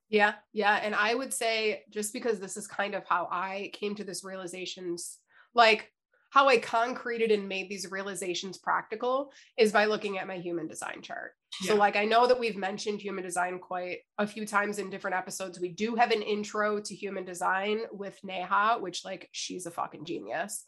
Yeah 0.09 0.35
yeah. 0.53 0.79
And 0.83 0.93
i 0.93 1.15
would 1.15 1.33
say 1.33 1.83
just 1.89 2.13
because 2.13 2.39
this 2.39 2.55
is 2.55 2.67
kind 2.67 2.93
of 2.93 3.03
how 3.07 3.27
i 3.31 3.71
came 3.73 3.95
to 3.95 4.03
this 4.03 4.23
realizations 4.23 5.17
like 5.53 5.91
how 6.31 6.47
I 6.47 6.57
concreted 6.57 7.29
and 7.29 7.49
made 7.49 7.69
these 7.69 7.91
realizations 7.91 8.57
practical 8.57 9.33
is 9.57 9.73
by 9.73 9.85
looking 9.85 10.17
at 10.17 10.27
my 10.27 10.37
human 10.37 10.65
design 10.65 11.01
chart. 11.01 11.33
Yeah. 11.61 11.69
So, 11.69 11.75
like, 11.75 11.97
I 11.97 12.05
know 12.05 12.25
that 12.25 12.39
we've 12.39 12.55
mentioned 12.55 13.01
human 13.01 13.23
design 13.23 13.59
quite 13.59 13.99
a 14.17 14.25
few 14.25 14.45
times 14.45 14.79
in 14.79 14.89
different 14.89 15.17
episodes. 15.17 15.59
We 15.59 15.73
do 15.73 15.95
have 15.95 16.11
an 16.11 16.21
intro 16.21 16.79
to 16.79 16.95
human 16.95 17.25
design 17.25 17.81
with 17.91 18.17
Neha, 18.23 18.77
which, 18.79 19.03
like, 19.03 19.27
she's 19.33 19.65
a 19.65 19.71
fucking 19.71 20.05
genius. 20.05 20.63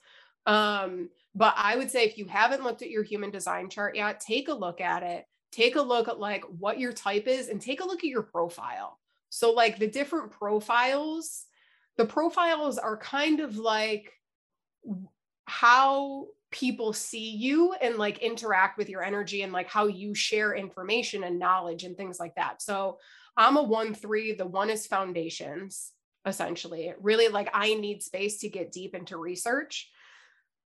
Um, 0.46 1.10
but 1.34 1.54
I 1.56 1.78
would 1.78 1.90
say 1.90 2.04
if 2.04 2.18
you 2.18 2.26
haven't 2.26 2.64
looked 2.64 2.82
at 2.82 2.90
your 2.90 3.04
human 3.04 3.32
design 3.32 3.70
chart 3.70 3.96
yet, 3.96 4.20
take 4.20 4.50
a 4.50 4.54
look 4.54 4.82
at 4.82 5.02
it. 5.04 5.24
Take 5.54 5.78
a 5.78 5.82
look 5.82 6.10
at 6.10 6.20
like 6.20 6.44
what 6.44 6.80
your 6.80 6.92
type 6.92 7.28
is 7.28 7.48
and 7.48 7.62
take 7.62 7.80
a 7.80 7.86
look 7.86 8.00
at 8.00 8.10
your 8.10 8.24
profile. 8.24 9.00
So, 9.30 9.52
like, 9.52 9.80
the 9.80 9.88
different 9.88 10.32
profiles, 10.32 11.46
the 11.96 12.06
profiles 12.06 12.78
are 12.78 12.98
kind 12.98 13.40
of 13.40 13.56
like, 13.56 14.12
how 15.46 16.28
people 16.52 16.94
see 16.94 17.32
you 17.32 17.74
and 17.82 17.98
like 17.98 18.20
interact 18.20 18.78
with 18.78 18.88
your 18.88 19.04
energy 19.04 19.42
and 19.42 19.52
like 19.52 19.70
how 19.70 19.88
you 19.88 20.14
share 20.14 20.54
information 20.54 21.24
and 21.24 21.40
knowledge 21.40 21.84
and 21.84 21.98
things 21.98 22.20
like 22.20 22.36
that. 22.36 22.62
So 22.62 23.00
I'm 23.36 23.58
a 23.58 23.64
one 23.64 23.96
three. 23.96 24.34
The 24.34 24.46
one 24.46 24.70
is 24.70 24.86
foundations, 24.86 25.92
essentially. 26.26 26.94
Really, 27.02 27.28
like 27.28 27.50
I 27.54 27.74
need 27.74 28.04
space 28.04 28.38
to 28.40 28.50
get 28.50 28.72
deep 28.72 28.94
into 28.94 29.18
research. 29.18 29.90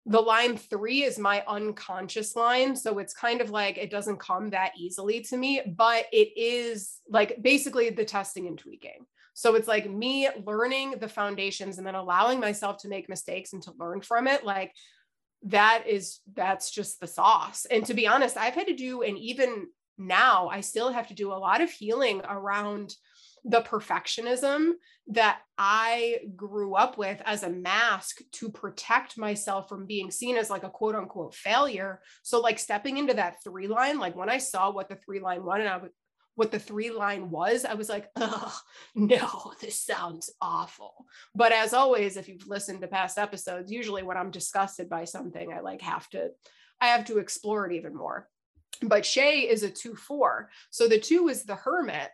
The 0.05 0.21
line 0.21 0.57
three 0.57 1.03
is 1.03 1.19
my 1.19 1.43
unconscious 1.47 2.35
line. 2.35 2.75
So 2.75 2.99
it's 2.99 3.13
kind 3.13 3.41
of 3.41 3.49
like 3.49 3.77
it 3.77 3.91
doesn't 3.91 4.19
come 4.19 4.49
that 4.51 4.71
easily 4.77 5.21
to 5.21 5.37
me, 5.37 5.61
but 5.75 6.05
it 6.11 6.37
is 6.37 6.99
like 7.09 7.41
basically 7.41 7.89
the 7.89 8.05
testing 8.05 8.47
and 8.47 8.57
tweaking. 8.57 9.05
So 9.37 9.53
it's 9.53 9.67
like 9.67 9.87
me 9.87 10.27
learning 10.47 10.95
the 10.99 11.07
foundations 11.07 11.77
and 11.77 11.85
then 11.85 11.93
allowing 11.93 12.39
myself 12.39 12.77
to 12.77 12.87
make 12.87 13.07
mistakes 13.07 13.53
and 13.53 13.61
to 13.61 13.73
learn 13.79 14.01
from 14.01 14.27
it. 14.27 14.43
Like 14.43 14.73
that 15.43 15.83
is, 15.87 16.21
that's 16.33 16.71
just 16.71 16.99
the 16.99 17.05
sauce. 17.05 17.67
And 17.69 17.85
to 17.85 17.93
be 17.93 18.07
honest, 18.07 18.35
I've 18.35 18.55
had 18.55 18.65
to 18.65 18.75
do, 18.75 19.03
and 19.03 19.15
even 19.15 19.67
now, 19.95 20.47
I 20.47 20.61
still 20.61 20.91
have 20.91 21.09
to 21.09 21.13
do 21.13 21.31
a 21.31 21.37
lot 21.37 21.61
of 21.61 21.69
healing 21.69 22.23
around 22.27 22.95
the 23.45 23.61
perfectionism 23.61 24.71
that 25.09 25.41
I 25.55 26.17
grew 26.35 26.73
up 26.73 26.97
with 26.97 27.21
as 27.23 27.43
a 27.43 27.49
mask 27.51 28.21
to 28.33 28.49
protect 28.49 29.19
myself 29.19 29.69
from 29.69 29.85
being 29.85 30.09
seen 30.09 30.35
as 30.35 30.49
like 30.49 30.63
a 30.63 30.69
quote 30.71 30.95
unquote 30.95 31.35
failure. 31.35 32.01
So, 32.23 32.41
like 32.41 32.57
stepping 32.57 32.97
into 32.97 33.13
that 33.13 33.35
three 33.43 33.67
line, 33.67 33.99
like 33.99 34.15
when 34.15 34.29
I 34.29 34.39
saw 34.39 34.71
what 34.71 34.89
the 34.89 34.95
three 34.95 35.19
line 35.19 35.45
one, 35.45 35.61
and 35.61 35.69
I 35.69 35.77
was 35.77 35.91
what 36.37 36.51
the 36.51 36.59
three 36.59 36.91
line 36.91 37.31
was, 37.31 37.65
I 37.65 37.73
was 37.73 37.89
like, 37.89 38.09
oh, 38.15 38.55
no, 38.93 39.53
this 39.59 39.79
sounds 39.79 40.29
awful. 40.39 41.07
But 41.33 41.51
as 41.51 41.73
always, 41.73 42.15
if 42.15 42.29
you've 42.29 42.47
listened 42.47 42.81
to 42.81 42.87
past 42.87 43.17
episodes, 43.17 43.71
usually 43.71 44.03
when 44.03 44.17
I'm 44.17 44.29
disgusted 44.29 44.87
by 44.87 45.05
something, 45.05 45.51
I 45.51 45.61
like 45.61 45.81
have 45.81 46.07
to, 46.11 46.29
I 46.79 46.89
have 46.89 47.05
to 47.05 47.17
explore 47.17 47.65
it 47.65 47.75
even 47.75 47.95
more. 47.95 48.29
But 48.83 49.03
Shay 49.03 49.49
is 49.49 49.63
a 49.63 49.71
two 49.71 49.95
four. 49.95 50.51
So 50.69 50.87
the 50.87 50.99
two 50.99 51.27
is 51.27 51.43
the 51.43 51.55
hermit 51.55 52.11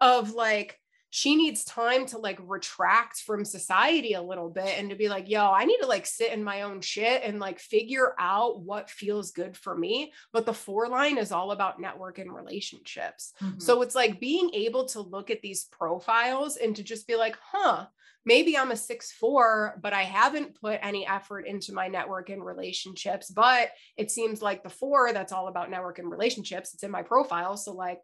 of 0.00 0.32
like, 0.32 0.79
she 1.10 1.34
needs 1.34 1.64
time 1.64 2.06
to 2.06 2.18
like 2.18 2.38
retract 2.40 3.20
from 3.20 3.44
society 3.44 4.12
a 4.12 4.22
little 4.22 4.48
bit 4.48 4.78
and 4.78 4.90
to 4.90 4.96
be 4.96 5.08
like, 5.08 5.28
yo, 5.28 5.50
I 5.50 5.64
need 5.64 5.78
to 5.78 5.86
like 5.86 6.06
sit 6.06 6.32
in 6.32 6.42
my 6.42 6.62
own 6.62 6.80
shit 6.80 7.22
and 7.24 7.40
like 7.40 7.58
figure 7.58 8.14
out 8.18 8.62
what 8.62 8.88
feels 8.88 9.32
good 9.32 9.56
for 9.56 9.76
me. 9.76 10.12
But 10.32 10.46
the 10.46 10.54
four 10.54 10.88
line 10.88 11.18
is 11.18 11.32
all 11.32 11.50
about 11.50 11.80
network 11.80 12.18
and 12.18 12.32
relationships. 12.32 13.32
Mm-hmm. 13.42 13.58
So 13.58 13.82
it's 13.82 13.96
like 13.96 14.20
being 14.20 14.50
able 14.54 14.86
to 14.86 15.00
look 15.00 15.30
at 15.30 15.42
these 15.42 15.64
profiles 15.64 16.56
and 16.56 16.76
to 16.76 16.84
just 16.84 17.08
be 17.08 17.16
like, 17.16 17.36
huh, 17.42 17.86
maybe 18.24 18.56
I'm 18.56 18.70
a 18.70 18.76
six 18.76 19.10
four, 19.10 19.80
but 19.82 19.92
I 19.92 20.02
haven't 20.02 20.60
put 20.60 20.78
any 20.80 21.06
effort 21.08 21.46
into 21.46 21.72
my 21.72 21.88
network 21.88 22.30
and 22.30 22.44
relationships. 22.44 23.30
But 23.30 23.70
it 23.96 24.12
seems 24.12 24.42
like 24.42 24.62
the 24.62 24.70
four 24.70 25.12
that's 25.12 25.32
all 25.32 25.48
about 25.48 25.70
network 25.70 25.98
and 25.98 26.10
relationships. 26.10 26.72
It's 26.72 26.84
in 26.84 26.90
my 26.92 27.02
profile. 27.02 27.56
So 27.56 27.72
like 27.72 27.98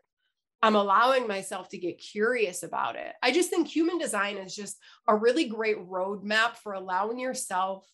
I'm 0.62 0.74
allowing 0.74 1.28
myself 1.28 1.68
to 1.70 1.78
get 1.78 1.98
curious 1.98 2.62
about 2.62 2.96
it. 2.96 3.12
I 3.22 3.30
just 3.30 3.50
think 3.50 3.68
human 3.68 3.98
design 3.98 4.36
is 4.36 4.54
just 4.54 4.78
a 5.06 5.14
really 5.14 5.48
great 5.48 5.78
roadmap 5.78 6.56
for 6.56 6.72
allowing 6.72 7.18
yourself 7.18 7.86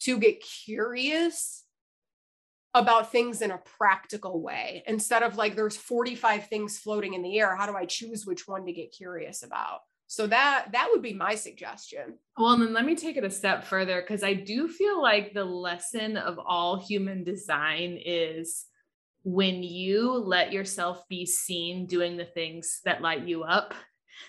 to 0.00 0.18
get 0.18 0.42
curious 0.42 1.64
about 2.74 3.10
things 3.10 3.40
in 3.40 3.50
a 3.50 3.58
practical 3.78 4.42
way 4.42 4.82
instead 4.86 5.22
of 5.22 5.36
like 5.36 5.56
there's 5.56 5.76
45 5.76 6.48
things 6.48 6.78
floating 6.78 7.14
in 7.14 7.22
the 7.22 7.38
air. 7.38 7.56
How 7.56 7.66
do 7.66 7.74
i 7.74 7.86
choose 7.86 8.26
which 8.26 8.46
one 8.46 8.66
to 8.66 8.72
get 8.72 8.92
curious 8.92 9.42
about? 9.42 9.80
So 10.08 10.26
that 10.26 10.68
that 10.72 10.88
would 10.92 11.02
be 11.02 11.14
my 11.14 11.34
suggestion. 11.34 12.18
Well 12.36 12.52
and 12.52 12.62
then 12.62 12.74
let 12.74 12.84
me 12.84 12.94
take 12.94 13.16
it 13.16 13.24
a 13.24 13.30
step 13.30 13.64
further 13.64 14.02
because 14.02 14.22
i 14.22 14.34
do 14.34 14.68
feel 14.68 15.00
like 15.00 15.32
the 15.32 15.44
lesson 15.44 16.16
of 16.16 16.38
all 16.38 16.78
human 16.78 17.24
design 17.24 17.98
is 18.04 18.66
when 19.26 19.64
you 19.64 20.12
let 20.12 20.52
yourself 20.52 21.02
be 21.08 21.26
seen 21.26 21.86
doing 21.86 22.16
the 22.16 22.24
things 22.24 22.80
that 22.84 23.02
light 23.02 23.26
you 23.26 23.42
up, 23.42 23.74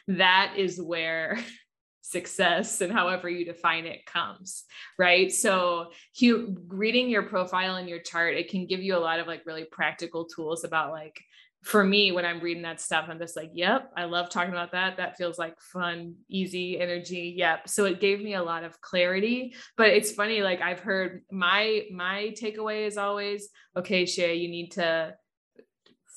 that 0.08 0.56
is 0.58 0.82
where 0.82 1.38
success 2.02 2.82
and 2.82 2.92
however 2.92 3.30
you 3.30 3.46
define 3.46 3.86
it 3.86 4.06
comes 4.06 4.64
right? 4.98 5.32
So 5.32 5.92
you 6.16 6.58
reading 6.68 7.10
your 7.10 7.24
profile 7.24 7.76
and 7.76 7.90
your 7.90 8.00
chart 8.00 8.36
it 8.36 8.50
can 8.50 8.66
give 8.66 8.82
you 8.82 8.96
a 8.96 9.00
lot 9.00 9.20
of 9.20 9.28
like 9.28 9.46
really 9.46 9.66
practical 9.66 10.26
tools 10.26 10.64
about 10.64 10.92
like 10.92 11.22
for 11.64 11.84
me 11.84 12.12
when 12.12 12.26
i'm 12.26 12.40
reading 12.40 12.64
that 12.64 12.80
stuff 12.80 13.06
i'm 13.10 13.20
just 13.20 13.36
like 13.36 13.52
yep 13.54 13.92
i 13.98 14.06
love 14.06 14.30
talking 14.30 14.54
about 14.54 14.72
that. 14.72 14.98
That 14.98 15.18
feels 15.18 15.38
like 15.38 15.60
fun 15.60 16.16
easy 16.30 16.80
energy. 16.80 17.36
Yep. 17.38 17.68
So 17.70 17.86
it 17.86 18.00
gave 18.00 18.22
me 18.22 18.36
a 18.36 18.44
lot 18.44 18.64
of 18.64 18.80
clarity 18.82 19.56
but 19.76 19.90
it's 19.90 20.12
funny 20.12 20.42
like 20.42 20.62
i've 20.62 20.80
heard 20.80 21.24
my 21.32 21.84
my 21.92 22.34
takeaway 22.40 22.88
is 22.88 22.98
always 22.98 23.50
okay 23.76 24.06
shay 24.06 24.36
you 24.36 24.50
need 24.50 24.72
to 24.74 25.14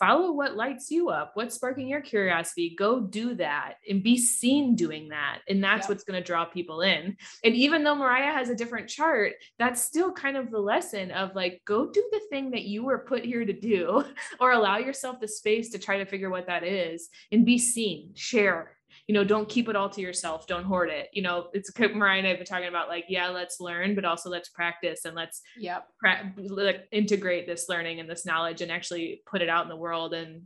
follow 0.01 0.33
what 0.33 0.57
lights 0.57 0.91
you 0.91 1.11
up 1.11 1.33
what's 1.35 1.55
sparking 1.55 1.87
your 1.87 2.01
curiosity 2.01 2.75
go 2.77 3.01
do 3.01 3.35
that 3.35 3.75
and 3.89 4.03
be 4.03 4.17
seen 4.17 4.75
doing 4.75 5.11
that. 5.11 5.41
And 5.49 5.63
that's 5.63 5.89
what's 5.89 6.05
going 6.05 6.21
to 6.21 6.27
draw 6.27 6.45
people 6.47 6.81
in. 6.81 7.17
And 7.45 7.55
even 7.55 7.85
though 7.85 7.95
mariah 7.95 8.33
has 8.33 8.49
a 8.49 8.55
different 8.55 8.89
chart 8.89 9.35
that's 9.59 9.83
still 9.83 10.13
kind 10.13 10.37
of 10.37 10.51
the 10.51 10.59
lesson 10.59 11.11
of 11.11 11.35
like 11.35 11.61
go 11.67 11.91
do 11.91 12.05
the 12.11 12.21
thing 12.31 12.51
that 12.53 12.65
you 12.65 12.85
were 12.85 13.01
put 13.01 13.25
here 13.25 13.45
to 13.45 13.53
do 13.53 14.05
or 14.41 14.53
allow 14.53 14.79
yourself 14.79 15.21
the 15.21 15.29
space 15.29 15.71
to 15.71 15.79
try 15.79 15.99
to 15.99 16.07
figure 16.07 16.31
what 16.31 16.47
that 16.47 16.65
is 16.65 17.11
and 17.31 17.45
be 17.45 17.59
seen 17.59 18.13
share 18.15 18.77
you 19.11 19.15
know, 19.15 19.25
don't 19.25 19.49
keep 19.49 19.69
it 19.69 19.75
all 19.75 19.91
to 19.91 20.01
yourself. 20.01 20.47
Don't 20.47 20.63
hoard 20.63 20.89
it. 20.89 21.09
You 21.13 21.23
know, 21.23 21.49
it's 21.53 21.77
Mariah 21.77 22.21
and 22.21 22.29
I've 22.29 22.37
been 22.37 22.47
talking 22.47 22.69
about 22.69 22.89
like, 22.89 23.07
yeah, 23.09 23.27
let's 23.27 23.59
learn, 23.59 23.97
but 23.97 24.05
also 24.05 24.31
let's 24.31 24.51
practice 24.51 25.05
and 25.05 25.17
let's 25.17 25.43
yeah 25.59 25.81
pra- 25.99 26.33
like, 26.37 26.87
integrate 26.93 27.45
this 27.45 27.69
learning 27.69 27.99
and 27.99 28.09
this 28.09 28.25
knowledge 28.25 28.61
and 28.61 28.71
actually 28.71 29.21
put 29.27 29.43
it 29.43 29.49
out 29.49 29.65
in 29.65 29.69
the 29.69 29.75
world 29.75 30.15
and 30.15 30.43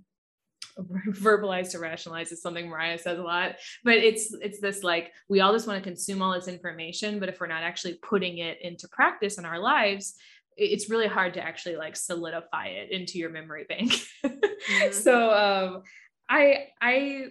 verbalize 0.78 1.72
to 1.72 1.78
rationalize 1.78 2.32
is 2.32 2.40
something 2.40 2.66
Mariah 2.66 2.96
says 2.96 3.18
a 3.18 3.22
lot, 3.22 3.56
but 3.84 3.96
it's 3.98 4.34
it's 4.40 4.60
this 4.60 4.82
like 4.82 5.12
we 5.28 5.40
all 5.40 5.52
just 5.52 5.66
want 5.66 5.84
to 5.84 5.86
consume 5.86 6.22
all 6.22 6.32
this 6.32 6.48
information, 6.48 7.20
but 7.20 7.28
if 7.28 7.40
we're 7.40 7.46
not 7.48 7.64
actually 7.64 7.98
putting 8.02 8.38
it 8.38 8.56
into 8.62 8.88
practice 8.88 9.36
in 9.36 9.44
our 9.44 9.58
lives, 9.58 10.14
it's 10.56 10.88
really 10.88 11.06
hard 11.06 11.34
to 11.34 11.44
actually 11.44 11.76
like 11.76 11.96
solidify 11.96 12.68
it 12.68 12.92
into 12.92 13.18
your 13.18 13.28
memory 13.28 13.66
bank. 13.68 13.92
mm-hmm. 14.24 14.90
So 14.90 15.30
um 15.34 15.82
I 16.30 16.68
I 16.80 17.26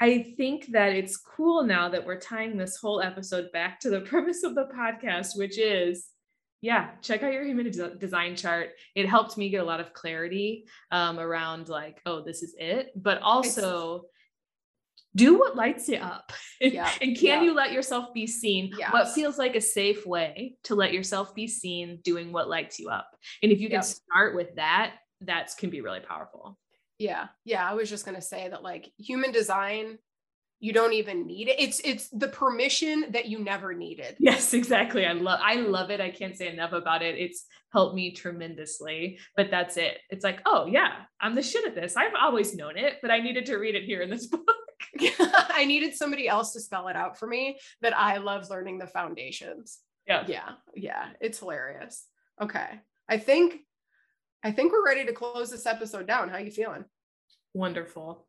I 0.00 0.34
think 0.36 0.68
that 0.72 0.92
it's 0.92 1.16
cool 1.16 1.62
now 1.62 1.90
that 1.90 2.06
we're 2.06 2.18
tying 2.18 2.56
this 2.56 2.76
whole 2.76 3.02
episode 3.02 3.52
back 3.52 3.80
to 3.80 3.90
the 3.90 4.00
premise 4.10 4.42
of 4.42 4.54
the 4.54 4.68
podcast, 4.74 5.36
which 5.36 5.58
is 5.58 6.06
yeah, 6.62 6.90
check 7.00 7.22
out 7.22 7.32
your 7.32 7.44
human 7.44 7.70
design 7.98 8.36
chart. 8.36 8.70
It 8.94 9.08
helped 9.08 9.38
me 9.38 9.48
get 9.48 9.62
a 9.62 9.64
lot 9.64 9.80
of 9.80 9.94
clarity 9.94 10.66
um, 10.90 11.18
around 11.18 11.70
like, 11.70 12.02
oh, 12.04 12.22
this 12.22 12.42
is 12.42 12.54
it. 12.58 12.90
But 12.94 13.22
also, 13.22 14.04
do 15.16 15.38
what 15.38 15.56
lights 15.56 15.88
you 15.88 15.96
up. 15.96 16.32
Yeah. 16.60 16.90
and 17.00 17.16
can 17.16 17.24
yeah. 17.24 17.42
you 17.42 17.54
let 17.54 17.72
yourself 17.72 18.12
be 18.12 18.26
seen? 18.26 18.72
Yes. 18.78 18.92
What 18.92 19.14
feels 19.14 19.38
like 19.38 19.56
a 19.56 19.62
safe 19.62 20.04
way 20.04 20.56
to 20.64 20.74
let 20.74 20.92
yourself 20.92 21.34
be 21.34 21.46
seen 21.46 22.00
doing 22.04 22.32
what 22.32 22.50
lights 22.50 22.78
you 22.78 22.90
up? 22.90 23.08
And 23.42 23.50
if 23.50 23.60
you 23.60 23.68
can 23.68 23.76
yep. 23.76 23.84
start 23.84 24.36
with 24.36 24.54
that, 24.56 24.96
that 25.22 25.50
can 25.56 25.70
be 25.70 25.80
really 25.80 26.00
powerful. 26.00 26.58
Yeah. 27.00 27.28
Yeah. 27.44 27.68
I 27.68 27.72
was 27.72 27.88
just 27.88 28.04
going 28.04 28.14
to 28.14 28.22
say 28.22 28.48
that 28.48 28.62
like 28.62 28.92
human 28.98 29.32
design, 29.32 29.98
you 30.60 30.74
don't 30.74 30.92
even 30.92 31.26
need 31.26 31.48
it. 31.48 31.58
It's 31.58 31.80
it's 31.80 32.10
the 32.10 32.28
permission 32.28 33.06
that 33.12 33.26
you 33.26 33.38
never 33.38 33.72
needed. 33.72 34.16
Yes, 34.20 34.52
exactly. 34.52 35.06
I 35.06 35.12
love 35.14 35.40
I 35.42 35.54
love 35.54 35.90
it. 35.90 36.02
I 36.02 36.10
can't 36.10 36.36
say 36.36 36.52
enough 36.52 36.72
about 36.72 37.02
it. 37.02 37.16
It's 37.18 37.46
helped 37.72 37.94
me 37.96 38.14
tremendously. 38.14 39.18
But 39.34 39.50
that's 39.50 39.78
it. 39.78 39.96
It's 40.10 40.22
like, 40.22 40.42
oh 40.44 40.66
yeah, 40.66 40.92
I'm 41.18 41.34
the 41.34 41.42
shit 41.42 41.64
at 41.64 41.74
this. 41.74 41.96
I've 41.96 42.12
always 42.20 42.54
known 42.54 42.76
it, 42.76 42.96
but 43.00 43.10
I 43.10 43.20
needed 43.20 43.46
to 43.46 43.56
read 43.56 43.74
it 43.74 43.84
here 43.84 44.02
in 44.02 44.10
this 44.10 44.26
book. 44.28 44.44
I 45.00 45.64
needed 45.64 45.94
somebody 45.94 46.28
else 46.28 46.52
to 46.52 46.60
spell 46.60 46.88
it 46.88 46.96
out 46.96 47.18
for 47.18 47.26
me 47.26 47.58
that 47.80 47.96
I 47.96 48.18
love 48.18 48.50
learning 48.50 48.78
the 48.78 48.86
foundations. 48.86 49.78
Yeah. 50.06 50.24
Yeah. 50.28 50.50
Yeah. 50.74 51.06
It's 51.22 51.38
hilarious. 51.38 52.04
Okay. 52.40 52.68
I 53.08 53.16
think 53.16 53.60
I 54.42 54.52
think 54.52 54.72
we're 54.72 54.84
ready 54.84 55.04
to 55.04 55.12
close 55.12 55.50
this 55.50 55.66
episode 55.66 56.06
down. 56.06 56.28
How 56.28 56.36
are 56.36 56.40
you 56.40 56.50
feeling? 56.50 56.84
Wonderful. 57.52 58.26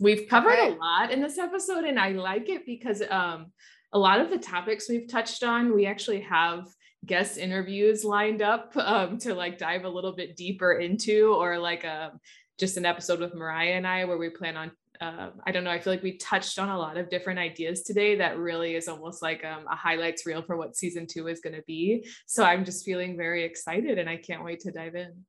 We've 0.00 0.28
covered 0.28 0.52
okay. 0.52 0.72
a 0.72 0.74
lot 0.74 1.12
in 1.12 1.20
this 1.20 1.38
episode, 1.38 1.84
and 1.84 1.98
I 1.98 2.10
like 2.10 2.48
it 2.48 2.66
because 2.66 3.02
um, 3.10 3.52
a 3.92 3.98
lot 3.98 4.20
of 4.20 4.30
the 4.30 4.38
topics 4.38 4.88
we've 4.88 5.08
touched 5.08 5.42
on, 5.42 5.74
we 5.74 5.86
actually 5.86 6.20
have 6.20 6.66
guest 7.06 7.38
interviews 7.38 8.04
lined 8.04 8.42
up 8.42 8.76
um, 8.76 9.18
to 9.18 9.34
like 9.34 9.58
dive 9.58 9.84
a 9.84 9.88
little 9.88 10.12
bit 10.12 10.36
deeper 10.36 10.74
into, 10.74 11.34
or 11.34 11.58
like 11.58 11.84
a 11.84 12.10
um, 12.12 12.20
just 12.58 12.76
an 12.76 12.84
episode 12.84 13.20
with 13.20 13.34
Mariah 13.34 13.74
and 13.74 13.86
I 13.86 14.04
where 14.04 14.18
we 14.18 14.30
plan 14.30 14.56
on. 14.56 14.72
Uh, 15.00 15.30
I 15.46 15.52
don't 15.52 15.62
know. 15.62 15.70
I 15.70 15.78
feel 15.78 15.92
like 15.92 16.02
we 16.02 16.16
touched 16.16 16.58
on 16.58 16.70
a 16.70 16.78
lot 16.78 16.96
of 16.96 17.08
different 17.08 17.38
ideas 17.38 17.82
today. 17.82 18.16
That 18.16 18.36
really 18.36 18.74
is 18.74 18.88
almost 18.88 19.22
like 19.22 19.44
um, 19.44 19.64
a 19.70 19.76
highlights 19.76 20.26
reel 20.26 20.42
for 20.42 20.56
what 20.56 20.74
season 20.74 21.06
two 21.06 21.28
is 21.28 21.38
going 21.38 21.54
to 21.54 21.62
be. 21.68 22.04
So 22.26 22.42
I'm 22.42 22.64
just 22.64 22.84
feeling 22.84 23.16
very 23.16 23.44
excited, 23.44 23.98
and 23.98 24.10
I 24.10 24.16
can't 24.16 24.44
wait 24.44 24.60
to 24.60 24.72
dive 24.72 24.96
in. 24.96 25.24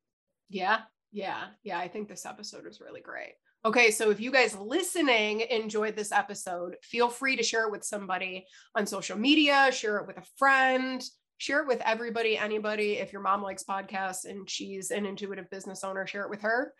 Yeah, 0.49 0.79
yeah, 1.11 1.45
yeah. 1.63 1.79
I 1.79 1.87
think 1.87 2.07
this 2.07 2.25
episode 2.25 2.65
was 2.65 2.81
really 2.81 3.01
great. 3.01 3.33
Okay, 3.65 3.91
so 3.91 4.09
if 4.09 4.21
you 4.21 4.31
guys 4.31 4.55
listening 4.57 5.41
enjoyed 5.41 5.95
this 5.95 6.13
episode, 6.13 6.77
feel 6.81 7.09
free 7.09 7.35
to 7.35 7.43
share 7.43 7.65
it 7.65 7.71
with 7.71 7.83
somebody 7.83 8.45
on 8.73 8.85
social 8.85 9.17
media, 9.17 9.69
share 9.71 9.97
it 9.97 10.07
with 10.07 10.17
a 10.17 10.23
friend, 10.37 11.03
share 11.39 11.61
it 11.61 11.67
with 11.67 11.81
everybody, 11.83 12.37
anybody. 12.37 12.93
If 12.93 13.11
your 13.11 13.21
mom 13.21 13.41
likes 13.43 13.63
podcasts 13.63 14.23
and 14.23 14.49
she's 14.49 14.91
an 14.91 15.05
intuitive 15.05 15.49
business 15.49 15.83
owner, 15.83 16.07
share 16.07 16.23
it 16.23 16.29
with 16.29 16.41
her. 16.41 16.73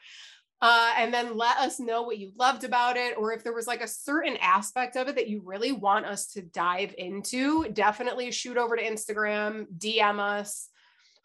Uh, 0.62 0.94
and 0.98 1.14
then 1.14 1.38
let 1.38 1.58
us 1.58 1.80
know 1.80 2.04
what 2.04 2.18
you 2.18 2.32
loved 2.38 2.66
about 2.66 2.98
it, 2.98 3.16
or 3.18 3.32
if 3.32 3.44
there 3.44 3.54
was 3.54 3.68
like 3.68 3.82
a 3.82 3.88
certain 3.88 4.38
aspect 4.38 4.98
of 4.98 5.08
it 5.08 5.16
that 5.16 5.30
you 5.30 5.42
really 5.44 5.72
want 5.72 6.06
us 6.06 6.28
to 6.28 6.42
dive 6.42 6.94
into, 6.98 7.70
definitely 7.70 8.32
shoot 8.32 8.58
over 8.58 8.76
to 8.76 8.84
Instagram, 8.84 9.66
DM 9.78 10.20
us, 10.20 10.68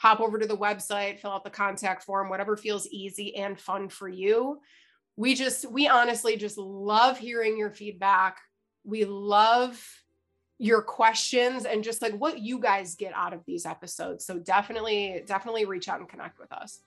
hop 0.05 0.21
over 0.21 0.39
to 0.39 0.47
the 0.47 0.55
website, 0.55 1.19
fill 1.19 1.31
out 1.31 1.45
the 1.45 1.51
contact 1.51 2.03
form, 2.03 2.29
whatever 2.29 2.59
feels 2.59 2.87
easy 2.89 3.35
and 3.37 3.59
fun 3.59 3.89
for 3.89 4.07
you. 4.07 4.61
We 5.17 5.35
just 5.35 5.65
we 5.71 5.89
honestly 5.89 6.37
just 6.37 6.59
love 6.59 7.17
hearing 7.17 7.57
your 7.57 7.71
feedback. 7.71 8.37
We 8.85 9.07
love 9.07 9.83
your 10.59 10.83
questions 10.83 11.65
and 11.65 11.83
just 11.83 12.03
like 12.03 12.13
what 12.13 12.39
you 12.39 12.59
guys 12.59 12.97
get 12.97 13.15
out 13.15 13.33
of 13.33 13.41
these 13.47 13.65
episodes. 13.65 14.27
So 14.27 14.39
definitely 14.39 15.23
definitely 15.27 15.65
reach 15.65 15.89
out 15.89 16.01
and 16.01 16.09
connect 16.09 16.39
with 16.39 16.53
us. 16.53 16.81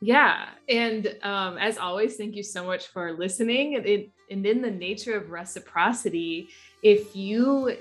Yeah 0.00 0.46
and 0.70 1.14
um, 1.22 1.58
as 1.58 1.76
always 1.76 2.16
thank 2.16 2.34
you 2.34 2.42
so 2.42 2.64
much 2.64 2.86
for 2.86 3.12
listening. 3.12 3.76
And, 3.76 4.08
and 4.30 4.46
in 4.46 4.62
the 4.62 4.70
nature 4.70 5.18
of 5.18 5.30
reciprocity 5.30 6.48
if 6.82 7.14
you 7.14 7.76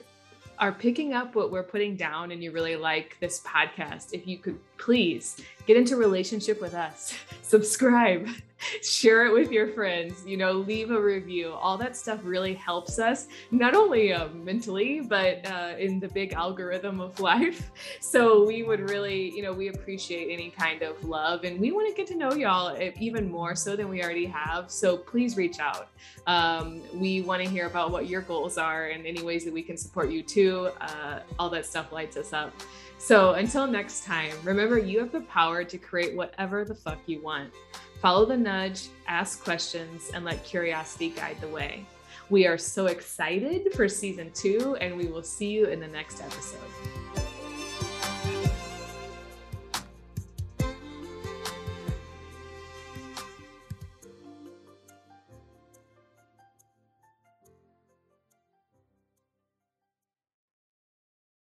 are 0.59 0.71
picking 0.71 1.13
up 1.13 1.35
what 1.35 1.51
we're 1.51 1.63
putting 1.63 1.95
down 1.95 2.31
and 2.31 2.43
you 2.43 2.51
really 2.51 2.75
like 2.75 3.17
this 3.19 3.41
podcast 3.41 4.13
if 4.13 4.27
you 4.27 4.37
could 4.37 4.59
please 4.77 5.41
get 5.65 5.77
into 5.77 5.95
relationship 5.95 6.61
with 6.61 6.73
us. 6.73 7.17
Subscribe 7.41 8.27
share 8.81 9.25
it 9.25 9.33
with 9.33 9.51
your 9.51 9.67
friends, 9.67 10.23
you 10.25 10.37
know, 10.37 10.51
leave 10.51 10.91
a 10.91 10.99
review. 10.99 11.53
All 11.53 11.77
that 11.77 11.95
stuff 11.95 12.19
really 12.23 12.53
helps 12.53 12.99
us, 12.99 13.27
not 13.51 13.75
only 13.75 14.13
uh, 14.13 14.29
mentally, 14.29 15.01
but 15.01 15.45
uh, 15.49 15.75
in 15.77 15.99
the 15.99 16.07
big 16.07 16.33
algorithm 16.33 16.99
of 16.99 17.19
life. 17.25 17.71
So 17.99 18.45
we 18.45 18.63
would 18.63 18.89
really, 18.89 19.35
you 19.35 19.41
know, 19.41 19.53
we 19.53 19.69
appreciate 19.69 20.31
any 20.31 20.49
kind 20.49 20.81
of 20.81 21.03
love 21.03 21.43
and 21.43 21.59
we 21.59 21.71
want 21.71 21.87
to 21.89 21.93
get 21.93 22.07
to 22.07 22.15
know 22.15 22.33
y'all 22.33 22.77
even 22.99 23.29
more 23.29 23.55
so 23.55 23.75
than 23.75 23.89
we 23.89 24.03
already 24.03 24.25
have. 24.25 24.71
So 24.71 24.97
please 24.97 25.37
reach 25.37 25.59
out. 25.59 25.89
Um, 26.27 26.81
we 26.93 27.21
want 27.21 27.43
to 27.43 27.49
hear 27.49 27.67
about 27.67 27.91
what 27.91 28.07
your 28.07 28.21
goals 28.21 28.57
are 28.57 28.87
and 28.87 29.05
any 29.05 29.21
ways 29.21 29.45
that 29.45 29.53
we 29.53 29.61
can 29.61 29.77
support 29.77 30.09
you 30.09 30.23
too. 30.23 30.69
Uh, 30.81 31.19
all 31.39 31.49
that 31.49 31.65
stuff 31.65 31.91
lights 31.91 32.17
us 32.17 32.33
up. 32.33 32.53
So 32.97 33.33
until 33.33 33.67
next 33.67 34.03
time, 34.03 34.33
remember 34.43 34.79
you 34.79 34.99
have 34.99 35.11
the 35.11 35.21
power 35.21 35.63
to 35.63 35.77
create 35.77 36.15
whatever 36.15 36.65
the 36.65 36.75
fuck 36.75 36.99
you 37.05 37.21
want. 37.21 37.51
Follow 38.05 38.23
the 38.23 38.37
nudge, 38.37 38.89
ask 39.07 39.43
questions, 39.43 40.11
and 40.13 40.23
let 40.23 40.43
curiosity 40.43 41.09
guide 41.09 41.37
the 41.41 41.47
way. 41.47 41.87
We 42.29 42.45
are 42.45 42.55
so 42.55 42.85
excited 42.85 43.73
for 43.73 43.89
season 43.89 44.29
two, 44.31 44.77
and 44.79 44.95
we 44.95 45.07
will 45.07 45.23
see 45.23 45.49
you 45.49 45.65
in 45.65 45.79
the 45.79 45.87
next 45.87 46.21
episode. 46.21 47.24